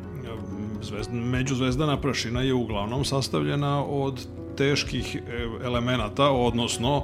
zvezd, 0.81 1.13
međuzvezdana 1.13 2.01
prašina 2.01 2.41
je 2.41 2.53
uglavnom 2.53 3.05
sastavljena 3.05 3.85
od 3.85 4.27
teških 4.57 5.15
e, 5.15 5.19
elemenata, 5.65 6.31
odnosno, 6.31 7.03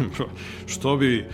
što 0.72 0.96
bi 0.96 1.28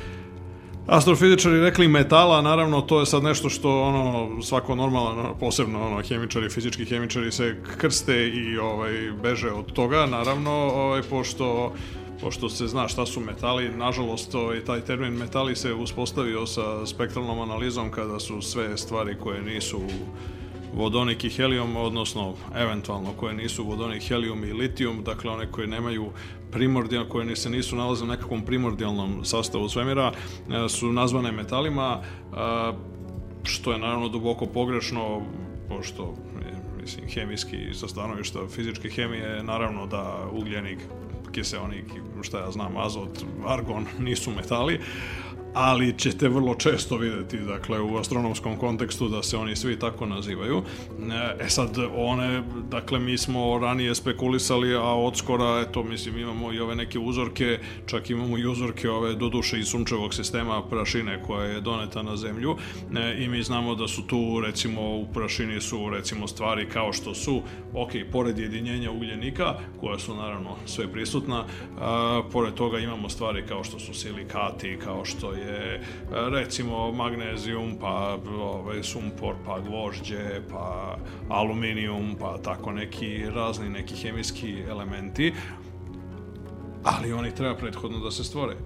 astrofizičari 0.86 1.60
rekli 1.60 1.88
metala, 1.88 2.42
naravno 2.42 2.80
to 2.80 3.00
je 3.00 3.06
sad 3.06 3.22
nešto 3.22 3.48
što 3.48 3.82
ono 3.82 4.42
svako 4.42 4.74
normalno, 4.74 5.34
posebno 5.40 5.86
ono 5.86 6.02
hemičari, 6.02 6.50
fizički 6.50 6.84
hemičari 6.84 7.32
se 7.32 7.56
krste 7.78 8.28
i 8.28 8.58
ovaj 8.58 8.92
beže 9.22 9.50
od 9.50 9.72
toga, 9.72 10.06
naravno, 10.06 10.50
ovaj 10.52 11.02
pošto 11.02 11.72
pošto 12.20 12.48
se 12.48 12.66
zna 12.66 12.88
šta 12.88 13.06
su 13.06 13.20
metali, 13.20 13.68
nažalost 13.68 14.34
ovaj, 14.34 14.60
taj 14.60 14.80
termin 14.80 15.12
metali 15.12 15.56
se 15.56 15.74
uspostavio 15.74 16.46
sa 16.46 16.86
spektralnom 16.86 17.40
analizom 17.40 17.90
kada 17.90 18.20
su 18.20 18.42
sve 18.42 18.76
stvari 18.76 19.16
koje 19.22 19.42
nisu 19.42 19.80
vodonik 20.74 21.24
i 21.24 21.30
helijum, 21.30 21.76
odnosno 21.76 22.34
eventualno 22.56 23.12
koje 23.16 23.34
nisu 23.34 23.64
vodonik, 23.64 24.02
helijum 24.02 24.44
i 24.44 24.52
litijum, 24.52 25.02
dakle 25.04 25.30
one 25.30 25.52
koje 25.52 25.66
nemaju 25.66 26.10
primordial, 26.50 27.08
koje 27.08 27.36
se 27.36 27.50
nisu 27.50 27.76
nalaze 27.76 28.04
u 28.04 28.06
nekakvom 28.06 28.42
primordijalnom 28.42 29.24
sastavu 29.24 29.68
svemira, 29.68 30.12
e, 30.12 30.68
su 30.68 30.92
nazvane 30.92 31.32
metalima, 31.32 32.00
e, 32.00 32.36
što 33.42 33.72
je 33.72 33.78
naravno 33.78 34.08
duboko 34.08 34.46
pogrešno, 34.46 35.22
pošto 35.68 36.14
mislim, 36.86 37.08
hemijski, 37.08 37.74
sa 37.74 37.88
stanovišta 37.88 38.38
fizičke 38.48 38.90
hemije, 38.90 39.42
naravno 39.42 39.86
da 39.86 40.26
ugljenik, 40.32 40.78
kiseonik, 41.32 41.84
šta 42.22 42.38
ja 42.38 42.50
znam, 42.50 42.76
azot, 42.76 43.24
argon 43.46 43.86
nisu 44.06 44.30
metali, 44.30 44.80
ali 45.58 45.98
ćete 45.98 46.28
vrlo 46.28 46.54
često 46.54 46.96
videti 46.96 47.38
dakle 47.38 47.80
u 47.80 47.96
astronomskom 47.96 48.56
kontekstu 48.56 49.08
da 49.08 49.22
se 49.22 49.36
oni 49.36 49.56
svi 49.56 49.78
tako 49.78 50.06
nazivaju. 50.06 50.62
E 51.40 51.48
sad 51.48 51.78
one, 51.96 52.42
dakle 52.70 52.98
mi 52.98 53.18
smo 53.18 53.58
ranije 53.58 53.94
spekulisali, 53.94 54.74
a 54.74 54.80
od 54.80 55.16
skora, 55.16 55.64
eto, 55.68 55.82
mislim, 55.82 56.18
imamo 56.18 56.52
i 56.52 56.60
ove 56.60 56.74
neke 56.76 56.98
uzorke, 56.98 57.58
čak 57.86 58.10
imamo 58.10 58.38
i 58.38 58.46
uzorke 58.46 58.90
ove 58.90 59.14
doduše 59.14 59.58
iz 59.58 59.68
sunčevog 59.68 60.14
sistema 60.14 60.62
prašine 60.62 61.22
koja 61.22 61.44
je 61.44 61.60
doneta 61.60 62.02
na 62.02 62.16
zemlju 62.16 62.56
e, 62.96 63.24
i 63.24 63.28
mi 63.28 63.42
znamo 63.42 63.74
da 63.74 63.88
su 63.88 64.06
tu 64.06 64.40
recimo 64.40 64.96
u 64.96 65.06
prašini 65.14 65.60
su 65.60 65.90
recimo 65.90 66.26
stvari 66.28 66.68
kao 66.68 66.92
što 66.92 67.14
su, 67.14 67.42
ok, 67.74 67.90
pored 68.12 68.38
jedinjenja 68.38 68.90
ugljenika, 68.90 69.54
koja 69.80 69.98
su 69.98 70.14
naravno 70.14 70.56
sve 70.66 70.92
prisutna, 70.92 71.44
a, 71.80 72.22
pored 72.32 72.54
toga 72.54 72.78
imamo 72.78 73.08
stvari 73.08 73.44
kao 73.48 73.64
što 73.64 73.78
su 73.78 73.94
silikati, 73.94 74.78
kao 74.84 75.04
što 75.04 75.32
je 75.32 75.45
recimo 76.30 76.92
magnezijum, 76.92 77.76
pa 77.80 78.18
ovaj, 78.40 78.82
sumpor, 78.82 79.34
pa 79.46 79.60
gvožđe, 79.60 80.40
pa 80.50 80.96
aluminijum, 81.28 82.16
pa 82.20 82.38
tako 82.38 82.72
neki 82.72 83.24
razni 83.34 83.68
neki 83.68 83.94
hemijski 83.94 84.62
elementi, 84.68 85.32
ali 86.84 87.12
oni 87.12 87.34
treba 87.34 87.54
prethodno 87.54 87.98
da 87.98 88.10
se 88.10 88.24
stvore 88.24 88.56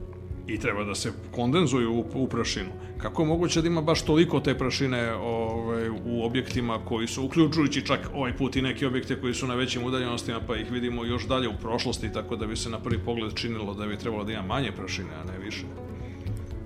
i 0.46 0.58
treba 0.58 0.84
da 0.84 0.94
se 0.94 1.12
kondenzuju 1.30 1.92
u, 1.92 2.04
u 2.14 2.28
prašinu. 2.28 2.70
Kako 2.98 3.22
je 3.22 3.28
moguće 3.28 3.62
da 3.62 3.66
ima 3.66 3.80
baš 3.82 4.02
toliko 4.02 4.40
te 4.40 4.58
prašine 4.58 5.12
ovaj, 5.12 5.88
u 5.88 6.24
objektima 6.24 6.78
koji 6.84 7.06
su, 7.06 7.24
uključujući 7.24 7.86
čak 7.86 8.10
ovaj 8.14 8.36
put 8.36 8.56
i 8.56 8.62
neke 8.62 8.86
objekte 8.86 9.20
koji 9.20 9.34
su 9.34 9.46
na 9.46 9.54
većim 9.54 9.84
udaljenostima, 9.84 10.40
pa 10.46 10.56
ih 10.56 10.70
vidimo 10.70 11.04
još 11.04 11.26
dalje 11.26 11.48
u 11.48 11.58
prošlosti, 11.62 12.12
tako 12.12 12.36
da 12.36 12.46
bi 12.46 12.56
se 12.56 12.70
na 12.70 12.78
prvi 12.78 12.98
pogled 12.98 13.34
činilo 13.34 13.74
da 13.74 13.86
bi 13.86 13.96
trebalo 13.96 14.24
da 14.24 14.32
ima 14.32 14.42
manje 14.42 14.72
prašine, 14.72 15.14
a 15.20 15.32
ne 15.32 15.38
više. 15.44 15.64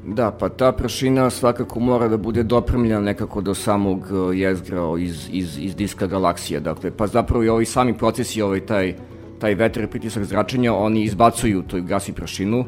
Da, 0.06 0.30
pa 0.30 0.48
ta 0.48 0.72
prašina 0.72 1.30
svakako 1.30 1.80
mora 1.80 2.08
da 2.08 2.16
bude 2.16 2.42
dopremljena 2.42 3.00
nekako 3.00 3.40
do 3.40 3.54
samog 3.54 3.98
uh, 3.98 4.38
jezgra 4.38 4.80
iz, 4.98 5.28
iz, 5.32 5.58
iz 5.58 5.76
diska 5.76 6.06
galaksije. 6.06 6.60
Dakle, 6.60 6.90
pa 6.90 7.06
zapravo 7.06 7.44
i 7.44 7.48
ovi 7.48 7.64
sami 7.64 7.98
procesi, 7.98 8.42
ovaj 8.42 8.60
taj, 8.60 8.94
taj 9.38 9.54
vetar 9.54 9.84
i 9.84 9.86
pritisak 9.86 10.24
zračenja, 10.24 10.74
oni 10.74 11.02
izbacuju 11.02 11.62
toj 11.62 11.80
gas 11.80 12.08
i 12.08 12.12
prašinu 12.12 12.64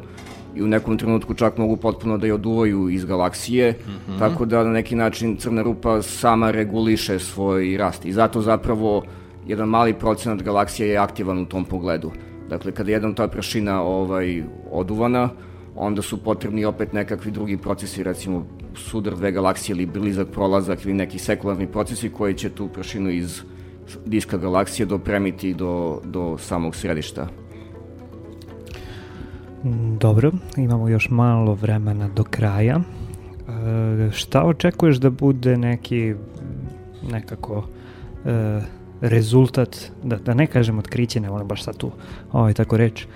i 0.55 0.63
u 0.63 0.67
nekom 0.67 0.97
trenutku 0.97 1.33
čak 1.33 1.57
mogu 1.57 1.77
potpuno 1.77 2.17
da 2.17 2.27
je 2.27 2.33
oduvaju 2.33 2.89
iz 2.89 3.05
galaksije, 3.05 3.71
mm 3.71 3.91
-hmm. 3.91 4.19
tako 4.19 4.45
da 4.45 4.63
na 4.63 4.71
neki 4.71 4.95
način 4.95 5.35
crna 5.37 5.61
rupa 5.61 6.01
sama 6.01 6.51
reguliše 6.51 7.19
svoj 7.19 7.77
rast. 7.77 8.05
I 8.05 8.13
zato 8.13 8.41
zapravo 8.41 9.03
jedan 9.47 9.69
mali 9.69 9.93
procenat 9.93 10.43
galaksije 10.43 10.89
je 10.89 10.97
aktivan 10.97 11.39
u 11.39 11.45
tom 11.45 11.65
pogledu. 11.65 12.11
Dakle, 12.49 12.71
kada 12.71 12.91
jedan 12.91 13.13
ta 13.13 13.27
prašina 13.27 13.81
ovaj, 13.81 14.43
oduvana, 14.71 15.29
onda 15.77 16.01
su 16.01 16.17
potrebni 16.23 16.65
opet 16.65 16.93
nekakvi 16.93 17.31
drugi 17.31 17.57
procesi, 17.57 18.03
recimo 18.03 18.45
sudar 18.75 19.15
dve 19.15 19.31
galaksije 19.31 19.73
ili 19.73 19.85
blizak 19.85 20.27
prolazak 20.27 20.85
ili 20.85 20.93
neki 20.93 21.19
sekularni 21.19 21.67
procesi 21.67 22.09
koji 22.09 22.33
će 22.33 22.49
tu 22.49 22.67
prašinu 22.67 23.09
iz 23.09 23.41
diska 24.05 24.37
galaksije 24.37 24.85
dopremiti 24.85 25.53
do, 25.53 26.01
do 26.05 26.37
samog 26.37 26.75
središta. 26.75 27.27
Dobro, 29.99 30.31
imamo 30.57 30.89
još 30.89 31.09
malo 31.09 31.53
vremena 31.53 32.07
do 32.07 32.23
kraja. 32.23 32.79
E, 32.79 34.11
šta 34.11 34.43
očekuješ 34.43 34.97
da 34.97 35.09
bude 35.09 35.57
neki 35.57 36.13
nekako 37.11 37.63
e, 38.25 38.61
rezultat, 39.01 39.91
da, 40.03 40.15
da 40.15 40.33
ne 40.33 40.47
kažem 40.47 40.79
otkriće, 40.79 41.19
ne 41.19 41.29
volim 41.29 41.47
baš 41.47 41.63
sad 41.63 41.77
tu 41.77 41.91
ovaj, 42.31 42.53
tako 42.53 42.77
reći, 42.77 43.07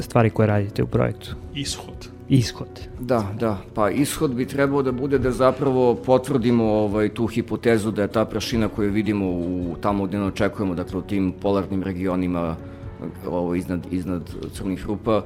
stvari 0.00 0.30
koje 0.30 0.46
radite 0.46 0.82
u 0.82 0.86
projektu? 0.86 1.34
Ishod. 1.54 2.08
Ishod. 2.28 2.80
Da, 3.00 3.26
da, 3.40 3.58
pa 3.74 3.90
ishod 3.90 4.34
bi 4.34 4.46
trebao 4.46 4.82
da 4.82 4.92
bude 4.92 5.18
da 5.18 5.30
zapravo 5.30 5.94
potvrdimo 5.94 6.64
ovaj, 6.64 7.08
tu 7.08 7.26
hipotezu 7.26 7.90
da 7.90 8.02
je 8.02 8.08
ta 8.08 8.24
prašina 8.24 8.68
koju 8.68 8.92
vidimo 8.92 9.26
u, 9.26 9.76
tamo 9.80 10.06
gde 10.06 10.18
ne 10.18 10.24
očekujemo, 10.24 10.74
dakle 10.74 10.98
u 10.98 11.02
tim 11.02 11.32
polarnim 11.40 11.82
regionima 11.82 12.56
ovo, 13.26 13.54
iznad, 13.54 13.86
iznad 13.90 14.30
crnih 14.52 14.86
rupa, 14.86 15.22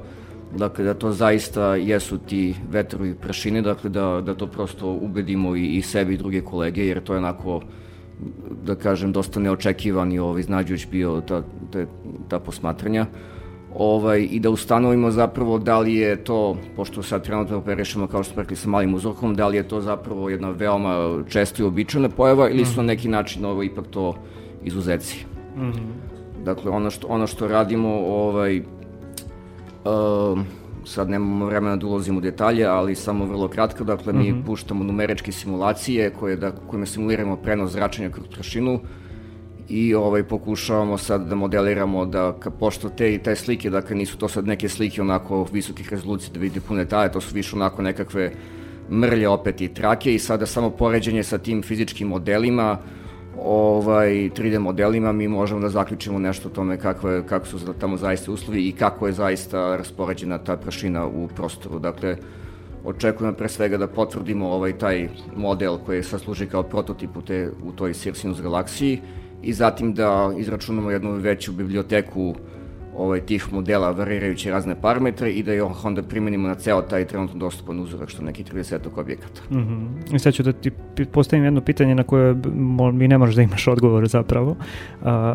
dakle 0.57 0.85
da 0.85 0.93
to 0.93 1.11
zaista 1.11 1.75
jesu 1.75 2.17
ti 2.17 2.55
vetrovi 2.71 3.15
prašine, 3.15 3.61
dakle 3.61 3.89
da, 3.89 4.21
da 4.25 4.35
to 4.35 4.47
prosto 4.47 4.91
ubedimo 4.91 5.55
i, 5.55 5.65
i 5.65 5.81
sebi 5.81 6.13
i 6.13 6.17
druge 6.17 6.41
kolege, 6.41 6.87
jer 6.87 7.03
to 7.03 7.13
je 7.13 7.17
onako 7.17 7.61
da 8.63 8.75
kažem, 8.75 9.11
dosta 9.11 9.39
neočekivan 9.39 10.11
i 10.11 10.19
ovaj, 10.19 10.39
iznađujuć 10.39 10.87
bio 10.91 11.21
ta, 11.21 11.43
ta, 11.71 11.85
ta 12.27 12.39
posmatranja. 12.39 13.05
Ovaj, 13.77 14.27
I 14.31 14.39
da 14.39 14.49
ustanovimo 14.49 15.11
zapravo 15.11 15.59
da 15.59 15.79
li 15.79 15.95
je 15.95 16.23
to, 16.23 16.57
pošto 16.75 17.03
sad 17.03 17.23
trenutno 17.23 17.57
operišemo 17.57 18.07
kao 18.07 18.23
što 18.23 18.33
smo 18.33 18.41
rekli 18.41 18.55
sa 18.55 18.69
malim 18.69 18.93
uzrokom, 18.93 19.35
da 19.35 19.47
li 19.47 19.57
je 19.57 19.67
to 19.67 19.81
zapravo 19.81 20.29
jedna 20.29 20.49
veoma 20.49 21.23
česta 21.29 21.63
i 21.63 21.65
običana 21.65 22.09
pojava 22.09 22.49
ili 22.49 22.65
su 22.65 22.77
na 22.77 22.83
neki 22.83 23.07
način 23.07 23.45
ovo 23.45 23.63
ipak 23.63 23.85
to 23.87 24.15
izuzeci. 24.63 25.25
Mm 25.57 25.61
-hmm. 25.61 26.45
Dakle, 26.45 26.71
ono 26.71 26.89
što, 26.89 27.07
ono 27.07 27.27
što 27.27 27.47
radimo, 27.47 27.89
ovaj, 28.07 28.59
uh, 28.59 30.39
sad 30.85 31.09
nemamo 31.09 31.45
vremena 31.45 31.75
da 31.75 31.87
ulazimo 31.87 32.17
u 32.17 32.21
detalje, 32.21 32.65
ali 32.65 32.95
samo 32.95 33.25
vrlo 33.25 33.47
kratko, 33.47 33.83
dakle 33.83 34.13
mi 34.13 34.31
mm 34.31 34.35
-hmm. 34.35 34.45
puštamo 34.45 34.83
numeričke 34.83 35.31
simulacije 35.31 36.09
koje 36.19 36.35
da, 36.35 36.51
kojima 36.51 36.85
simuliramo 36.85 37.35
prenos 37.35 37.71
zračenja 37.71 38.09
kroz 38.09 38.27
prašinu 38.27 38.79
i 39.69 39.95
ovaj 39.95 40.23
pokušavamo 40.23 40.97
sad 40.97 41.27
da 41.27 41.35
modeliramo 41.35 42.05
da 42.05 42.33
ka, 42.39 42.49
pošto 42.49 42.89
te 42.89 43.13
i 43.13 43.17
te 43.17 43.35
slike, 43.35 43.69
dakle 43.69 43.95
nisu 43.95 44.17
to 44.17 44.27
sad 44.27 44.47
neke 44.47 44.69
slike 44.69 45.01
onako 45.01 45.47
visokih 45.51 45.89
rezolucija 45.89 46.33
da 46.33 46.39
vidi 46.39 46.59
pune 46.59 46.83
detalje, 46.83 47.11
to 47.11 47.21
su 47.21 47.35
više 47.35 47.55
onako 47.55 47.81
nekakve 47.81 48.31
mrlje 48.91 49.27
opet 49.27 49.61
i 49.61 49.73
trake 49.73 50.15
i 50.15 50.19
sada 50.19 50.45
samo 50.45 50.69
poređenje 50.69 51.23
sa 51.23 51.37
tim 51.37 51.63
fizičkim 51.63 52.07
modelima 52.07 52.77
ovaj, 53.43 54.09
3D 54.09 54.59
modelima 54.59 55.11
mi 55.11 55.27
možemo 55.27 55.61
da 55.61 55.69
zaključimo 55.69 56.19
nešto 56.19 56.49
o 56.49 56.51
tome 56.51 56.77
kako, 56.77 57.09
je, 57.09 57.23
kako 57.27 57.45
su 57.45 57.73
tamo 57.79 57.97
zaista 57.97 58.31
uslovi 58.31 58.67
i 58.67 58.71
kako 58.71 59.07
je 59.07 59.13
zaista 59.13 59.75
raspoređena 59.77 60.37
ta 60.37 60.57
prašina 60.57 61.05
u 61.05 61.27
prostoru. 61.27 61.79
Dakle, 61.79 62.17
očekujemo 62.85 63.37
pre 63.37 63.49
svega 63.49 63.77
da 63.77 63.87
potvrdimo 63.87 64.49
ovaj 64.49 64.77
taj 64.77 65.09
model 65.35 65.77
koji 65.85 66.03
sad 66.03 66.21
služi 66.21 66.47
kao 66.47 66.63
prototip 66.63 67.17
u, 67.17 67.21
te, 67.21 67.49
u 67.63 67.71
toj 67.71 67.93
Sirsinus 67.93 68.41
galaksiji 68.41 69.01
i 69.45 69.53
zatim 69.53 69.93
da 69.93 70.33
izračunamo 70.37 70.91
jednu 70.91 71.11
veću 71.11 71.51
biblioteku 71.51 72.35
ovaj, 72.97 73.19
tih 73.19 73.53
modela 73.53 73.91
varirajući 73.91 74.49
razne 74.49 74.75
parametre 74.81 75.31
i 75.31 75.43
da 75.43 75.53
je 75.53 75.63
onda 75.83 76.03
primenimo 76.03 76.47
na 76.47 76.55
ceo 76.55 76.81
taj 76.81 77.05
trenutno 77.05 77.39
dostupan 77.39 77.79
uzorak 77.79 78.09
što 78.09 78.23
neki 78.23 78.43
30 78.43 78.79
objekata. 78.95 79.41
Mm 79.51 79.55
-hmm. 79.55 80.15
I 80.15 80.19
sad 80.19 80.33
ću 80.33 80.43
da 80.43 80.53
ti 80.53 80.71
postavim 81.11 81.45
jedno 81.45 81.61
pitanje 81.61 81.95
na 81.95 82.03
koje 82.03 82.35
mi 82.93 83.07
ne 83.07 83.17
možeš 83.17 83.35
da 83.35 83.41
imaš 83.41 83.67
odgovor 83.67 84.07
zapravo, 84.07 84.55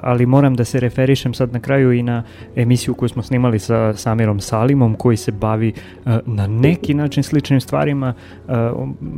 ali 0.02 0.26
moram 0.26 0.54
da 0.56 0.64
se 0.64 0.80
referišem 0.80 1.34
sad 1.34 1.52
na 1.52 1.60
kraju 1.60 1.92
i 1.92 2.02
na 2.02 2.22
emisiju 2.56 2.94
koju 2.94 3.08
smo 3.08 3.22
snimali 3.22 3.58
sa 3.58 3.94
Samirom 3.94 4.40
Salimom 4.40 4.94
koji 4.94 5.16
se 5.16 5.32
bavi 5.32 5.72
uh, 5.72 6.12
na 6.26 6.46
neki 6.46 6.94
način 6.94 7.22
sličnim 7.22 7.60
stvarima. 7.60 8.14
Uh, 8.48 8.54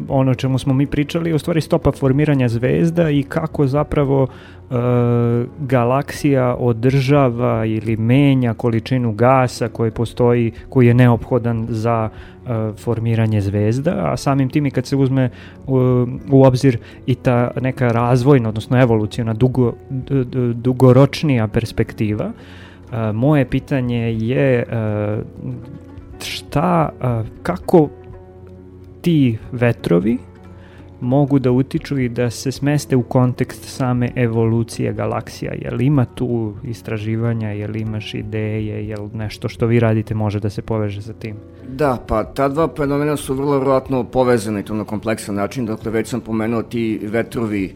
ono 0.09 0.34
čemu 0.34 0.59
smo 0.59 0.74
mi 0.74 0.86
pričali 0.86 1.32
u 1.32 1.38
stvari 1.38 1.61
stopa 1.61 1.93
formiranja 1.93 2.49
zvezda 2.49 3.11
i 3.11 3.22
kako 3.22 3.66
zapravo 3.66 4.28
E, 4.62 4.62
galaksija 5.59 6.57
održava 6.59 7.64
ili 7.64 7.97
menja 7.97 8.55
količinu 8.55 9.12
gasa 9.12 9.68
koji 9.68 9.91
postoji, 9.91 10.53
koji 10.68 10.87
je 10.87 10.95
neophodan 10.95 11.66
za 11.68 12.09
uh, 12.09 12.51
formiranje 12.79 13.41
zvezda, 13.41 13.95
a 14.12 14.16
samim 14.16 14.51
tim 14.51 14.66
i 14.66 14.70
kad 14.70 14.87
se 14.87 14.97
uzme 14.97 15.31
u, 16.31 16.45
obzir 16.45 16.79
i 17.07 17.14
ta 17.14 17.51
neka 17.61 17.89
razvojna, 17.89 18.49
odnosno 18.49 18.83
evolucijona 18.83 19.35
dugo, 19.35 19.73
dugoročnija 20.55 21.49
perspektiva, 21.49 22.27
uh, 22.27 22.99
moje 23.14 23.45
pitanje 23.45 24.12
je 24.12 24.66
šta, 26.23 26.89
kako 27.43 27.89
ti 29.01 29.39
vetrovi 29.53 30.18
mogu 31.03 31.38
da 31.38 31.50
utiču 31.50 31.98
i 31.98 32.09
da 32.09 32.30
se 32.30 32.53
smeste 32.53 32.96
u 32.96 33.03
kontekst 33.03 33.64
same 33.64 34.11
evolucije 34.16 34.92
galaksija. 34.92 35.53
Jel 35.53 35.80
ima 35.80 36.05
tu 36.05 36.55
istraživanja, 36.64 37.48
jel 37.48 37.76
imaš 37.76 38.14
ideje, 38.14 38.88
jel 38.88 39.09
nešto 39.14 39.48
što 39.48 39.66
vi 39.66 39.80
radite 39.80 40.14
može 40.14 40.40
da 40.40 40.50
se 40.50 40.62
poveže 40.62 41.03
sa 41.03 41.12
tim? 41.12 41.36
Da, 41.68 41.98
pa 42.09 42.24
ta 42.24 42.48
dva 42.48 42.68
fenomena 42.76 43.16
su 43.16 43.34
vrlo 43.34 43.59
vjerojatno 43.59 44.05
povezane 44.05 44.61
i 44.61 44.64
to 44.64 44.74
na 44.74 44.84
kompleksan 44.84 45.34
način. 45.34 45.66
Dakle, 45.66 45.90
već 45.90 46.09
sam 46.09 46.20
pomenuo 46.20 46.62
ti 46.62 47.00
vetrovi 47.03 47.74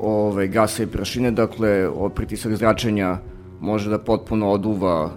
ove, 0.00 0.48
gasa 0.48 0.82
i 0.82 0.86
prašine, 0.86 1.30
dakle, 1.30 1.88
pritisak 2.14 2.54
zračenja 2.54 3.18
može 3.60 3.90
da 3.90 3.98
potpuno 3.98 4.50
oduva 4.50 5.10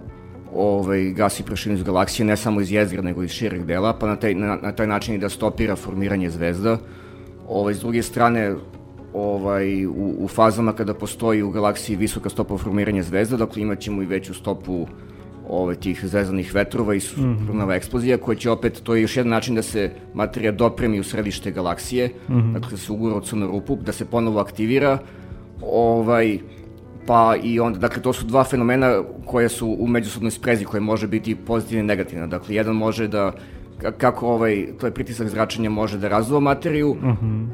ovaj, 0.56 1.12
gas 1.12 1.40
i 1.40 1.44
prašinu 1.44 1.76
iz 1.76 1.84
galaksije, 1.84 2.26
ne 2.26 2.38
samo 2.38 2.62
iz 2.62 2.72
jezgra, 2.72 3.02
nego 3.02 3.24
iz 3.24 3.32
šireg 3.32 3.66
dela, 3.66 3.94
pa 3.94 4.08
na 4.08 4.16
taj, 4.16 4.36
na, 4.36 4.58
na 4.62 4.72
taj 4.72 4.88
način 4.88 5.16
i 5.16 5.18
da 5.18 5.30
stopira 5.30 5.76
formiranje 5.76 6.30
zvezda. 6.30 6.78
Ovaj, 7.50 7.74
s 7.74 7.80
druge 7.80 8.02
strane, 8.04 8.56
ovaj, 9.14 9.86
u, 9.86 10.16
u 10.20 10.28
fazama 10.28 10.74
kada 10.74 10.94
postoji 10.94 11.44
u 11.44 11.50
galaksiji 11.50 11.96
visoka 11.96 12.30
stopa 12.30 12.58
formiranja 12.58 13.04
zvezda, 13.04 13.38
dakle 13.38 13.62
imat 13.62 13.80
ćemo 13.80 14.02
i 14.02 14.06
veću 14.06 14.34
stopu 14.34 14.88
ove, 15.50 15.76
tih 15.76 16.06
zvezanih 16.06 16.54
vetrova 16.56 16.96
i 16.96 17.00
supernova 17.00 17.76
eksplozija, 17.76 18.18
koja 18.18 18.36
će 18.36 18.50
opet, 18.50 18.82
to 18.84 18.96
je 18.96 19.02
još 19.02 19.18
jedan 19.18 19.30
način 19.30 19.56
da 19.56 19.62
se 19.62 19.92
materija 20.14 20.52
dopremi 20.52 21.00
u 21.00 21.04
središte 21.04 21.52
galaksije, 21.52 22.10
dakle 22.54 22.72
da 22.72 22.78
se 22.78 22.92
ugura 22.92 23.16
u 23.16 23.22
crnu 23.22 23.48
rupu, 23.48 23.76
da 23.76 23.92
se 23.92 24.06
ponovo 24.06 24.40
aktivira, 24.40 24.98
ovaj, 25.62 26.40
pa 27.08 27.36
i 27.44 27.60
onda, 27.60 27.80
dakle, 27.80 28.02
to 28.02 28.14
su 28.14 28.26
dva 28.26 28.44
fenomena 28.44 29.04
koje 29.26 29.50
su 29.50 29.76
u 29.80 29.88
međusobnoj 29.88 30.32
sprezi, 30.32 30.66
koje 30.66 30.82
može 30.82 31.08
biti 31.08 31.36
pozitivna 31.36 31.84
i 31.84 31.88
negativna. 31.88 32.28
Dakle, 32.28 32.56
jedan 32.56 32.76
može 32.76 33.08
da 33.08 33.32
kako 33.98 34.28
ovaj, 34.28 34.68
to 34.80 34.88
je 34.88 34.94
pritisak 34.94 35.28
zračenja 35.28 35.70
može 35.70 35.98
da 35.98 36.08
razduva 36.08 36.40
materiju, 36.40 36.96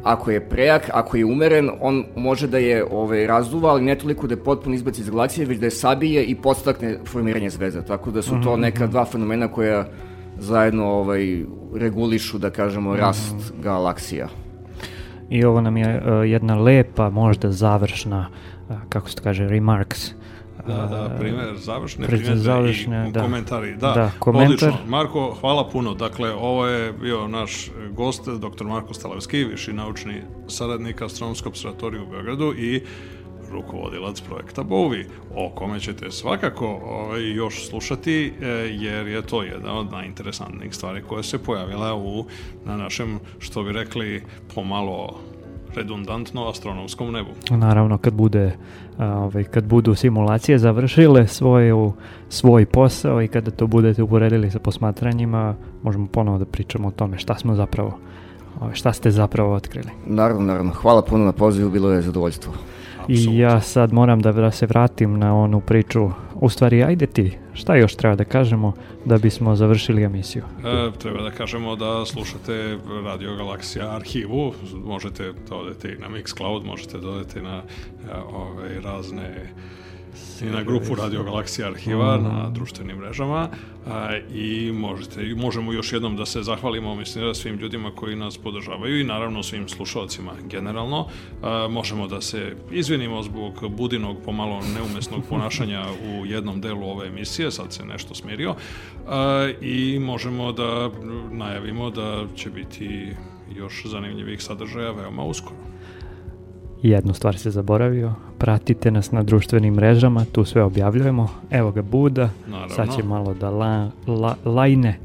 ako 0.04 0.32
je 0.32 0.50
prejak, 0.50 0.90
ako 0.94 1.18
je 1.18 1.26
umeren, 1.26 1.70
on 1.82 2.04
može 2.16 2.48
da 2.48 2.58
je 2.58 2.86
ovaj, 2.92 3.28
razduva, 3.28 3.70
ali 3.70 3.82
ne 3.82 3.96
toliko 3.96 4.28
da 4.28 4.34
je 4.34 4.44
potpuno 4.44 4.76
izbaci 4.76 5.02
iz 5.02 5.10
galaksije, 5.10 5.48
već 5.48 5.60
da 5.60 5.66
je 5.66 5.72
sabije 5.72 6.24
i 6.24 6.36
podstakne 6.36 6.98
formiranje 7.08 7.50
zvezda. 7.50 7.82
Tako 7.82 8.12
da 8.12 8.22
su 8.22 8.42
to 8.44 8.58
neka 8.58 8.88
dva 8.88 9.06
fenomena 9.06 9.48
koja 9.48 9.86
zajedno 10.38 10.86
ovaj, 10.86 11.44
regulišu, 11.76 12.38
da 12.38 12.50
kažemo, 12.50 12.96
rast 12.96 13.54
galaksija. 13.64 14.28
I 15.30 15.46
ovo 15.46 15.62
nam 15.62 15.78
je 15.78 15.98
uh, 15.98 16.30
jedna 16.30 16.56
lepa, 16.56 17.10
možda 17.10 17.52
završna, 17.52 18.30
uh, 18.70 18.76
kako 18.90 19.10
se 19.10 19.16
to 19.16 19.24
kaže, 19.24 19.48
remarks. 19.48 20.12
Da, 20.68 20.74
da, 20.74 21.16
primjer, 21.20 21.58
završne 21.58 22.08
primjedbe 22.08 22.36
završne, 22.36 23.10
i 23.10 23.12
da. 23.12 23.22
komentari. 23.22 23.76
Da, 23.76 23.92
Da, 23.92 24.12
komentar. 24.20 24.46
odlično. 24.46 24.78
Marko, 24.88 25.38
hvala 25.42 25.70
puno. 25.70 25.94
Dakle, 25.94 26.34
ovo 26.34 26.68
je 26.68 26.94
bio 26.94 27.28
naš 27.28 27.72
gost, 27.92 28.28
dr. 28.28 28.64
Marko 28.64 28.94
Stalavski, 28.94 29.44
viši 29.44 29.74
naučni 29.74 30.22
saradnik 30.48 31.02
Astronomskog 31.02 31.52
observatorija 31.52 32.04
u 32.04 32.10
Beogradu 32.10 32.54
i 32.58 32.82
rukovodilac 33.52 34.22
projekta 34.22 34.64
Bovi, 34.64 35.08
o 35.36 35.50
kome 35.56 35.80
ćete 35.80 36.12
svakako 36.12 36.68
ovaj, 36.84 37.32
još 37.32 37.68
slušati, 37.68 38.34
e, 38.42 38.48
jer 38.80 39.08
je 39.08 39.22
to 39.22 39.44
jedna 39.44 39.80
od 39.80 39.92
najinteresantnijih 39.92 40.76
stvari 40.76 41.02
koja 41.02 41.24
se 41.24 41.44
pojavila 41.44 41.96
u, 41.96 42.26
na 42.66 42.78
našem, 42.78 43.20
što 43.40 43.64
bi 43.64 43.72
rekli, 43.72 44.24
pomalo 44.56 45.20
redundantno 45.76 46.50
astronomskom 46.50 47.12
nebu. 47.12 47.30
Naravno, 47.50 47.98
kad 47.98 48.14
bude 48.14 48.52
ovaj, 48.98 49.44
kad 49.44 49.64
budu 49.64 49.96
simulacije 49.96 50.60
završile 50.60 51.28
svoju, 51.28 51.94
svoj 52.30 52.66
posao 52.66 53.22
i 53.22 53.28
kada 53.28 53.52
to 53.52 53.68
budete 53.68 54.04
uporedili 54.04 54.52
sa 54.52 54.60
posmatranjima, 54.60 55.56
možemo 55.84 56.08
ponovo 56.08 56.38
da 56.38 56.46
pričamo 56.46 56.88
o 56.88 56.92
tome 56.92 57.18
šta 57.18 57.36
smo 57.36 57.56
zapravo, 57.56 57.98
ovaj, 58.62 58.76
šta 58.76 58.94
ste 58.94 59.12
zapravo 59.12 59.54
otkrili. 59.54 59.90
Naravno, 60.06 60.46
naravno. 60.46 60.72
Hvala 60.72 61.02
puno 61.02 61.26
na 61.26 61.32
pozivu, 61.32 61.70
bilo 61.70 61.92
je 61.92 62.02
zadovoljstvo. 62.02 62.54
I 63.08 63.38
ja 63.38 63.62
sad 63.62 63.94
moram 63.94 64.22
da, 64.22 64.32
da 64.32 64.52
se 64.52 64.66
vratim 64.66 65.20
na 65.20 65.36
onu 65.36 65.62
priču. 65.62 66.10
U 66.36 66.50
stvari, 66.50 66.84
ajde 66.84 67.06
ti, 67.06 67.38
šta 67.54 67.76
još 67.76 67.96
treba 67.96 68.16
da 68.16 68.24
kažemo 68.24 68.74
da 69.06 69.18
bismo 69.18 69.56
završili 69.56 70.04
emisiju? 70.04 70.44
E, 70.66 70.92
treba 71.00 71.22
da 71.22 71.32
kažemo 71.32 71.76
da 71.76 72.06
slušate 72.06 72.78
Radio 73.04 73.36
Galaksija 73.36 73.96
arhivu, 73.96 74.54
možete 74.86 75.34
da 75.50 75.56
odete 75.56 75.94
i 75.94 76.02
na 76.02 76.10
Mixcloud, 76.10 76.66
možete 76.66 76.98
da 76.98 77.10
odete 77.10 77.42
na 77.42 77.58
e, 77.58 77.62
ove, 78.34 78.82
razne 78.82 79.54
i 80.42 80.46
na 80.46 80.64
grupu 80.64 80.96
Radio 80.96 81.24
Galaksija 81.24 81.68
arhiva 81.68 82.18
na 82.18 82.50
društvenim 82.50 82.98
mrežama 82.98 83.50
a, 83.88 84.18
i 84.34 84.72
možete, 84.72 85.36
možemo 85.36 85.74
još 85.74 85.94
jednom 85.94 86.18
da 86.18 86.26
se 86.26 86.44
zahvalimo 86.44 86.96
mislim 86.96 87.26
da 87.26 87.34
svim 87.34 87.56
ljudima 87.56 87.92
koji 87.96 88.16
nas 88.16 88.38
podržavaju 88.38 89.00
i 89.00 89.04
naravno 89.04 89.44
svim 89.44 89.68
slušalcima 89.68 90.32
generalno. 90.50 91.08
A, 91.44 91.68
možemo 91.70 92.08
da 92.08 92.22
se 92.22 92.56
izvinimo 92.72 93.24
zbog 93.24 93.54
budinog 93.70 94.18
pomalo 94.26 94.62
neumesnog 94.76 95.24
ponašanja 95.30 95.86
u 96.06 96.26
jednom 96.26 96.62
delu 96.62 96.90
ove 96.90 97.08
emisije 97.08 97.52
sad 97.52 97.74
se 97.74 97.86
nešto 97.86 98.16
smirio. 98.16 98.56
A, 99.08 99.50
i 99.62 100.00
možemo 100.00 100.52
da 100.52 100.92
najavimo 101.32 101.90
da 101.90 102.26
će 102.36 102.50
biti 102.50 103.10
još 103.56 103.86
zanimljivih 103.86 104.44
sadržaja 104.44 104.92
veoma 104.92 105.24
uskoro 105.24 105.75
Jednu 106.86 107.14
stvar 107.14 107.38
se 107.38 107.52
zaboravio, 107.52 108.14
pratite 108.38 108.92
nas 108.92 109.12
na 109.12 109.24
društvenim 109.24 109.74
mrežama, 109.74 110.26
tu 110.26 110.46
sve 110.46 110.64
objavljujemo. 110.64 111.30
Evo 111.52 111.72
ga 111.72 111.82
Buda, 111.82 112.30
Naravno. 112.48 112.76
sad 112.76 112.96
će 112.96 113.04
malo 113.04 113.34
da 113.34 113.50
la, 113.50 113.92
la- 114.08 114.36
lajne 114.46 115.00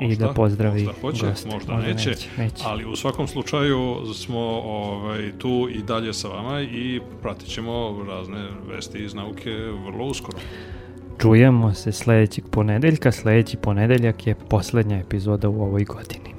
i 0.00 0.06
Možda, 0.06 0.26
da 0.26 0.32
pozdravi 0.32 0.84
možda 0.84 1.00
hoće, 1.00 1.26
goste. 1.26 1.48
možda, 1.48 1.76
neće, 1.76 2.10
neće. 2.38 2.64
ali 2.64 2.84
u 2.84 2.96
svakom 2.96 3.26
slučaju 3.26 3.78
smo 4.14 4.38
ovaj, 4.64 5.32
tu 5.38 5.68
i 5.72 5.82
dalje 5.82 6.12
sa 6.12 6.28
vama 6.28 6.60
i 6.62 7.00
pratit 7.22 7.48
ćemo 7.48 7.72
razne 8.08 8.38
vesti 8.68 9.04
iz 9.04 9.14
nauke 9.14 9.50
vrlo 9.86 10.04
uskoro. 10.06 10.38
Čujemo 11.18 11.74
se 11.74 11.92
sljedećeg 11.92 12.44
ponedeljka, 12.50 13.12
sljedeći 13.12 13.56
ponedeljak 13.56 14.26
je 14.26 14.34
posljednja 14.34 14.96
epizoda 14.98 15.48
u 15.48 15.62
ovoj 15.62 15.84
godini. 15.84 16.35